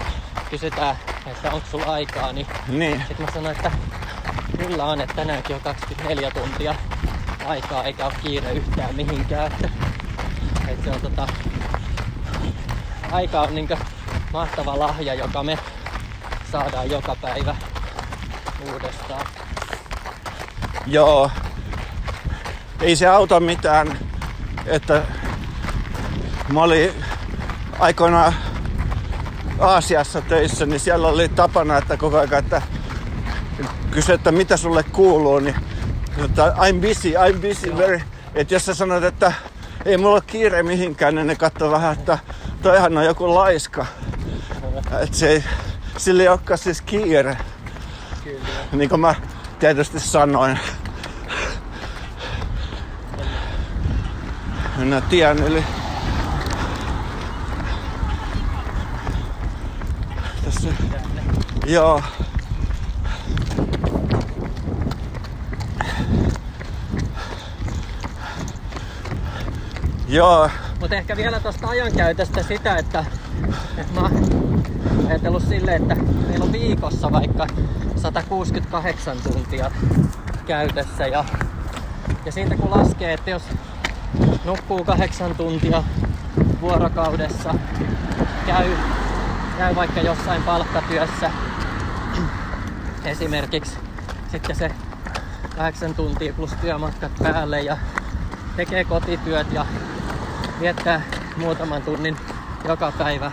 kysytään, 0.51 0.97
että 1.37 1.53
onko 1.53 1.67
sulla 1.71 1.93
aikaa, 1.93 2.33
niin 2.33 2.47
niin. 2.69 3.05
sitten 3.09 3.27
mä 3.27 3.33
sanoin, 3.33 3.57
että 3.57 3.71
kyllä 4.59 4.85
on, 4.85 5.01
että 5.01 5.15
tänäänkin 5.15 5.57
on 5.57 5.63
24 5.63 6.31
tuntia 6.31 6.75
aikaa 7.47 7.85
eikä 7.85 8.05
ole 8.05 8.15
kiire 8.23 8.53
yhtään 8.53 8.95
mihinkään. 8.95 9.53
Että, 9.53 9.69
että 10.69 10.85
se 10.85 10.91
on 10.91 11.01
tota, 11.01 11.27
aika 13.13 13.41
on 13.41 13.55
niinkö 13.55 13.77
mahtava 14.33 14.79
lahja, 14.79 15.15
joka 15.15 15.43
me 15.43 15.59
saadaan 16.53 16.91
joka 16.91 17.17
päivä 17.23 17.57
uudestaan. 18.73 19.27
Joo. 20.87 21.31
Ei 22.81 22.97
se 22.97 23.07
auta 23.07 23.41
mitään, 23.41 23.99
että 24.67 25.03
mä 26.49 26.63
olin 26.63 27.05
aikoinaan 27.79 28.35
Aasiassa 29.59 30.21
töissä, 30.21 30.67
niin 30.67 30.81
siellä 30.81 31.09
oli 31.09 31.29
tapana, 31.29 31.79
että 31.79 31.97
koko 31.97 32.19
ajan, 32.19 32.35
että 32.35 32.63
kysy, 33.91 34.13
että 34.13 34.33
mitä 34.33 34.57
sulle 34.57 34.83
kuuluu, 34.83 35.39
niin 35.39 35.57
että 36.25 36.55
I'm 36.57 36.89
busy, 36.89 37.13
I'm 37.13 37.49
busy 37.49 37.77
very. 37.77 38.01
Että 38.35 38.55
jos 38.55 38.67
sä 38.67 38.75
sanot, 38.75 39.05
että 39.05 39.33
ei 39.85 39.97
mulla 39.97 40.15
ole 40.15 40.23
kiire 40.27 40.63
mihinkään, 40.63 41.15
niin 41.15 41.27
ne 41.27 41.37
katsoo 41.37 41.71
vähän, 41.71 41.93
että 41.93 42.19
toihan 42.63 42.99
on 42.99 43.05
joku 43.05 43.35
laiska. 43.35 43.87
Että 45.03 45.17
se 45.17 45.29
ei, 45.29 45.45
sillä 45.97 46.23
ei 46.23 46.29
olekaan 46.29 46.59
siis 46.59 46.81
kiire, 46.81 47.37
Kyllä. 48.25 48.39
niin 48.73 48.89
kuin 48.89 49.01
mä 49.01 49.15
tietysti 49.59 50.01
sanoin. 50.01 50.59
Mennään 54.79 55.03
tien 55.03 55.39
yli. 55.39 55.65
Tässä. 60.45 60.69
Joo. 61.67 62.03
Joo, 70.09 70.51
Mutta 70.81 70.97
ehkä 70.97 71.17
vielä 71.17 71.41
tuosta 71.41 71.69
ajankäytöstä 71.69 72.43
sitä, 72.43 72.77
että, 72.77 73.05
että 73.79 73.95
mä 73.95 74.01
oon 74.01 74.65
ajatellut 75.09 75.43
silleen, 75.49 75.83
että 75.83 75.95
meillä 76.29 76.45
on 76.45 76.53
viikossa 76.53 77.13
vaikka 77.13 77.47
168 77.97 79.17
tuntia 79.33 79.71
käytössä 80.47 81.07
ja, 81.07 81.25
ja 82.25 82.33
siitä 82.33 82.57
kun 82.57 82.71
laskee, 82.71 83.13
että 83.13 83.31
jos 83.31 83.43
nukkuu 84.45 84.85
kahdeksan 84.85 85.35
tuntia 85.35 85.83
vuorokaudessa, 86.61 87.55
käy, 88.47 88.71
käy 89.59 89.75
vaikka 89.75 90.01
jossain 90.01 90.43
palkkatyössä 90.43 91.31
esimerkiksi 93.07 93.79
sitten 94.31 94.57
se 94.57 94.71
kahdeksan 95.57 95.95
tuntia 95.95 96.33
plus 96.33 96.53
työmatkat 96.61 97.13
päälle 97.23 97.61
ja 97.61 97.77
tekee 98.57 98.85
kotityöt 98.85 99.53
ja 99.53 99.67
viettää 100.61 101.01
muutaman 101.37 101.83
tunnin 101.83 102.17
joka 102.69 102.93
päivä 102.99 103.33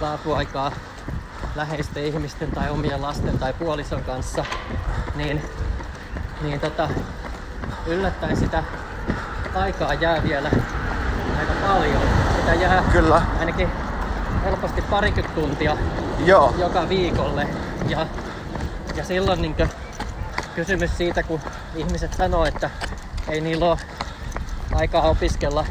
laapuaikaa 0.00 0.72
läheisten 1.54 2.04
ihmisten 2.04 2.50
tai 2.50 2.70
omien 2.70 3.02
lasten 3.02 3.38
tai 3.38 3.52
puolison 3.52 4.04
kanssa, 4.04 4.44
niin, 5.14 5.42
niin 6.42 6.60
tota, 6.60 6.88
yllättäen 7.86 8.36
sitä 8.36 8.62
aikaa 9.54 9.94
jää 9.94 10.22
vielä 10.22 10.50
aika 11.38 11.52
paljon. 11.68 12.02
Sitä 12.36 12.54
jää 12.54 12.82
kyllä. 12.92 13.22
ainakin 13.38 13.68
helposti 14.44 14.82
parikymmentä 14.82 15.40
tuntia 15.40 15.76
Joo, 16.24 16.54
joka 16.58 16.88
viikolle. 16.88 17.48
Ja, 17.88 18.06
ja 18.96 19.04
silloin 19.04 19.42
niin 19.42 19.56
kysymys 20.54 20.96
siitä, 20.96 21.22
kun 21.22 21.40
ihmiset 21.74 22.14
sanoo, 22.14 22.44
että 22.44 22.70
ei 23.28 23.40
niillä 23.40 23.66
ole 23.66 23.78
aikaa 24.74 25.02
opiskella 25.02 25.66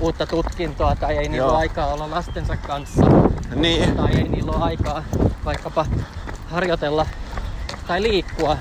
uutta 0.00 0.26
tutkintoa 0.26 0.96
tai 0.96 1.16
ei 1.16 1.28
niillä 1.28 1.36
Joo. 1.36 1.50
ole 1.50 1.58
aikaa 1.58 1.86
olla 1.86 2.10
lastensa 2.10 2.56
kanssa 2.56 3.02
niin. 3.54 3.96
tai 3.96 4.14
ei 4.14 4.28
niillä 4.28 4.52
ole 4.52 4.64
aikaa 4.64 5.04
vaikkapa 5.44 5.86
harjoitella 6.46 7.06
tai 7.86 8.02
liikkua 8.02 8.56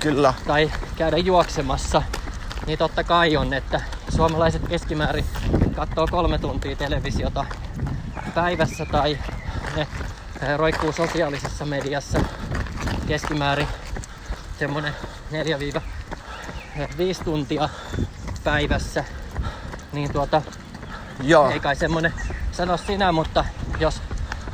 Kyllä. 0.00 0.34
tai 0.46 0.70
käydä 0.96 1.16
juoksemassa, 1.16 2.02
niin 2.66 2.78
totta 2.78 3.04
kai 3.04 3.36
on, 3.36 3.52
että 3.52 3.80
suomalaiset 4.16 4.68
keskimäärin 4.68 5.24
katsoo 5.76 6.06
kolme 6.10 6.38
tuntia 6.38 6.76
televisiota 6.76 7.44
päivässä 8.34 8.86
tai 8.86 9.18
ne 9.76 9.86
roikkuu 10.56 10.92
sosiaalisessa 10.92 11.64
mediassa 11.64 12.20
keskimäärin 13.06 13.68
semmonen 14.58 14.94
4-5 17.20 17.24
tuntia 17.24 17.68
päivässä. 18.44 19.04
Niin 19.92 20.12
tuota, 20.12 20.42
Joo. 21.22 21.50
ei 21.50 21.60
kai 21.60 21.76
semmonen 21.76 22.14
sano 22.52 22.76
sinä, 22.76 23.12
mutta 23.12 23.44
jos 23.78 24.02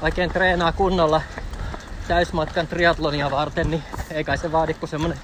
oikein 0.02 0.30
treenaa 0.30 0.72
kunnolla 0.72 1.22
täysmatkan 2.08 2.66
triatlonia 2.66 3.30
varten, 3.30 3.70
niin 3.70 3.82
ei 4.10 4.24
kai 4.24 4.38
se 4.38 4.52
vaadi 4.52 4.74
kuin 4.74 4.90
semmonen 4.90 5.18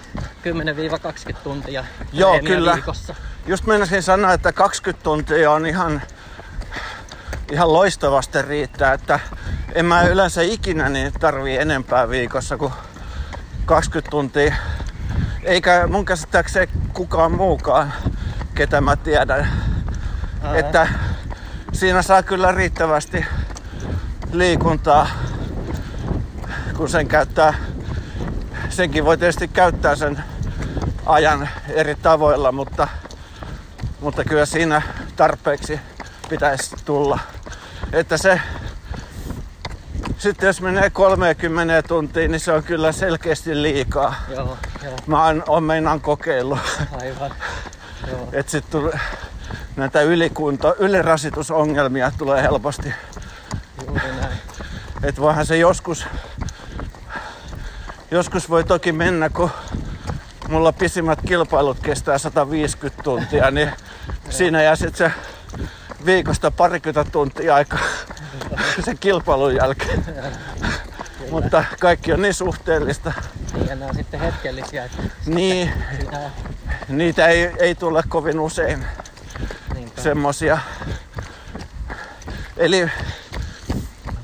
10-20 1.33 1.37
tuntia 1.45 1.85
Joo, 2.13 2.41
kyllä. 2.45 2.75
viikossa. 2.75 3.15
Just 3.47 3.67
meinasin 3.67 4.03
sanoa, 4.03 4.33
että 4.33 4.53
20 4.53 5.05
tuntia 5.05 5.51
on 5.51 5.67
ihan, 5.67 6.03
ihan 7.53 7.73
loistavasti 7.73 8.43
riittää, 8.43 8.93
että 8.93 9.21
en 9.75 9.87
mä 9.87 10.03
yleensä 10.03 10.43
ikinä 10.43 10.89
niin 10.89 11.13
tarvii 11.13 11.57
enempää 11.57 12.09
viikossa 12.09 12.57
kuin 12.57 12.73
20 13.67 14.11
tuntia. 14.11 14.55
Eikä 15.43 15.87
mun 15.87 16.05
käsittääkseni 16.05 16.69
kukaan 16.93 17.33
muukaan, 17.33 17.93
ketä 18.55 18.81
mä 18.81 18.97
tiedän. 18.97 19.49
Ää. 20.43 20.57
Että 20.57 20.89
siinä 21.73 22.03
saa 22.03 22.23
kyllä 22.23 22.53
riittävästi 22.53 23.27
liikuntaa, 24.33 25.09
kun 26.77 26.89
sen 26.89 27.09
käyttää. 27.09 27.55
Senkin 28.69 29.05
voi 29.05 29.19
tietysti 29.19 29.49
käyttää 29.49 29.97
sen 29.97 30.25
ajan 31.07 31.49
eri 31.69 31.95
tavoilla, 31.95 32.53
mutta, 32.53 32.89
mutta 34.01 34.25
kyllä 34.25 34.47
siinä 34.47 34.83
tarpeeksi 35.17 35.81
pitäisi 36.29 36.77
tulla. 36.85 37.19
Että 37.93 38.17
se, 38.17 38.41
sitten 40.19 40.47
jos 40.47 40.61
menee 40.61 40.91
30 40.91 41.83
tuntia, 41.83 42.29
niin 42.29 42.41
se 42.41 42.53
on 42.53 42.63
kyllä 42.63 42.93
selkeästi 42.93 43.63
liikaa. 43.63 44.15
Joo, 44.29 44.59
joo, 44.85 44.95
Mä 45.07 45.25
oon, 45.25 45.43
oon 45.49 45.63
meinaan 45.65 46.01
kokeillut, 46.01 46.59
aivan. 47.03 47.31
Joo, 48.11 48.29
että 48.33 48.53
sitten 48.53 48.81
tulee 48.81 49.01
näitä 49.77 50.03
ylikunto, 50.03 50.75
ylirasitusongelmia 50.79 52.13
tulee 52.19 52.43
helposti. 52.43 52.95
juuri 53.87 54.09
näin. 54.21 54.39
Että 55.03 55.21
voihan 55.21 55.47
se 55.47 55.57
joskus, 55.57 56.07
joskus 58.11 58.51
voi 58.51 58.65
toki 58.65 58.93
mennä, 58.93 59.29
kun 59.31 59.51
mulla 60.49 60.73
pisimmät 60.73 61.19
kilpailut 61.27 61.79
kestää 61.81 62.19
150 62.19 63.03
tuntia, 63.03 63.51
niin 63.51 63.71
siinä 64.31 64.63
jää 64.63 64.77
sitten 64.77 65.11
se 65.11 65.15
viikosta 66.07 66.51
parikymmentä 66.51 67.11
tuntia 67.11 67.55
aika 67.55 67.79
sen 68.85 68.99
kilpailun 68.99 69.55
jälkeen. 69.55 70.05
Mutta 71.31 71.65
kaikki 71.81 72.13
on 72.13 72.23
niin 72.23 72.35
suhteellista. 72.35 73.13
Niin, 73.53 73.67
ja 73.69 73.75
nämä 73.75 73.89
on 73.91 73.95
sitten 73.97 74.21
hetkellisiä, 74.21 74.85
että 74.85 75.03
Niin, 75.27 75.73
pitää 75.99 76.31
niitä 76.89 77.27
ei, 77.27 77.51
ei 77.59 77.75
tule 77.75 78.03
kovin 78.09 78.41
usein 78.41 78.87
niinpä. 79.75 80.03
semmosia. 80.03 80.59
Eli 82.57 82.91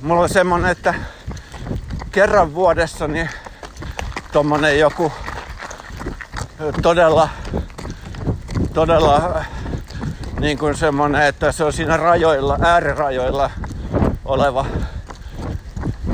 mulla 0.01 0.23
on 0.23 0.29
semmonen, 0.29 0.71
että 0.71 0.95
kerran 2.13 2.55
vuodessa 2.55 3.09
niin 3.09 3.31
tommonen 4.33 4.79
joku 4.79 5.13
todella, 6.83 7.29
todella 8.75 9.45
niin 10.43 10.59
kuin 10.59 10.77
semmonen, 10.77 11.23
että 11.23 11.53
se 11.53 11.65
on 11.65 11.73
siinä 11.73 11.97
rajoilla, 11.97 12.59
äärirajoilla 12.61 13.51
oleva 14.25 14.67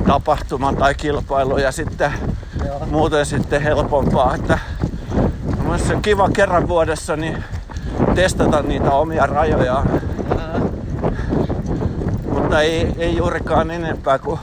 tapahtuma 0.07 0.73
tai 0.73 0.95
kilpailu 0.95 1.59
ja 1.59 1.73
sitten 1.73 2.13
Joo, 2.67 2.87
muuten 2.87 3.27
sitten 3.27 3.63
helpompaa. 3.63 4.35
Että 4.35 4.59
se 5.87 5.95
on 5.95 6.03
kiva 6.03 6.29
kerran 6.29 6.69
vuodessa 6.69 7.17
niin 7.17 7.45
testata 8.15 8.63
niitä 8.63 8.91
omia 8.91 9.27
rajojaan, 9.27 9.89
ää, 10.39 10.61
mutta 12.33 12.61
ei, 12.61 12.93
ei 12.99 13.17
juurikaan 13.17 13.71
enempää 13.71 14.19
kuin 14.19 14.41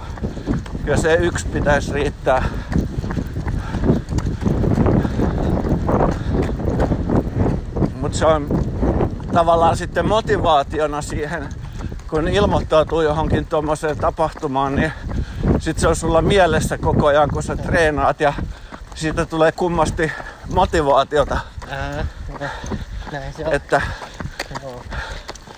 kyllä 0.85 0.97
se 0.97 1.13
yksi 1.13 1.47
pitäisi 1.47 1.93
riittää. 1.93 2.43
Mutta 8.01 8.17
se 8.17 8.25
on 8.25 8.47
tavallaan 9.35 9.77
sitten 9.77 10.07
motivaationa 10.07 11.01
siihen, 11.01 11.49
kun 12.09 12.27
ilmoittautuu 12.27 13.01
johonkin 13.01 13.45
tuommoiseen 13.45 13.97
tapahtumaan, 13.97 14.75
niin 14.75 14.93
sitten 15.59 15.81
se 15.81 15.87
on 15.87 15.95
sulla 15.95 16.21
mielessä 16.21 16.77
koko 16.77 17.07
ajan, 17.07 17.29
kun 17.29 17.43
sä 17.43 17.55
treenaat 17.55 18.19
ja 18.19 18.33
siitä 18.95 19.25
tulee 19.25 19.51
kummasti 19.51 20.11
motivaatiota, 20.53 21.39
ää, 21.69 22.05
näin 23.11 23.33
se 23.33 23.45
on. 23.45 23.53
että 23.53 23.81
Joo. 24.63 24.83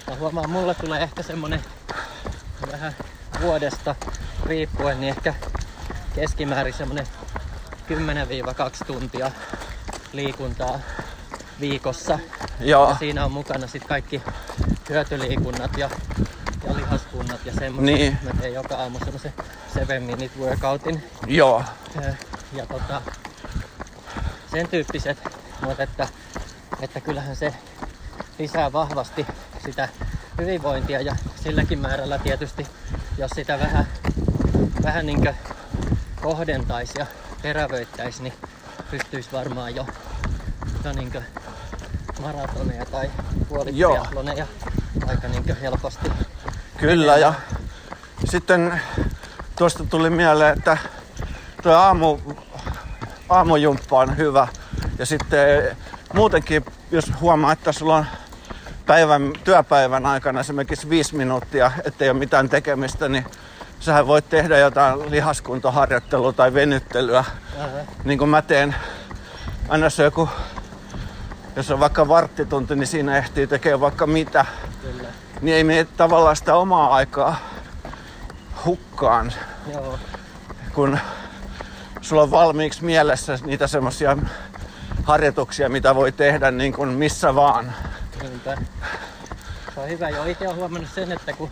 Mä 0.07 0.15
huomaan, 0.15 0.49
mulla 0.49 0.73
tulee 0.73 1.03
ehkä 1.03 1.23
semmonen 1.23 1.61
vähän 2.71 2.93
vuodesta 3.41 3.95
riippuen, 4.45 4.99
niin 4.99 5.09
ehkä 5.09 5.33
keskimäärin 6.15 6.73
semmonen 6.73 7.07
10-2 8.83 8.85
tuntia 8.87 9.31
liikuntaa 10.13 10.79
viikossa. 11.59 12.19
joo, 12.59 12.89
Ja 12.89 12.95
siinä 12.95 13.25
on 13.25 13.31
mukana 13.31 13.67
sitten 13.67 13.89
kaikki 13.89 14.21
hyötyliikunnat 14.89 15.77
ja, 15.77 15.89
ja 16.67 16.75
lihaskunnat 16.75 17.45
ja 17.45 17.53
semmoiset. 17.53 17.95
Niin. 17.95 18.17
Mä 18.23 18.29
teen 18.41 18.53
joka 18.53 18.75
aamu 18.75 18.99
semmoisen 18.99 19.33
7 19.73 20.03
minute 20.03 20.39
workoutin. 20.39 21.03
joo, 21.27 21.63
Ja, 21.95 22.13
ja 22.53 22.65
tota, 22.65 23.01
sen 24.51 24.67
tyyppiset, 24.67 25.17
mutta 25.61 25.83
että, 25.83 26.07
että 26.81 27.01
kyllähän 27.01 27.35
se 27.35 27.53
lisää 28.39 28.73
vahvasti 28.73 29.25
sitä 29.65 29.89
hyvinvointia 30.37 31.01
ja 31.01 31.15
silläkin 31.43 31.79
määrällä 31.79 32.19
tietysti, 32.19 32.67
jos 33.17 33.31
sitä 33.35 33.59
vähän, 33.59 33.87
vähän 34.83 35.05
niin 35.05 35.29
kohdentaisi 36.21 36.93
ja 36.99 37.05
terävöittäisi, 37.41 38.23
niin 38.23 38.33
pystyisi 38.91 39.31
varmaan 39.31 39.75
jo, 39.75 39.85
jo 40.87 40.93
niin 40.93 41.11
maratoneja 42.21 42.85
tai 42.85 43.11
puolitriatloneja 43.49 44.47
aika 45.07 45.27
niin 45.27 45.57
helposti. 45.61 46.11
Kyllä 46.77 47.17
ja 47.17 47.33
sitten 48.25 48.81
tuosta 49.57 49.83
tuli 49.83 50.09
mieleen, 50.09 50.57
että 50.57 50.77
tuo 51.63 51.73
aamu, 51.73 52.17
aamujumppa 53.29 53.99
on 53.99 54.17
hyvä. 54.17 54.47
Ja 54.99 55.05
sitten 55.05 55.77
muutenkin, 56.13 56.65
jos 56.91 57.11
huomaa, 57.21 57.51
että 57.51 57.71
sulla 57.71 57.95
on 57.95 58.05
päivän, 58.85 59.33
työpäivän 59.43 60.05
aikana 60.05 60.39
esimerkiksi 60.39 60.89
viisi 60.89 61.15
minuuttia, 61.15 61.71
ettei 61.83 62.09
ole 62.09 62.19
mitään 62.19 62.49
tekemistä, 62.49 63.09
niin 63.09 63.25
sähän 63.79 64.07
voit 64.07 64.29
tehdä 64.29 64.57
jotain 64.57 65.11
lihaskuntoharjoittelua 65.11 66.33
tai 66.33 66.53
venyttelyä. 66.53 67.25
Ää, 67.59 67.67
Niin 68.03 68.19
kuin 68.19 68.29
mä 68.29 68.41
teen 68.41 68.75
aina 69.69 69.89
se 69.89 70.03
joku, 70.03 70.29
jos 71.57 71.71
on 71.71 71.79
vaikka 71.79 72.07
varttitunti, 72.07 72.75
niin 72.75 72.87
siinä 72.87 73.17
ehtii 73.17 73.47
tekemään 73.47 73.81
vaikka 73.81 74.07
mitä 74.07 74.45
kyllä. 74.81 75.07
niin 75.41 75.57
ei 75.57 75.63
mene 75.63 75.87
tavallaan 75.97 76.35
sitä 76.35 76.55
omaa 76.55 76.95
aikaa 76.95 77.37
hukkaan, 78.65 79.33
Joo, 79.73 79.99
kun 80.73 80.99
sulla 82.01 82.21
on 82.21 82.31
valmiiksi 82.31 82.85
mielessä 82.85 83.39
niitä 83.45 83.67
semmoisia 83.67 84.17
harjoituksia, 85.03 85.69
mitä 85.69 85.95
voi 85.95 86.11
tehdä 86.11 86.51
niin 86.51 86.73
kuin 86.73 86.89
missä 86.89 87.35
vaan. 87.35 87.73
Niinpä. 88.21 88.57
Se 89.75 89.79
on 89.79 89.89
hyvä. 89.89 90.09
Jo 90.09 90.25
itse 90.25 90.47
olen 90.47 90.57
huomannut 90.57 90.91
sen, 90.95 91.11
että 91.11 91.33
kun 91.33 91.49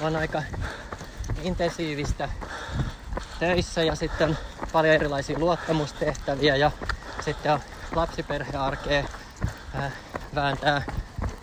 on 0.00 0.16
aika 0.16 0.42
intensiivistä 1.42 2.28
töissä 3.40 3.82
ja 3.82 3.94
sitten 3.94 4.28
on 4.28 4.36
paljon 4.72 4.94
erilaisia 4.94 5.38
luottamustehtäviä 5.38 6.56
ja 6.56 6.70
sitten 7.24 7.52
on 7.52 7.60
lapsiperhearkea 7.94 9.04
äh, 9.74 9.92
vääntää 10.34 10.82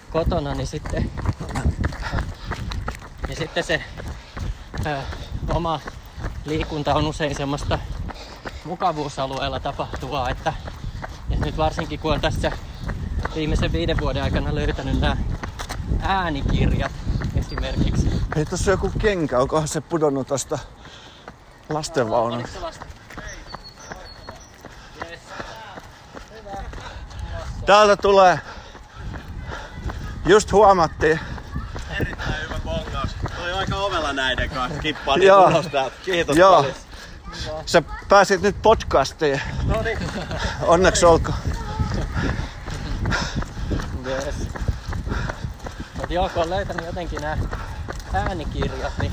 kotona, 0.10 0.56
niin 0.56 0.68
sitten, 0.68 1.12
niin 3.28 3.38
sitten 3.38 3.64
se 3.64 3.84
äh, 4.86 5.04
oma 5.54 5.80
liikunta 6.46 6.94
on 6.94 7.08
usein 7.08 7.36
semmoista 7.36 7.80
mukavuusalueella 8.66 9.60
tapahtuvaa, 9.60 10.30
että 10.30 10.54
ja 11.30 11.38
nyt 11.38 11.58
varsinkin 11.58 12.00
kun 12.00 12.14
on 12.14 12.22
tässä 12.22 12.52
viimeisen 13.36 13.72
viiden 13.72 14.00
vuoden 14.00 14.24
aikana 14.24 14.56
löytänyt 14.56 15.00
nämä 15.00 15.18
äänikirjat 16.02 16.92
esimerkiksi. 17.36 18.10
Hei, 18.36 18.46
tuossa 18.46 18.72
joku 18.72 18.92
kenkä, 19.00 19.40
onkohan 19.40 19.68
se 19.68 19.82
pudonnut 19.82 20.28
tosta 20.28 20.60
lastenvaunusta? 21.70 22.38
Oliko 22.38 22.54
se 22.54 22.62
vasta? 22.62 22.86
Yes. 25.10 25.20
Täältä 27.70 27.98
tulee, 27.98 28.40
just 30.26 30.52
huomattiin, 30.52 31.20
Erittäin 32.00 32.34
hyvä 32.44 32.56
bongaus. 32.64 33.10
Toi 33.38 33.52
aika 33.54 33.76
ovella 33.76 34.14
näiden 34.14 34.50
kanssa. 34.50 34.82
Kippaa 34.82 35.18
niin 35.18 35.28
Joo. 35.28 35.48
ulos 35.48 35.68
täältä. 35.68 35.96
Kiitos 36.06 36.38
Joo. 36.38 36.56
paljon. 36.56 36.74
sä 37.66 37.84
pääsit 38.10 38.42
nyt 38.42 38.62
podcastiin. 38.62 39.42
No 39.66 39.82
niin. 39.82 40.00
Onneksi 40.62 41.06
olkoon. 41.06 41.38
Yes. 44.06 44.36
Mut 45.98 46.10
joo, 46.10 46.30
kun 46.30 46.44
on 46.44 46.50
löytänyt 46.50 46.86
jotenkin 46.86 47.22
nämä 47.22 47.38
äänikirjat, 48.14 48.94
niin 49.02 49.12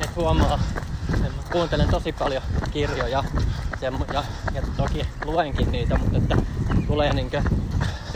et 0.00 0.16
huomaa, 0.16 0.60
että 1.14 1.24
mä 1.24 1.42
kuuntelen 1.52 1.88
tosi 1.88 2.12
paljon 2.12 2.42
kirjoja 2.70 3.24
semmo- 3.80 4.12
ja, 4.12 4.24
ja 4.54 4.62
toki 4.76 5.08
luenkin 5.24 5.72
niitä, 5.72 5.98
mutta 5.98 6.18
että 6.18 6.36
tulee 6.86 7.12
niinkö, 7.12 7.42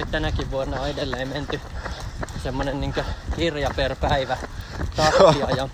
nyt 0.03 0.11
tänäkin 0.11 0.51
vuonna 0.51 0.81
on 0.81 0.89
edelleen 0.89 1.29
menty 1.29 1.61
semmonen 2.43 2.81
niinkö 2.81 3.05
kirja 3.37 3.71
per 3.77 3.97
päivä 3.97 4.37
tahtia 4.97 5.51
ja, 5.57 5.69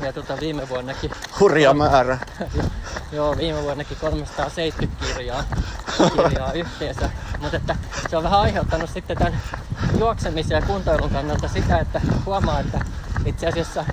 ja 0.00 0.12
tota, 0.12 0.40
viime 0.40 0.68
vuonnakin, 0.68 1.10
Hurja 1.40 1.74
määrä. 1.74 2.18
joo, 3.12 3.36
viime 3.36 3.62
vuonnakin 3.62 3.96
370 4.00 5.04
kirjaa, 5.06 5.44
kirjaa 6.16 6.52
yhteensä. 6.52 7.10
Mutta 7.40 7.56
että 7.56 7.76
se 8.10 8.16
on 8.16 8.22
vähän 8.22 8.40
aiheuttanut 8.40 8.90
sitten 8.90 9.18
tämän 9.18 9.40
juoksemisen 9.98 10.54
ja 10.54 10.62
kuntoilun 10.62 11.10
kannalta 11.10 11.48
sitä, 11.48 11.78
että 11.78 12.00
huomaa, 12.26 12.60
että 12.60 12.84
itse 13.26 13.46
asiassa 13.46 13.84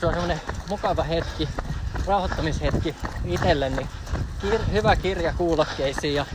se 0.00 0.06
on 0.06 0.12
semmoinen 0.12 0.40
mukava 0.68 1.02
hetki, 1.02 1.48
rauhoittamishetki 2.06 2.94
itselle, 3.24 3.68
niin 3.68 3.88
kir- 4.44 4.72
hyvä 4.72 4.96
kirja 4.96 5.32
kuulokkeisiin 5.32 6.14
ja 6.14 6.26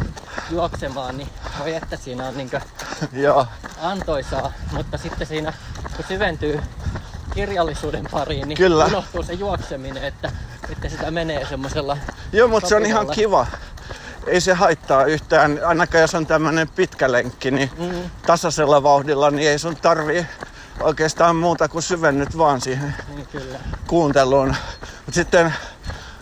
juoksemaan, 0.52 1.18
niin 1.18 1.30
voi 1.60 1.76
että 1.76 1.98
siinä 1.98 2.28
on 2.28 2.38
niinkö 2.38 2.62
Joo, 3.14 3.48
antoisaa, 3.82 4.52
mutta 4.72 4.98
sitten 4.98 5.28
siinä 5.28 5.54
kun 5.96 6.06
syventyy 6.08 6.60
kirjallisuuden 7.34 8.08
pariin, 8.12 8.48
niin 8.48 8.58
Kyllä. 8.58 8.86
unohtuu 8.86 9.24
se 9.24 9.34
juokseminen, 9.34 10.04
että, 10.04 10.32
että 10.72 10.90
sitä 10.90 11.12
menee 11.12 11.46
semmoisella 11.46 11.98
Joo 12.34 12.48
mutta 12.48 12.70
se 12.70 12.76
on 12.76 12.86
ihan 12.86 13.08
kiva. 13.08 13.48
Ei 14.28 14.42
se 14.42 14.54
haittaa 14.54 15.06
yhtään, 15.06 15.60
ainakaan 15.66 16.02
jos 16.02 16.16
on 16.16 16.28
tämmönen 16.28 16.70
pitkä 16.70 17.12
lenkki, 17.12 17.52
niin 17.52 17.72
Mm, 17.78 18.10
tasaisella 18.26 18.84
vauhdilla, 18.84 19.32
niin 19.32 19.50
ei 19.50 19.60
sun 19.60 19.76
tarvii 19.76 20.26
oikeastaan 20.80 21.36
muuta 21.36 21.68
kuin 21.70 21.84
syvennyt 21.84 22.38
vaan 22.38 22.62
siihen 22.62 22.96
niin 23.16 23.28
kyllä. 23.28 23.60
kuunteluun. 23.88 24.56
Mut 25.06 25.16
sitten 25.16 25.54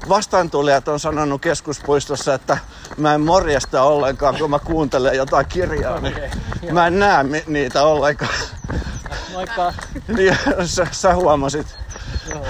vastaantulijat 0.10 0.88
on 0.88 1.00
sanonut 1.00 1.42
keskuspuistossa, 1.42 2.34
että 2.34 2.58
mä 2.98 3.14
en 3.14 3.22
morjesta 3.22 3.84
ollenkaan, 3.84 4.36
kun 4.38 4.50
mä 4.50 4.60
kuuntelen 4.60 5.18
jotain 5.18 5.46
kirjaa. 5.46 6.00
Niin 6.00 6.16
joo. 6.62 6.74
mä 6.74 6.88
en 6.88 7.00
näe 7.00 7.24
mi- 7.24 7.44
niitä 7.48 7.84
ollenkaan. 7.84 8.32
Moikka! 9.34 9.74
Niin 10.08 10.38
sä, 10.66 10.88
sä 10.92 11.16
huomasit. 11.16 11.68
Joo, 12.30 12.46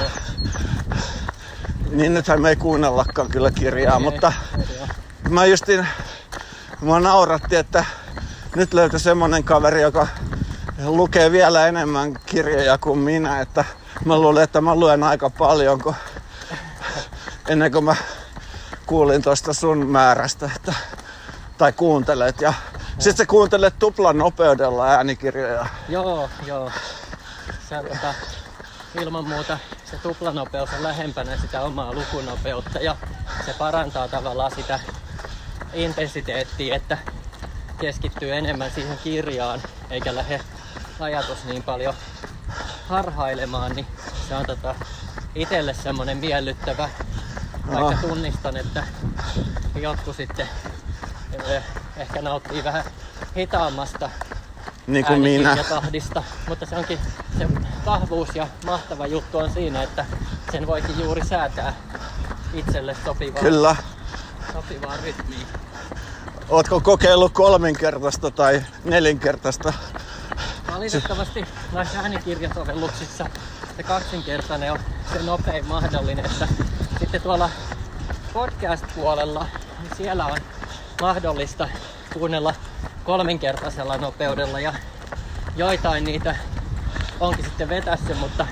Niin 1.90 2.14
nythän 2.14 2.42
me 2.42 2.50
ei 2.50 2.56
kuunnellakaan 2.56 3.30
kyllä 3.30 3.52
kirjaa, 3.52 3.94
ei, 3.98 4.04
mutta 4.04 4.34
joo. 4.78 4.88
mä 5.30 5.46
justin, 5.46 5.88
mä 6.82 7.00
nauratti, 7.00 7.56
että 7.56 7.86
nyt 8.56 8.74
löytyi 8.74 9.00
semmonen 9.00 9.44
kaveri, 9.44 9.82
joka 9.82 10.08
lukee 10.86 11.32
vielä 11.32 11.68
enemmän 11.68 12.14
kirjoja 12.26 12.78
kuin 12.78 13.00
minä, 13.00 13.42
että 13.42 13.66
mä 14.06 14.18
luulen, 14.18 14.44
että 14.44 14.62
mä 14.62 14.76
luen 14.76 15.04
aika 15.04 15.30
paljon, 15.30 15.82
kun 15.82 15.96
ennen 17.48 17.72
kuin 17.72 17.84
mä 17.86 17.96
kuulin 18.86 19.22
tuosta 19.22 19.54
sun 19.54 19.88
määrästä, 19.88 20.50
että, 20.56 20.74
tai 21.58 21.74
kuuntelet. 21.74 22.42
Ja 22.42 22.54
sitten 22.90 23.18
sä 23.18 23.26
kuuntelet 23.26 23.80
tuplan 23.80 24.18
nopeudella 24.18 24.88
äänikirjoja. 24.88 25.66
Joo, 25.90 26.30
joo. 26.46 26.72
On 27.72 27.86
tota, 27.86 28.14
ilman 29.02 29.28
muuta 29.28 29.58
se 29.92 29.98
tuplanopeus 29.98 30.70
on 30.74 30.84
lähempänä 30.84 31.38
sitä 31.38 31.62
omaa 31.62 31.94
lukunopeutta 31.94 32.80
ja 32.80 32.96
se 33.46 33.54
parantaa 33.54 34.08
tavallaan 34.08 34.52
sitä 34.56 34.80
intensiteettiä, 35.74 36.76
että 36.76 36.98
keskittyy 37.80 38.34
enemmän 38.34 38.72
siihen 38.72 38.98
kirjaan 39.04 39.62
eikä 39.90 40.16
lähde 40.16 40.42
ajatus 41.00 41.46
niin 41.46 41.64
paljon 41.64 41.94
harhailemaan, 42.88 43.76
niin 43.76 43.88
se 44.28 44.36
on 44.36 44.46
tota, 44.46 44.76
itselle 45.36 45.74
semmonen 45.74 46.18
miellyttävä, 46.18 46.90
vaikka 47.82 48.08
tunnistan, 48.08 48.58
että 48.58 48.84
jotkut 49.76 50.16
sitten 50.16 50.48
eh, 51.48 51.64
ehkä 51.98 52.22
nauttii 52.22 52.64
vähän 52.64 52.84
hitaammasta 53.36 54.10
Niin 54.88 55.06
kuin 55.06 55.22
minä. 55.22 55.50
äänikirjatahdista, 55.50 56.24
mutta 56.50 56.66
se 56.66 56.76
onkin 56.76 57.00
se 57.38 57.48
vahvuus 57.86 58.30
ja 58.36 58.48
mahtava 58.66 59.08
juttu 59.08 59.38
on 59.38 59.50
siinä, 59.52 59.84
että 59.84 60.06
sen 60.52 60.68
voikin 60.68 61.00
juuri 61.00 61.26
säätää 61.26 61.74
itselle 62.54 62.96
sopivaa, 63.06 63.42
Kyllä. 63.42 63.76
sopivaa 64.54 64.98
rytmiä. 65.04 65.46
Ootko 66.50 66.80
kokeillut 66.80 67.34
kolminkertaista 67.34 68.32
tai 68.32 68.64
nelinkertaista? 68.84 69.74
Valitettavasti 70.74 71.46
näissä 71.74 72.00
äänikirjasovelluksissa 72.00 73.26
se 73.78 73.84
kaksinkertainen 73.84 74.72
on 74.72 74.80
se 75.14 75.24
nopein 75.24 75.66
mahdollinen, 75.66 76.26
että 76.26 76.48
sitten 77.16 77.30
tuolla 77.30 77.50
podcast-puolella, 78.34 79.46
niin 79.82 79.98
siellä 79.98 80.26
on 80.26 80.38
mahdollista 81.02 81.70
kuunnella 82.14 82.54
kolminkertaisella 83.04 83.98
nopeudella 83.98 84.60
ja 84.60 84.74
joitain 85.56 86.04
niitä 86.04 86.36
onkin 87.20 87.46
sitten 87.46 87.70
vetässä, 87.70 88.16
mutta 88.16 88.48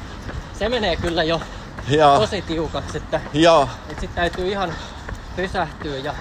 se 0.60 0.69
menee 0.69 0.95
kyllä 0.95 1.23
jo 1.23 1.41
Joo. 1.88 2.19
tosi 2.19 2.41
tiukaksi, 2.41 2.98
että, 2.98 3.22
Joo. 3.34 3.69
että 3.90 4.02
sit 4.02 4.15
täytyy 4.15 4.49
ihan 4.49 4.73
pysähtyä 5.35 5.98
ja 5.98 6.14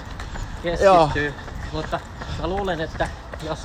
Joo. 0.81 1.07
keskittyä. 1.07 1.43
Mutta 1.71 1.99
mä 2.39 2.47
luulen, 2.47 2.81
että 2.81 3.07
jos 3.43 3.59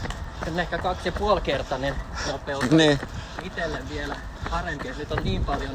on 0.47 0.61
ehkä 0.61 0.79
kaksi 0.79 1.09
ja 1.09 1.13
puolikertainen 1.13 1.95
nopeus, 2.33 2.71
Niin. 2.71 3.01
itselle 3.43 3.79
vielä 3.91 4.17
parempi. 4.51 4.89
että 4.89 5.01
Nyt 5.01 5.13
on 5.13 5.25
niin 5.25 5.45
paljon 5.45 5.71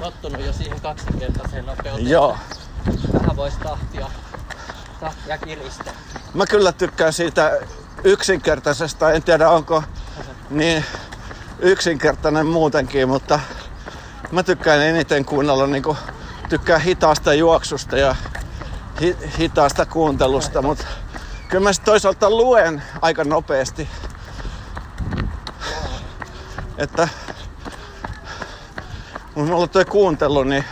tottunut 0.00 0.46
jo 0.46 0.52
siihen 0.52 0.80
kaksinkertaiseen 0.80 1.66
nopeuteen. 1.66 2.08
Joo. 2.08 2.36
Vähän 3.14 3.36
voisi 3.36 3.56
tahtia, 3.58 4.10
tahtia 5.00 5.38
kiristää. 5.38 5.92
Mä 6.34 6.46
kyllä 6.46 6.72
tykkään 6.72 7.12
siitä 7.12 7.58
yksinkertaisesta. 8.04 9.12
En 9.12 9.22
tiedä 9.22 9.48
onko 9.50 9.82
niin 10.50 10.84
yksinkertainen 11.58 12.46
muutenkin, 12.46 13.08
mutta 13.08 13.40
mä 14.30 14.42
tykkään 14.42 14.82
eniten 14.82 15.24
kuunnella 15.24 15.66
niinku, 15.66 15.96
tykkään 16.48 16.80
hitaasta 16.80 17.34
juoksusta 17.34 17.98
ja 17.98 18.16
hi, 19.00 19.16
hitaasta 19.38 19.86
kuuntelusta, 19.86 20.62
mutta 20.62 20.84
kyllä 21.50 21.64
mä 21.64 21.72
sit 21.72 21.84
toisaalta 21.84 22.30
luen 22.30 22.82
aika 23.02 23.24
nopeasti. 23.24 23.88
Että 26.78 27.08
mun 29.34 29.46
mulla 29.46 29.66
toi 29.66 29.84
kuuntelu, 29.84 30.42
niin 30.44 30.64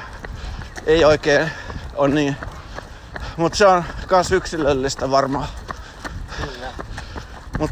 ei 0.87 1.05
oikein 1.05 1.51
on 1.95 2.15
niin. 2.15 2.37
Mutta 3.37 3.59
se 3.59 3.67
on 3.67 3.85
kans 4.07 4.33
yksilöllistä 4.33 5.11
varmaan. 5.11 5.49
Kyllä. 6.37 6.73
Mut 7.59 7.71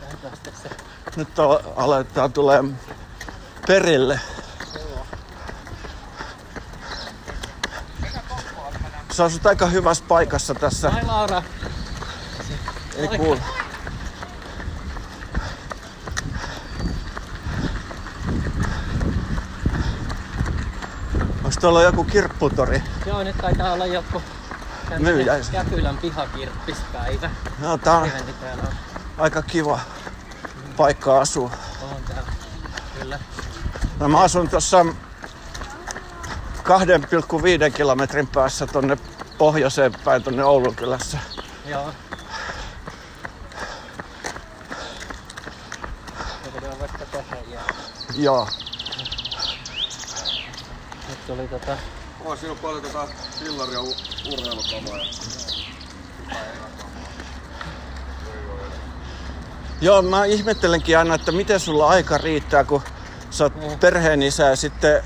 Lähdetään 0.00 0.34
sitten 0.34 0.52
se. 0.62 0.68
Nyt 1.16 1.38
on, 1.38 1.58
aletaan 1.76 2.32
tulee 2.32 2.64
perille. 3.66 4.20
Sä 9.12 9.24
asut 9.24 9.46
aika 9.46 9.66
hyvässä 9.66 10.04
paikassa 10.08 10.54
tässä. 10.54 10.88
Ai 10.88 11.04
Laura, 11.04 11.42
Ei 12.96 13.08
kuule. 13.08 13.40
Onko 21.44 21.56
tuolla 21.60 21.82
joku 21.82 22.04
kirpputori? 22.04 22.82
joo 23.06 23.22
nyt 23.22 23.36
taitaa 23.38 23.72
olla 23.72 23.86
joku 23.86 24.22
Myyjäis. 24.98 25.48
Käpylän 25.50 25.96
pihakirppispäivä. 25.98 27.30
No, 27.58 27.78
tää 27.78 27.98
on. 27.98 28.10
aika 29.18 29.42
kiva 29.42 29.80
paikka 30.76 31.20
asua. 31.20 31.50
on 31.82 32.02
täällä. 32.08 32.32
Kyllä. 33.00 33.18
No, 34.00 34.08
mä 34.08 34.20
asun 34.20 34.48
tuossa 34.48 34.86
2,5 36.62 37.72
kilometrin 37.76 38.26
päässä 38.26 38.66
tonne 38.66 38.96
pohjoiseen 39.38 39.92
päin 40.04 40.22
tonne 40.22 40.44
Oulun 40.44 40.74
kylässä. 40.74 41.18
Joo. 41.66 41.92
Se 46.44 46.52
voidaan 46.52 46.78
vaikka 46.80 47.04
tehdä 47.12 47.36
ja 47.50 47.60
Joo. 48.16 48.48
nyt 51.08 51.26
tuli 51.26 51.48
tota 51.48 51.76
On 52.24 52.38
siinä 52.38 52.52
on 52.52 52.58
paljon 52.58 52.82
tota 52.82 53.08
fillaria 53.44 53.80
u- 53.80 53.96
urheilukamaa. 54.32 55.04
Joo, 59.84 60.02
mä 60.02 60.24
ihmettelenkin 60.24 60.98
aina, 60.98 61.14
että 61.14 61.32
miten 61.32 61.60
sulla 61.60 61.88
aika 61.88 62.18
riittää, 62.18 62.64
kun 62.64 62.82
sä 63.30 63.44
oot 63.44 63.54
Niin. 63.54 63.78
perheen 63.78 64.22
isä 64.22 64.42
ja 64.44 64.56
sitten... 64.56 65.02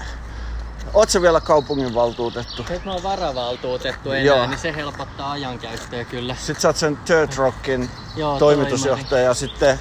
Oot 0.95 1.11
sä 1.11 1.23
vielä 1.23 1.41
kaupunginvaltuutettu? 1.41 2.65
Nyt 2.71 2.85
mä 2.85 2.93
oon 2.93 3.03
varavaltuutettu 3.03 4.11
enää, 4.13 4.25
Joo. 4.25 4.47
niin 4.47 4.59
se 4.59 4.75
helpottaa 4.77 5.31
ajankäyttöä 5.33 6.05
kyllä. 6.05 6.35
Sitten 6.35 6.61
sä 6.61 6.69
oot 6.69 6.77
sen 6.77 6.99
Dirt 7.09 7.37
Rockin 7.37 7.91
Joo, 8.17 8.39
toimitusjohtaja 8.39 9.23
ja 9.25 9.35
sitten 9.35 9.79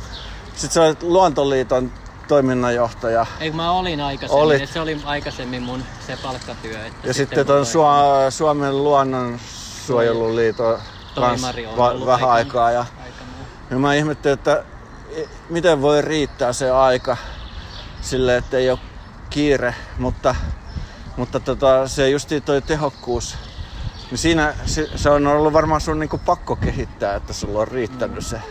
sit 0.55 0.71
sä 0.71 0.81
olet 0.83 1.03
Luontoliiton 1.03 1.91
toiminnanjohtaja. 2.27 3.25
Ei, 3.39 3.51
mä 3.51 3.71
olin 3.71 4.01
aikaisemmin, 4.01 4.43
Olit. 4.43 4.61
että 4.61 4.73
se 4.73 4.79
oli 4.79 5.01
aikaisemmin 5.05 5.61
mun 5.63 5.83
se 6.07 6.17
palkkatyö. 6.23 6.85
Että 6.85 7.07
Ja 7.07 7.13
sitten 7.13 7.45
ton 7.45 7.65
Suomen 8.29 8.83
luonnon 8.83 9.23
Luonnonsuojeluliiton 9.23 10.79
kanssa 11.15 11.47
va- 11.77 12.05
vähän 12.05 12.29
aikaa. 12.29 12.71
Ja, 12.71 12.79
Aikanaan. 12.79 13.45
ja 13.69 13.77
mä 13.79 13.93
ihmettelin, 13.93 14.33
että 14.33 14.63
miten 15.49 15.81
voi 15.81 16.01
riittää 16.01 16.53
se 16.53 16.71
aika 16.71 17.17
sille, 18.01 18.37
että 18.37 18.57
ei 18.57 18.69
ole 18.69 18.79
kiire, 19.29 19.75
mutta, 19.97 20.35
mutta 21.17 21.39
tota, 21.39 21.87
se 21.87 22.09
justiin 22.09 22.43
toi 22.43 22.61
tehokkuus, 22.61 23.37
niin 24.11 24.17
siinä 24.17 24.53
se, 24.65 24.89
se 24.95 25.09
on 25.09 25.27
ollut 25.27 25.53
varmaan 25.53 25.81
sun 25.81 25.99
niinku 25.99 26.17
pakko 26.17 26.55
kehittää, 26.55 27.15
että 27.15 27.33
sulla 27.33 27.59
on 27.59 27.67
riittänyt 27.67 28.25
se. 28.25 28.41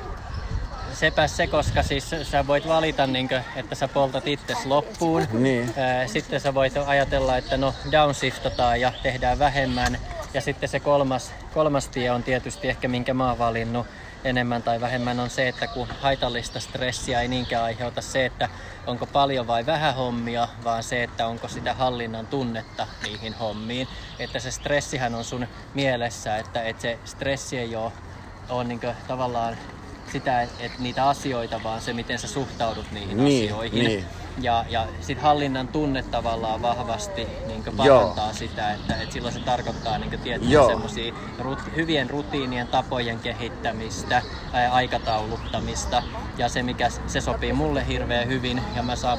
Sepä 0.92 1.26
se, 1.28 1.46
koska 1.46 1.82
siis 1.82 2.10
sä 2.22 2.46
voit 2.46 2.68
valita, 2.68 3.06
niin 3.06 3.28
kuin, 3.28 3.44
että 3.56 3.74
sä 3.74 3.88
poltat 3.88 4.26
itses 4.26 4.66
loppuun. 4.66 5.22
Niin. 5.32 5.74
Sitten 6.06 6.40
sä 6.40 6.54
voit 6.54 6.72
ajatella, 6.86 7.36
että 7.36 7.56
no 7.56 7.74
downshiftataan 7.92 8.80
ja 8.80 8.92
tehdään 9.02 9.38
vähemmän. 9.38 9.98
Ja 10.34 10.40
sitten 10.40 10.68
se 10.68 10.80
kolmas, 10.80 11.32
kolmas 11.54 11.88
tie 11.88 12.10
on 12.10 12.22
tietysti 12.22 12.68
ehkä 12.68 12.88
minkä 12.88 13.14
mä 13.14 13.28
oon 13.28 13.38
valinnut 13.38 13.86
enemmän 14.26 14.62
tai 14.62 14.80
vähemmän 14.80 15.20
on 15.20 15.30
se, 15.30 15.48
että 15.48 15.66
kun 15.66 15.88
haitallista 16.00 16.60
stressiä 16.60 17.20
ei 17.20 17.28
niinkään 17.28 17.64
aiheuta 17.64 18.00
se, 18.02 18.26
että 18.26 18.48
onko 18.86 19.06
paljon 19.06 19.46
vai 19.46 19.66
vähän 19.66 19.94
hommia, 19.94 20.48
vaan 20.64 20.82
se, 20.82 21.02
että 21.02 21.26
onko 21.26 21.48
sitä 21.48 21.74
hallinnan 21.74 22.26
tunnetta 22.26 22.86
niihin 23.02 23.34
hommiin. 23.34 23.88
Että 24.18 24.38
se 24.38 24.50
stressihän 24.50 25.14
on 25.14 25.24
sun 25.24 25.46
mielessä, 25.74 26.36
että, 26.36 26.62
että 26.62 26.82
se 26.82 26.98
stressi 27.04 27.58
ei 27.58 27.76
ole, 27.76 27.92
ole 28.48 28.64
niin 28.64 28.80
tavallaan 29.08 29.56
sitä, 30.12 30.42
että 30.42 30.78
niitä 30.78 31.08
asioita, 31.08 31.62
vaan 31.62 31.80
se, 31.80 31.92
miten 31.92 32.18
sä 32.18 32.28
suhtaudut 32.28 32.92
niihin 32.92 33.24
Niin, 33.24 33.44
asioihin. 33.44 33.84
niin. 33.84 34.04
Ja, 34.40 34.64
ja 34.68 34.88
sit 35.00 35.18
hallinnan 35.18 35.68
tunne 35.68 36.02
tavallaan 36.02 36.62
vahvasti 36.62 37.28
niin 37.46 37.62
Joo. 37.66 37.98
parantaa 37.98 38.32
sitä, 38.32 38.72
että, 38.72 38.94
että 39.02 39.12
silloin 39.12 39.34
se 39.34 39.40
tarkoittaa 39.40 39.98
niin 39.98 40.20
tiettyjä 40.20 40.52
Joo. 40.52 40.68
semmosia 40.68 41.12
rut, 41.38 41.58
hyvien 41.76 42.10
rutiinien 42.10 42.68
tapojen 42.68 43.20
kehittämistä, 43.20 44.22
ää, 44.52 44.72
aikatauluttamista. 44.72 46.02
Ja 46.38 46.48
se, 46.48 46.62
mikä 46.62 46.88
se 47.06 47.20
sopii 47.20 47.52
mulle 47.52 47.86
hirveän 47.86 48.28
hyvin 48.28 48.62
ja 48.74 48.82
mä 48.82 48.96
saan 48.96 49.18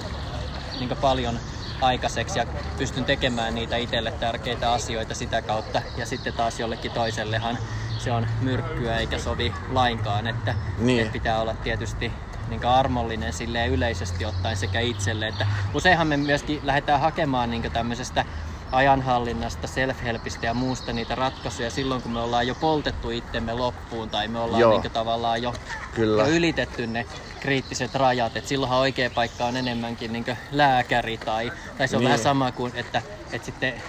niin 0.79 0.89
paljon 1.01 1.39
aikaiseksi 1.81 2.39
ja 2.39 2.45
pystyn 2.77 3.05
tekemään 3.05 3.55
niitä 3.55 3.77
itselle 3.77 4.11
tärkeitä 4.11 4.71
asioita 4.71 5.15
sitä 5.15 5.41
kautta. 5.41 5.81
Ja 5.97 6.05
sitten 6.05 6.33
taas 6.33 6.59
jollekin 6.59 6.91
toisellehan 6.91 7.57
se 7.97 8.11
on 8.11 8.27
myrkkyä 8.39 8.97
eikä 8.97 9.17
sovi 9.17 9.53
lainkaan, 9.69 10.27
että, 10.27 10.55
Niin. 10.77 11.11
pitää 11.11 11.41
olla 11.41 11.55
tietysti 11.55 12.26
niin 12.47 12.65
armollinen 12.65 13.33
sille 13.33 13.67
yleisesti 13.67 14.25
ottaen 14.25 14.57
sekä 14.57 14.79
itselle. 14.79 15.27
Että 15.27 15.47
useinhan 15.73 16.07
me 16.07 16.17
myöskin 16.17 16.59
lähdetään 16.63 16.99
hakemaan 16.99 17.49
niin 17.49 17.63
tämmöisestä 17.73 18.25
ajanhallinnasta, 18.71 19.67
self-helpistä 19.67 20.45
ja 20.45 20.53
muusta 20.53 20.93
niitä 20.93 21.15
ratkaisuja 21.15 21.69
silloin, 21.69 22.01
kun 22.01 22.11
me 22.11 22.19
ollaan 22.19 22.47
jo 22.47 22.55
poltettu 22.55 23.09
itsemme 23.09 23.53
loppuun 23.53 24.09
tai 24.09 24.27
me 24.27 24.39
ollaan 24.39 24.61
Joo. 24.61 24.81
niin 24.81 24.91
tavallaan 24.91 25.41
jo, 25.41 25.55
Kyllä. 25.91 26.21
jo 26.23 26.29
ylitetty 26.29 26.87
ne 26.87 27.05
kriittiset 27.39 27.95
rajat. 27.95 28.37
Et 28.37 28.45
silloinhan 28.45 28.79
oikea 28.79 29.09
paikka 29.09 29.45
on 29.45 29.57
enemmänkin 29.57 30.11
niin 30.13 30.25
lääkäri 30.51 31.17
tai, 31.17 31.51
tai 31.77 31.87
se 31.87 31.95
on 31.95 31.99
Niin. 31.99 32.05
vähän 32.05 32.19
sama 32.19 32.51
kuin, 32.51 32.75
että, 32.75 33.03
että 33.31 33.45
sitten 33.45 33.83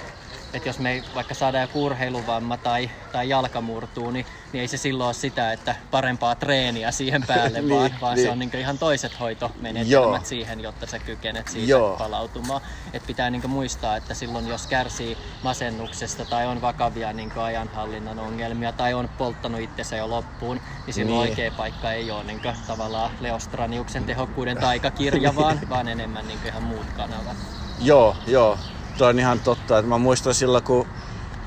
että 0.52 0.68
jos 0.68 0.78
me 0.78 0.92
ei 0.92 1.02
vaikka 1.14 1.34
saadaan 1.34 1.62
joku 1.62 1.84
urheiluvamma 1.84 2.56
tai, 2.56 2.90
tai 3.12 3.28
jalka 3.28 3.60
murtuu, 3.60 4.10
niin, 4.10 4.26
niin 4.52 4.60
ei 4.60 4.68
se 4.68 4.76
silloin 4.76 5.06
ole 5.06 5.14
sitä, 5.14 5.52
että 5.52 5.74
parempaa 5.90 6.34
treeniä 6.34 6.90
siihen 6.90 7.22
päälle, 7.26 7.60
Niin, 7.68 7.70
vaan, 7.70 7.90
vaan 8.00 8.14
niin. 8.14 8.26
se 8.26 8.30
on 8.30 8.38
niin 8.38 8.50
ihan 8.58 8.78
toiset 8.78 9.20
hoitomenetelmät 9.20 9.90
Joo. 9.90 10.20
siihen, 10.24 10.60
jotta 10.60 10.86
sä 10.86 10.98
kykenet 10.98 11.48
siitä 11.48 11.70
Joo. 11.70 11.96
palautumaan. 11.96 12.60
Et 12.92 13.06
pitää 13.06 13.30
niin 13.30 13.50
muistaa, 13.50 13.96
että 13.96 14.14
silloin 14.14 14.46
jos 14.46 14.66
kärsii 14.66 15.18
masennuksesta 15.42 16.24
tai 16.24 16.46
on 16.46 16.60
vakavia 16.60 17.12
niin 17.12 17.30
ajanhallinnan 17.36 18.18
ongelmia 18.18 18.72
tai 18.72 18.94
on 18.94 19.08
polttanut 19.16 19.60
itsensä 19.60 19.96
jo 19.96 20.10
loppuun, 20.10 20.60
niin 20.86 20.94
silloin 20.94 21.08
Niin. 21.08 21.30
oikea 21.30 21.50
paikka 21.52 21.92
ei 21.92 22.10
ole 22.10 22.24
niin 22.24 22.40
tavallaan 22.66 23.10
Leostraniuksen 23.20 24.06
tehokkuuden 24.06 24.56
taikakirja, 24.58 25.34
vaan, 25.36 25.60
vaan 25.68 25.88
enemmän 25.88 26.26
niin 26.26 26.40
ihan 26.44 26.62
muut 26.62 26.86
kanavat. 26.94 27.36
Joo, 27.78 28.16
joo. 28.26 28.58
Tuo 28.98 29.06
on 29.06 29.18
ihan 29.18 29.40
totta. 29.40 29.78
Että 29.78 29.88
mä 29.88 29.98
muistan 29.98 30.34
silloin, 30.34 30.64
kun 30.64 30.86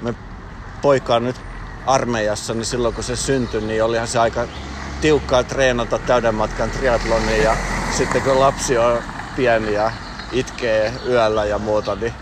me 0.02 0.14
poika 0.82 1.16
on 1.16 1.24
nyt 1.24 1.36
armeijassa, 1.86 2.54
niin 2.54 2.66
silloin 2.66 2.94
kun 2.94 3.04
se 3.04 3.16
syntyi, 3.16 3.62
niin 3.62 3.84
olihan 3.84 4.08
se 4.08 4.20
aika 4.20 4.48
tiukkaa 5.02 5.44
treenata 5.44 6.00
täyden 6.00 6.36
matkan 6.36 6.70
triatlonia. 6.70 7.44
Ja 7.44 7.58
sitten 7.98 8.22
kun 8.22 8.40
lapsi 8.40 8.78
on 8.78 9.04
pieni 9.36 9.74
ja 9.74 9.92
itkee 10.32 10.94
yöllä 11.08 11.46
ja 11.46 11.58
muuta, 11.58 11.96
niin, 11.96 12.14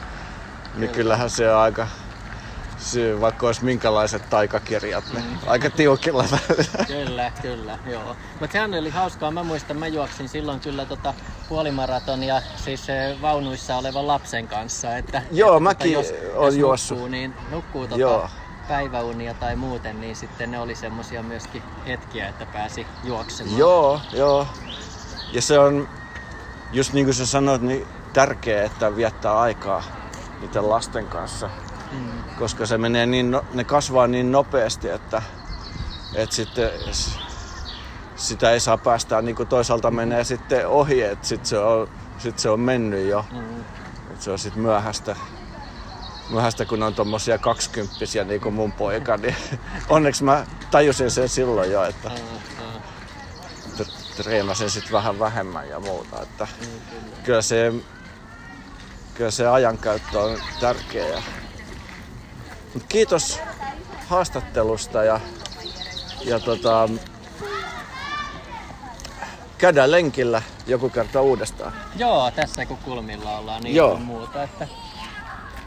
niin 0.76 0.92
kyllähän 0.92 1.30
se 1.30 1.54
on 1.54 1.60
aika, 1.60 1.88
se, 2.80 3.22
vaikka 3.22 3.46
olisi 3.46 3.66
minkälaiset 3.66 4.30
taikakirjat, 4.30 5.04
niin 5.14 5.40
aika 5.48 5.70
tiukilla 5.70 6.26
välillä. 6.32 6.86
Kyllä, 6.86 7.32
kyllä, 7.42 7.80
joo. 7.86 8.16
Mutta 8.40 8.54
sehän 8.54 8.74
oli 8.74 8.90
hauskaa. 8.90 9.32
Mä 9.32 9.44
muistan, 9.44 9.78
mä 9.78 9.88
juoksin 9.88 10.30
silloin 10.30 10.60
kyllä 10.60 10.86
tota 10.86 11.14
puolimaratonia 11.50 12.42
siis 12.56 12.90
eh, 12.90 13.22
vaunuissa 13.22 13.78
olevan 13.78 14.08
lapsen 14.08 14.48
kanssa. 14.48 14.98
Että, 14.98 15.22
Joo, 15.32 15.52
että, 15.52 15.64
mäkin 15.64 15.92
jos, 15.92 16.14
oon 16.36 16.46
jos 16.46 16.56
juossut. 16.56 16.98
Nukkuu, 16.98 17.08
niin 17.08 17.34
nukkuu 17.52 17.88
tota 17.88 18.02
Joo. 18.02 18.30
päiväunia 18.68 19.34
tai 19.34 19.56
muuten, 19.56 20.02
niin 20.02 20.16
sitten 20.16 20.52
ne 20.52 20.60
oli 20.60 20.76
semmosia 20.76 21.24
myöskin 21.24 21.64
hetkiä, 21.88 22.28
että 22.28 22.46
pääsi 22.46 22.88
juoksemaan. 23.04 23.58
Joo, 23.58 24.02
joo. 24.14 24.48
Ja 25.34 25.42
se 25.42 25.60
on, 25.60 25.90
just 26.72 26.94
niin 26.94 27.06
kuin 27.06 27.16
sä 27.16 27.26
sanoit, 27.26 27.62
niin 27.62 27.88
tärkeää, 28.14 28.66
että 28.66 28.96
viettää 28.96 29.40
aikaa 29.40 29.84
niiden 30.42 30.70
lasten 30.70 31.08
kanssa. 31.08 31.50
Mm. 31.92 32.12
Koska 32.40 32.66
se 32.66 32.78
menee 32.78 33.06
niin, 33.06 33.32
no, 33.32 33.46
ne 33.54 33.64
kasvaa 33.64 34.08
niin 34.08 34.32
nopeasti, 34.32 34.90
että, 34.90 35.22
että 36.16 36.36
sitten 36.36 36.72
sitä 38.16 38.52
ei 38.52 38.60
saa 38.60 38.78
päästää 38.78 39.22
niin 39.22 39.36
kuin 39.36 39.48
toisaalta 39.48 39.92
menee 39.92 40.24
sitten 40.24 40.68
ohi, 40.68 41.02
että 41.02 41.28
sit 41.28 41.46
se 41.46 41.60
on, 41.60 41.90
sit 42.18 42.40
se 42.40 42.50
on 42.50 42.60
mennyt 42.60 43.08
jo. 43.08 43.26
Mm. 43.32 43.60
Et 44.14 44.22
se 44.22 44.32
on 44.32 44.40
sitten 44.40 44.62
myöhäistä, 44.62 45.16
myöhäistä, 46.30 46.66
kun 46.66 46.84
on 46.84 46.94
tommosia 46.96 47.38
kaksikymppisiä 47.38 48.24
niin 48.24 48.42
kuin 48.42 48.56
mun 48.56 48.72
poika, 48.72 49.18
niin 49.18 49.36
onneksi 49.90 50.24
mä 50.24 50.46
tajusin 50.72 51.12
sen 51.12 51.30
silloin 51.30 51.72
jo, 51.72 51.84
että 51.84 52.10
aa. 52.10 52.16
tr- 53.78 54.16
treenasin 54.24 54.70
sitten 54.70 54.92
vähän 54.94 55.20
vähemmän 55.20 55.70
ja 55.70 55.80
muuta. 55.80 56.22
Että 56.22 56.48
Mm, 56.62 56.68
kyllä. 56.90 57.16
kyllä, 57.24 57.42
se, 57.42 57.74
kyllä 59.14 59.32
se 59.32 59.48
ajankäyttö 59.48 60.20
on 60.20 60.38
tärkeä. 60.60 61.24
Mut 62.74 62.84
kiitos 62.90 63.40
haastattelusta 64.08 65.04
ja, 65.04 65.20
ja 66.26 66.40
tota, 66.40 66.90
käydään 69.58 69.92
lenkillä 69.92 70.42
joku 70.68 70.90
kerta 70.90 71.22
uudestaan. 71.22 71.74
Joo, 71.96 72.32
tässä 72.32 72.66
kun 72.66 72.78
kulmilla 72.78 73.38
ollaan 73.38 73.64
niin 73.64 73.76
Joo. 73.76 73.96
muuta. 73.96 74.44
Että 74.44 74.68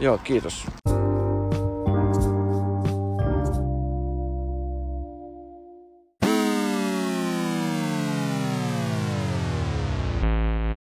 Joo, 0.01 0.19
kiitos. 0.19 0.67